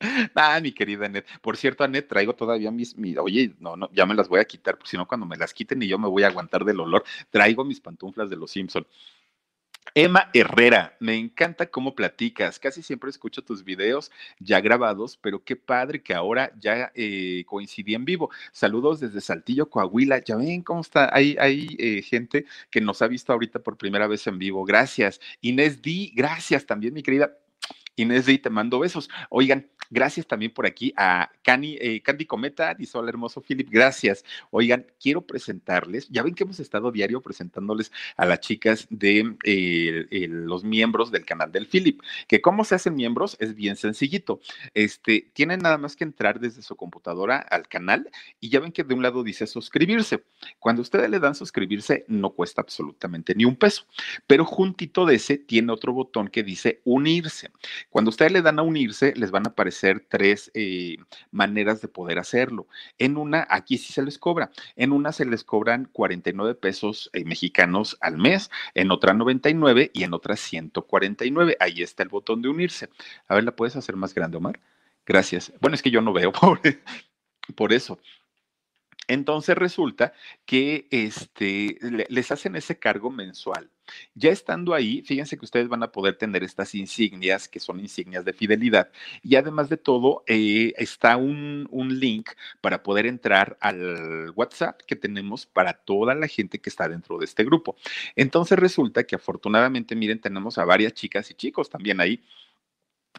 Ah, 0.35 0.59
mi 0.63 0.73
querida 0.73 1.07
Anet. 1.07 1.27
Por 1.43 1.59
cierto, 1.59 1.85
Anet, 1.85 2.09
traigo 2.09 2.35
todavía 2.35 2.71
mis, 2.71 2.97
oye, 3.19 3.55
no, 3.59 3.77
no, 3.77 3.91
ya 3.93 4.07
me 4.07 4.15
las 4.15 4.29
voy 4.29 4.41
a 4.41 4.47
quitar, 4.47 4.79
porque 4.79 4.91
si 4.91 4.97
no, 4.97 5.07
cuando 5.07 5.27
me 5.27 5.37
las 5.37 5.53
quiten 5.53 5.83
y 5.83 5.89
yo 5.89 5.99
me 5.99 6.09
voy 6.09 6.23
a 6.23 6.29
aguantar 6.29 6.65
del 6.65 6.81
olor, 6.81 7.05
traigo 7.29 7.65
mis 7.65 7.81
pantuflas 7.81 8.31
de 8.31 8.37
los 8.37 8.51
Simpson. 8.51 8.87
Emma 9.95 10.31
Herrera, 10.33 10.97
me 11.01 11.17
encanta 11.17 11.67
cómo 11.67 11.95
platicas. 11.95 12.59
Casi 12.61 12.83
siempre 12.83 13.11
escucho 13.11 13.43
tus 13.43 13.65
videos 13.65 14.11
ya 14.39 14.61
grabados, 14.61 15.17
pero 15.17 15.43
qué 15.43 15.57
padre 15.57 16.03
que 16.03 16.15
ahora 16.15 16.53
ya 16.59 16.93
eh, 16.95 17.45
coincidí 17.47 17.95
en 17.95 18.05
vivo. 18.05 18.31
Saludos 18.53 19.01
desde 19.01 19.21
Saltillo, 19.21 19.69
Coahuila. 19.69 20.23
Ya 20.25 20.37
ven 20.37 20.63
cómo 20.63 20.81
está. 20.81 21.11
Hay, 21.13 21.37
hay 21.41 21.77
eh, 21.79 22.03
gente 22.03 22.47
que 22.71 22.81
nos 22.81 23.03
ha 23.03 23.09
visto 23.09 23.33
ahorita 23.33 23.59
por 23.61 23.77
primera 23.77 24.07
vez 24.07 24.27
en 24.27 24.39
vivo. 24.39 24.65
Gracias. 24.65 25.21
Inés 25.41 25.83
Di, 25.83 26.13
gracias 26.15 26.67
también, 26.67 26.95
mi 26.95 27.03
querida. 27.03 27.40
Inés 28.03 28.27
Di, 28.27 28.39
te 28.39 28.51
mando 28.51 28.79
besos. 28.79 29.09
Oigan, 29.29 29.67
Gracias 29.93 30.25
también 30.25 30.53
por 30.53 30.67
aquí 30.67 30.95
a 30.97 31.33
Candy, 31.43 31.77
eh, 31.81 32.01
Candy 32.01 32.25
Cometa, 32.25 32.75
dice 32.75 32.97
hola 32.97 33.09
hermoso 33.09 33.43
Philip, 33.43 33.69
gracias. 33.69 34.25
Oigan, 34.53 34.87
quiero 35.01 35.23
presentarles, 35.23 36.09
ya 36.11 36.23
ven 36.23 36.37
que 36.37 36.45
hemos 36.45 36.61
estado 36.61 36.93
diario 36.93 37.21
presentándoles 37.21 37.91
a 38.17 38.25
las 38.25 38.39
chicas 38.39 38.87
de 38.89 39.35
eh, 39.43 40.29
los 40.31 40.63
miembros 40.63 41.11
del 41.11 41.25
canal 41.25 41.51
del 41.51 41.67
Philip, 41.67 42.01
que 42.29 42.41
cómo 42.41 42.65
se 42.65 42.77
hacen 42.77 42.95
miembros 42.95 43.37
es 43.41 43.57
bien 43.57 43.75
sencillito. 43.75 44.41
Este, 44.75 45.29
tienen 45.33 45.59
nada 45.59 45.77
más 45.77 45.97
que 45.97 46.05
entrar 46.05 46.39
desde 46.39 46.63
su 46.63 46.77
computadora 46.77 47.39
al 47.39 47.67
canal 47.67 48.09
y 48.39 48.49
ya 48.49 48.61
ven 48.61 48.71
que 48.71 48.85
de 48.85 48.95
un 48.95 49.03
lado 49.03 49.25
dice 49.25 49.49
suscribirse. 49.49 50.23
Cuando 50.61 50.83
ustedes 50.83 51.11
le 51.11 51.19
dan 51.19 51.35
suscribirse 51.35 52.05
no 52.07 52.31
cuesta 52.31 52.61
absolutamente 52.61 53.35
ni 53.35 53.45
un 53.45 53.57
peso, 53.57 53.87
pero 54.29 54.45
juntito 54.45 55.05
de 55.05 55.17
ese 55.17 55.37
tiene 55.37 55.73
otro 55.73 55.93
botón 55.93 56.29
que 56.29 56.45
dice 56.45 56.81
unirse. 56.85 57.51
Cuando 57.91 58.09
ustedes 58.11 58.33
le 58.33 58.43
dan 58.43 58.59
a 58.59 58.63
unirse, 58.63 59.13
les 59.17 59.31
van 59.31 59.47
a 59.47 59.51
aparecer 59.51 60.07
tres 60.09 60.51
eh, 60.55 60.97
maneras 61.33 61.81
de 61.81 61.89
poder 61.89 62.19
hacerlo. 62.19 62.69
En 62.99 63.17
una, 63.17 63.47
aquí 63.51 63.79
sí 63.79 63.93
se 63.93 64.03
les 64.03 64.19
cobra. 64.19 64.51
En 64.77 64.93
una 64.93 65.13
se 65.13 65.25
les 65.25 65.45
cobran 65.45 65.87
49 65.87 66.55
pesos 66.55 67.11
eh, 67.13 67.25
mexicanos 67.25 67.99
al 68.01 68.17
mes, 68.17 68.51
en 68.75 68.91
otra 68.93 69.13
99 69.13 69.91
y 69.93 70.05
en 70.05 70.15
otra 70.15 70.37
149. 70.37 71.57
Ahí 71.61 71.83
está 71.83 72.05
el 72.05 72.09
botón 72.09 72.43
de 72.43 72.49
unirse. 72.49 72.89
A 73.29 73.35
ver, 73.35 73.45
¿la 73.45 73.57
puedes 73.57 73.77
hacer 73.77 73.97
más 73.97 74.15
grande, 74.15 74.37
Omar? 74.37 74.61
Gracias. 75.05 75.53
Bueno, 75.61 75.75
es 75.75 75.83
que 75.83 75.91
yo 75.91 76.01
no 76.01 76.13
veo 76.13 76.33
por, 76.33 76.61
por 77.57 77.73
eso. 77.73 77.99
Entonces 79.11 79.57
resulta 79.59 80.13
que 80.47 80.87
este, 80.93 81.79
les 82.09 82.31
hacen 82.31 82.55
ese 82.55 82.79
cargo 82.79 83.11
mensual. 83.11 83.69
Ya 84.15 84.31
estando 84.31 84.73
ahí, 84.73 85.03
fíjense 85.03 85.37
que 85.37 85.45
ustedes 85.45 85.67
van 85.67 85.83
a 85.83 85.91
poder 85.91 86.15
tener 86.15 86.45
estas 86.45 86.77
insignias, 86.77 87.49
que 87.49 87.59
son 87.59 87.81
insignias 87.81 88.25
de 88.25 88.33
fidelidad. 88.33 88.93
Y 89.25 89.35
además 89.35 89.69
de 89.69 89.79
todo, 89.79 90.23
eh, 90.29 90.75
está 90.77 91.17
un, 91.17 91.67
un, 91.73 91.99
link 91.99 92.31
para 92.61 92.85
poder 92.85 93.05
entrar 93.05 93.59
al 93.61 94.31
WhatsApp 94.37 94.81
que 94.87 94.95
tenemos 94.95 95.45
para 95.45 95.73
toda 95.73 96.15
la 96.15 96.29
gente 96.29 96.61
que 96.61 96.71
está 96.71 96.89
dentro 96.89 97.19
de 97.19 97.25
este 97.25 97.43
grupo. 97.43 97.75
Entonces 98.15 98.61
resulta 98.61 99.03
que 99.03 99.17
afortunadamente, 99.17 99.97
miren, 99.97 100.21
tenemos 100.21 100.57
a 100.57 100.65
varias 100.65 100.93
chicas 100.93 101.29
y 101.33 101.35
chicos 101.35 101.69
también 101.69 102.01
ahí 102.01 102.23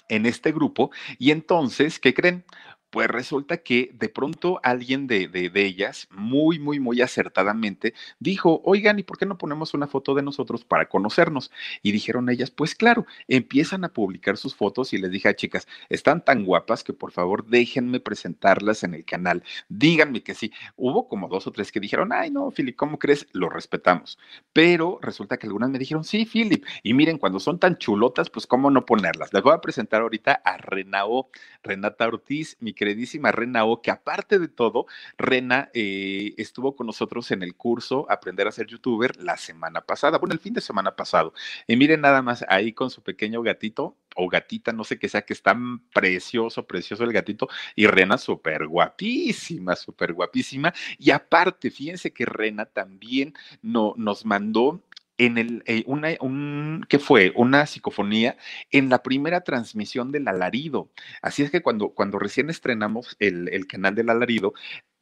en 0.07 0.25
este 0.25 0.53
grupo. 0.53 0.89
Y 1.19 1.31
entonces, 1.31 1.99
¿qué 1.99 2.13
creen? 2.13 2.45
Pues 2.91 3.07
resulta 3.07 3.57
que 3.57 3.89
de 3.93 4.09
pronto 4.09 4.59
alguien 4.63 5.07
de, 5.07 5.27
de, 5.27 5.65
ellas, 5.65 6.07
muy, 6.11 6.59
muy, 6.59 6.79
muy 6.79 7.01
acertadamente, 7.01 7.93
dijo, 8.19 8.61
oigan, 8.65 8.99
¿y 8.99 9.03
por 9.03 9.17
qué 9.17 9.25
no 9.25 9.37
ponemos 9.37 9.73
una 9.73 9.87
foto 9.87 10.13
de 10.13 10.21
nosotros 10.21 10.65
para 10.65 10.89
conocernos? 10.89 11.51
Y 11.81 11.93
dijeron 11.93 12.29
ellas, 12.29 12.51
pues 12.51 12.75
claro, 12.75 13.05
empiezan 13.29 13.85
a 13.85 13.89
publicar 13.89 14.35
sus 14.37 14.55
fotos 14.55 14.91
y 14.93 14.97
les 14.97 15.09
dije 15.09 15.29
a 15.29 15.35
chicas, 15.35 15.67
están 15.89 16.23
tan 16.23 16.43
guapas 16.45 16.83
que 16.83 16.91
por 16.91 17.11
favor 17.11 17.45
déjenme 17.47 18.01
presentarlas 18.01 18.83
en 18.83 18.93
el 18.93 19.05
canal, 19.05 19.43
díganme 19.69 20.21
que 20.21 20.35
sí. 20.35 20.51
Hubo 20.75 21.07
como 21.07 21.29
dos 21.29 21.47
o 21.47 21.51
tres 21.51 21.71
que 21.71 21.79
dijeron, 21.79 22.11
ay 22.11 22.29
no, 22.29 22.51
Philip, 22.51 22.75
¿cómo 22.75 22.99
crees? 22.99 23.25
Lo 23.31 23.47
respetamos. 23.47 24.19
Pero 24.51 24.99
resulta 25.01 25.37
que 25.37 25.47
algunas 25.47 25.69
me 25.69 25.79
dijeron, 25.79 26.03
sí, 26.03 26.25
Philip, 26.25 26.65
y 26.83 26.93
miren, 26.93 27.17
cuando 27.17 27.39
son 27.39 27.57
tan 27.57 27.77
chulotas, 27.77 28.29
pues 28.29 28.45
cómo 28.47 28.69
no 28.69 28.85
ponerlas. 28.85 29.31
Les 29.33 29.41
voy 29.41 29.53
a 29.53 29.61
presentar 29.61 30.01
ahorita 30.01 30.41
a 30.43 30.57
Renao, 30.57 31.29
Renata 31.63 32.05
Ortiz, 32.05 32.57
mi 32.59 32.73
queridísima 32.81 33.31
Renao, 33.31 33.79
que 33.83 33.91
aparte 33.91 34.39
de 34.39 34.47
todo, 34.47 34.87
Rena 35.15 35.69
eh, 35.75 36.33
estuvo 36.37 36.75
con 36.75 36.87
nosotros 36.87 37.29
en 37.29 37.43
el 37.43 37.53
curso 37.53 38.07
Aprender 38.09 38.47
a 38.47 38.51
ser 38.51 38.65
youtuber 38.65 39.15
la 39.17 39.37
semana 39.37 39.81
pasada, 39.81 40.17
bueno, 40.17 40.33
el 40.33 40.39
fin 40.39 40.55
de 40.55 40.61
semana 40.61 40.95
pasado. 40.95 41.31
Y 41.67 41.75
miren 41.75 42.01
nada 42.01 42.23
más 42.23 42.43
ahí 42.49 42.73
con 42.73 42.89
su 42.89 43.03
pequeño 43.03 43.43
gatito 43.43 43.95
o 44.15 44.27
gatita, 44.27 44.73
no 44.73 44.83
sé 44.83 44.97
qué 44.97 45.07
sea, 45.09 45.21
que 45.21 45.33
está 45.33 45.55
precioso, 45.93 46.65
precioso 46.65 47.03
el 47.03 47.13
gatito, 47.13 47.47
y 47.75 47.85
Rena 47.85 48.17
súper 48.17 48.65
guapísima, 48.65 49.75
súper 49.75 50.13
guapísima. 50.13 50.73
Y 50.97 51.11
aparte, 51.11 51.69
fíjense 51.69 52.11
que 52.11 52.25
Rena 52.25 52.65
también 52.65 53.35
no, 53.61 53.93
nos 53.95 54.25
mandó 54.25 54.81
en 55.25 55.37
el, 55.37 55.63
eh, 55.67 55.83
una, 55.85 56.09
un, 56.19 56.85
¿qué 56.89 56.97
fue? 56.97 57.31
Una 57.35 57.65
psicofonía 57.67 58.37
en 58.71 58.89
la 58.89 59.03
primera 59.03 59.41
transmisión 59.41 60.11
del 60.11 60.27
alarido. 60.27 60.89
Así 61.21 61.43
es 61.43 61.51
que 61.51 61.61
cuando, 61.61 61.89
cuando 61.89 62.17
recién 62.17 62.49
estrenamos 62.49 63.15
el, 63.19 63.47
el 63.49 63.67
canal 63.67 63.93
del 63.93 64.09
alarido, 64.09 64.53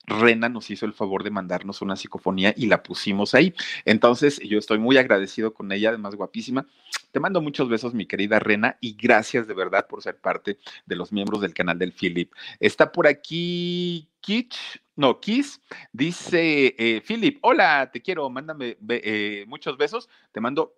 Rena 0.10 0.50
nos 0.50 0.70
hizo 0.70 0.86
el 0.86 0.94
favor 0.94 1.24
de 1.24 1.32
mandarnos 1.32 1.82
una 1.82 1.96
psicofonía 1.96 2.54
y 2.58 2.68
la 2.68 2.84
pusimos 2.84 3.34
ahí. 3.34 3.54
Entonces, 3.86 4.40
yo 4.40 4.58
estoy 4.58 4.80
muy 4.80 4.98
agradecido 4.98 5.54
con 5.54 5.72
ella, 5.72 5.90
además 5.90 6.16
guapísima. 6.16 6.68
Te 7.12 7.20
mando 7.20 7.42
muchos 7.42 7.70
besos, 7.70 7.94
mi 7.94 8.06
querida 8.06 8.40
Rena, 8.40 8.78
y 8.82 8.96
gracias 8.96 9.48
de 9.48 9.54
verdad 9.54 9.88
por 9.88 10.02
ser 10.02 10.18
parte 10.18 10.58
de 10.86 10.96
los 10.96 11.12
miembros 11.12 11.42
del 11.42 11.54
canal 11.54 11.80
del 11.80 11.94
Philip. 11.94 12.34
Está 12.60 12.92
por 12.92 13.08
aquí 13.08 14.10
Kitch, 14.22 14.58
no, 14.96 15.20
Kiss, 15.20 15.62
dice 15.94 16.76
eh, 16.78 17.02
Philip, 17.08 17.40
hola, 17.42 17.90
te 17.92 18.02
quiero, 18.02 18.30
mándame 18.30 18.78
eh, 18.90 19.46
muchos 19.48 19.78
besos, 19.78 20.10
te 20.32 20.42
mando 20.42 20.74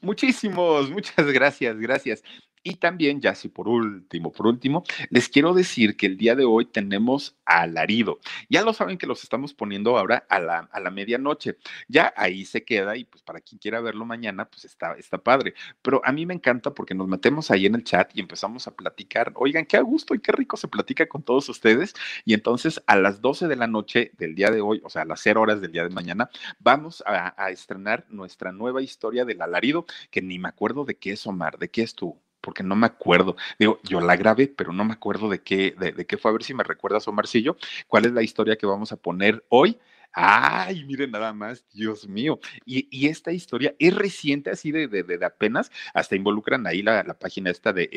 muchísimos, 0.00 0.90
muchas 0.90 1.26
gracias, 1.26 1.76
gracias. 1.78 2.22
Y 2.68 2.74
también, 2.74 3.18
ya 3.22 3.34
sí, 3.34 3.48
por 3.48 3.66
último, 3.66 4.30
por 4.30 4.46
último, 4.46 4.84
les 5.08 5.30
quiero 5.30 5.54
decir 5.54 5.96
que 5.96 6.04
el 6.04 6.18
día 6.18 6.34
de 6.34 6.44
hoy 6.44 6.66
tenemos 6.66 7.34
alarido. 7.46 8.18
Ya 8.50 8.60
lo 8.60 8.74
saben 8.74 8.98
que 8.98 9.06
los 9.06 9.22
estamos 9.22 9.54
poniendo 9.54 9.96
ahora 9.96 10.26
a 10.28 10.38
la, 10.38 10.68
a 10.70 10.78
la 10.78 10.90
medianoche. 10.90 11.56
Ya 11.88 12.12
ahí 12.14 12.44
se 12.44 12.64
queda 12.66 12.94
y 12.98 13.04
pues 13.04 13.22
para 13.22 13.40
quien 13.40 13.58
quiera 13.58 13.80
verlo 13.80 14.04
mañana, 14.04 14.44
pues 14.44 14.66
está, 14.66 14.92
está 14.98 15.16
padre. 15.16 15.54
Pero 15.80 16.02
a 16.04 16.12
mí 16.12 16.26
me 16.26 16.34
encanta 16.34 16.74
porque 16.74 16.94
nos 16.94 17.08
metemos 17.08 17.50
ahí 17.50 17.64
en 17.64 17.74
el 17.74 17.84
chat 17.84 18.10
y 18.14 18.20
empezamos 18.20 18.66
a 18.66 18.76
platicar. 18.76 19.32
Oigan, 19.36 19.64
qué 19.64 19.78
a 19.78 19.80
gusto 19.80 20.14
y 20.14 20.20
qué 20.20 20.32
rico 20.32 20.58
se 20.58 20.68
platica 20.68 21.08
con 21.08 21.22
todos 21.22 21.48
ustedes. 21.48 21.94
Y 22.26 22.34
entonces 22.34 22.82
a 22.86 22.96
las 22.96 23.22
12 23.22 23.48
de 23.48 23.56
la 23.56 23.66
noche 23.66 24.10
del 24.18 24.34
día 24.34 24.50
de 24.50 24.60
hoy, 24.60 24.82
o 24.84 24.90
sea, 24.90 25.02
a 25.02 25.06
las 25.06 25.20
0 25.22 25.40
horas 25.40 25.62
del 25.62 25.72
día 25.72 25.84
de 25.84 25.90
mañana, 25.90 26.28
vamos 26.58 27.02
a 27.06 27.50
estrenar 27.50 28.04
nuestra 28.10 28.52
nueva 28.52 28.82
historia 28.82 29.24
del 29.24 29.40
alarido, 29.40 29.86
que 30.10 30.20
ni 30.20 30.38
me 30.38 30.50
acuerdo 30.50 30.84
de 30.84 30.98
qué 30.98 31.12
es 31.12 31.26
Omar, 31.26 31.56
de 31.58 31.70
qué 31.70 31.80
es 31.80 31.94
tú 31.94 32.20
porque 32.40 32.62
no 32.62 32.76
me 32.76 32.86
acuerdo. 32.86 33.36
Digo, 33.58 33.80
yo 33.84 34.00
la 34.00 34.16
grabé, 34.16 34.48
pero 34.48 34.72
no 34.72 34.84
me 34.84 34.92
acuerdo 34.92 35.28
de 35.28 35.42
qué, 35.42 35.74
de, 35.78 36.06
qué 36.06 36.16
fue. 36.16 36.30
A 36.30 36.32
ver 36.32 36.44
si 36.44 36.54
me 36.54 36.64
recuerdas, 36.64 37.08
Omarcillo, 37.08 37.56
cuál 37.86 38.06
es 38.06 38.12
la 38.12 38.22
historia 38.22 38.56
que 38.56 38.66
vamos 38.66 38.92
a 38.92 38.96
poner 38.96 39.44
hoy. 39.48 39.78
Ay, 40.12 40.84
miren 40.84 41.10
nada 41.10 41.32
más, 41.32 41.66
Dios 41.72 42.08
mío. 42.08 42.40
Y, 42.64 43.08
esta 43.08 43.32
historia 43.32 43.74
es 43.78 43.94
reciente, 43.94 44.50
así 44.50 44.72
de, 44.72 44.88
de, 44.88 45.24
apenas, 45.24 45.70
hasta 45.94 46.16
involucran 46.16 46.66
ahí 46.66 46.82
la, 46.82 47.04
página 47.18 47.50
esta 47.50 47.72
de 47.72 47.88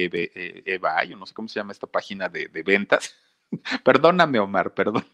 Eva, 0.66 1.04
yo 1.06 1.18
no 1.18 1.26
sé 1.26 1.34
cómo 1.34 1.48
se 1.48 1.60
llama 1.60 1.72
esta 1.72 1.88
página 1.88 2.30
de, 2.30 2.48
de 2.48 2.64
ventas. 2.64 3.16
Perdóname, 3.84 4.40
Omar, 4.40 4.74
perdón. 4.74 5.06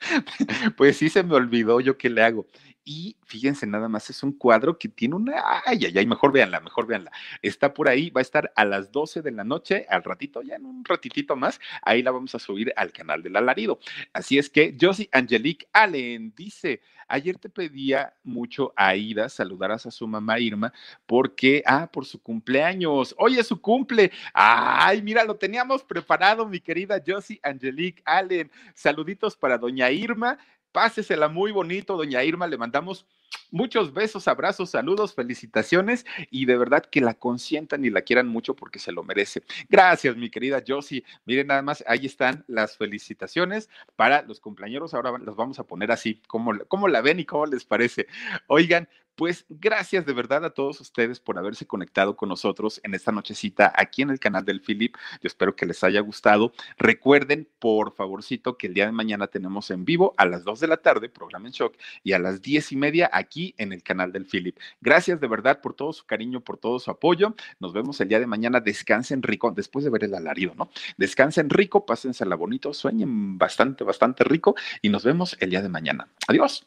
Pues 0.76 0.96
sí 0.96 1.08
se 1.08 1.22
me 1.22 1.34
olvidó 1.34 1.80
yo 1.80 1.96
qué 1.96 2.10
le 2.10 2.22
hago. 2.22 2.46
Y 2.84 3.16
fíjense 3.24 3.64
nada 3.66 3.88
más, 3.88 4.10
es 4.10 4.22
un 4.24 4.32
cuadro 4.32 4.76
que 4.76 4.88
tiene 4.88 5.14
una... 5.14 5.62
Ay, 5.64 5.84
ay, 5.84 5.98
ay, 5.98 6.06
mejor 6.06 6.32
véanla, 6.32 6.58
mejor 6.60 6.86
véanla. 6.86 7.12
Está 7.40 7.72
por 7.72 7.88
ahí, 7.88 8.10
va 8.10 8.20
a 8.20 8.22
estar 8.22 8.52
a 8.56 8.64
las 8.64 8.90
12 8.90 9.22
de 9.22 9.30
la 9.30 9.44
noche, 9.44 9.86
al 9.88 10.02
ratito, 10.02 10.42
ya 10.42 10.56
en 10.56 10.66
un 10.66 10.84
ratitito 10.84 11.36
más, 11.36 11.60
ahí 11.82 12.02
la 12.02 12.10
vamos 12.10 12.34
a 12.34 12.40
subir 12.40 12.72
al 12.76 12.92
canal 12.92 13.22
del 13.22 13.36
alarido. 13.36 13.78
Así 14.12 14.36
es 14.36 14.50
que 14.50 14.76
Josie 14.80 15.08
Angelique 15.12 15.68
Allen 15.72 16.34
dice, 16.36 16.80
ayer 17.06 17.38
te 17.38 17.48
pedía 17.48 18.14
mucho 18.24 18.72
a 18.74 18.96
Ida 18.96 19.28
saludaras 19.28 19.86
a 19.86 19.90
su 19.90 20.08
mamá 20.08 20.40
Irma 20.40 20.72
porque, 21.06 21.62
ah, 21.66 21.88
por 21.92 22.04
su 22.04 22.20
cumpleaños. 22.20 23.14
Hoy 23.18 23.38
es 23.38 23.46
su 23.46 23.60
cumple. 23.60 24.10
Ay, 24.34 25.02
mira, 25.02 25.24
lo 25.24 25.36
teníamos 25.36 25.84
preparado, 25.84 26.48
mi 26.48 26.58
querida 26.58 27.02
Josie 27.06 27.38
Angelique 27.42 28.02
Allen. 28.04 28.50
Saluditos 28.74 29.36
para 29.36 29.58
doña 29.58 29.90
Irma 29.90 30.38
Pásesela 30.72 31.28
muy 31.28 31.52
bonito, 31.52 31.96
doña 31.96 32.24
Irma. 32.24 32.46
Le 32.46 32.56
mandamos 32.56 33.06
muchos 33.50 33.92
besos, 33.92 34.26
abrazos, 34.28 34.70
saludos, 34.70 35.14
felicitaciones 35.14 36.04
y 36.30 36.46
de 36.46 36.56
verdad 36.56 36.84
que 36.84 37.00
la 37.00 37.14
consientan 37.14 37.84
y 37.84 37.90
la 37.90 38.02
quieran 38.02 38.26
mucho 38.26 38.56
porque 38.56 38.78
se 38.78 38.92
lo 38.92 39.04
merece. 39.04 39.42
Gracias, 39.68 40.16
mi 40.16 40.30
querida 40.30 40.62
Josie. 40.66 41.04
Miren, 41.26 41.48
nada 41.48 41.62
más, 41.62 41.84
ahí 41.86 42.06
están 42.06 42.44
las 42.48 42.76
felicitaciones 42.76 43.68
para 43.96 44.22
los 44.22 44.40
cumpleaños. 44.40 44.94
Ahora 44.94 45.12
las 45.18 45.36
vamos 45.36 45.58
a 45.58 45.64
poner 45.64 45.92
así, 45.92 46.20
como, 46.26 46.58
como 46.68 46.88
la 46.88 47.02
ven 47.02 47.20
y 47.20 47.24
cómo 47.24 47.46
les 47.46 47.64
parece. 47.64 48.06
Oigan, 48.46 48.88
pues 49.14 49.44
gracias 49.48 50.06
de 50.06 50.12
verdad 50.12 50.44
a 50.44 50.50
todos 50.50 50.80
ustedes 50.80 51.20
por 51.20 51.38
haberse 51.38 51.66
conectado 51.66 52.16
con 52.16 52.28
nosotros 52.28 52.80
en 52.82 52.94
esta 52.94 53.12
nochecita 53.12 53.72
aquí 53.76 54.02
en 54.02 54.10
el 54.10 54.18
canal 54.18 54.44
del 54.44 54.60
Philip. 54.60 54.96
Yo 55.20 55.26
espero 55.26 55.54
que 55.54 55.66
les 55.66 55.84
haya 55.84 56.00
gustado. 56.00 56.52
Recuerden, 56.78 57.48
por 57.58 57.92
favorcito, 57.92 58.56
que 58.56 58.66
el 58.68 58.74
día 58.74 58.86
de 58.86 58.92
mañana 58.92 59.26
tenemos 59.26 59.70
en 59.70 59.84
vivo 59.84 60.14
a 60.16 60.26
las 60.26 60.44
2 60.44 60.60
de 60.60 60.66
la 60.66 60.78
tarde, 60.78 61.08
programa 61.08 61.48
en 61.48 61.52
shock, 61.52 61.76
y 62.02 62.12
a 62.12 62.18
las 62.18 62.42
10 62.42 62.72
y 62.72 62.76
media 62.76 63.10
aquí 63.12 63.54
en 63.58 63.72
el 63.72 63.82
canal 63.82 64.12
del 64.12 64.26
Philip. 64.26 64.56
Gracias 64.80 65.20
de 65.20 65.26
verdad 65.26 65.60
por 65.60 65.74
todo 65.74 65.92
su 65.92 66.06
cariño, 66.06 66.40
por 66.40 66.56
todo 66.58 66.78
su 66.78 66.90
apoyo. 66.90 67.34
Nos 67.60 67.72
vemos 67.72 68.00
el 68.00 68.08
día 68.08 68.20
de 68.20 68.26
mañana. 68.26 68.60
Descansen 68.60 69.22
rico, 69.22 69.50
después 69.50 69.84
de 69.84 69.90
ver 69.90 70.04
el 70.04 70.14
alarido, 70.14 70.54
¿no? 70.56 70.70
Descansen 70.96 71.50
rico, 71.50 71.84
pásensela 71.84 72.36
bonito, 72.36 72.72
sueñen 72.72 73.38
bastante, 73.38 73.84
bastante 73.84 74.24
rico 74.24 74.54
y 74.80 74.88
nos 74.88 75.04
vemos 75.04 75.36
el 75.40 75.50
día 75.50 75.62
de 75.62 75.68
mañana. 75.68 76.08
Adiós. 76.28 76.66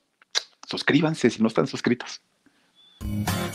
Suscríbanse 0.68 1.30
si 1.30 1.42
no 1.42 1.48
están 1.48 1.68
suscritos. 1.68 2.22
Thank 3.02 3.55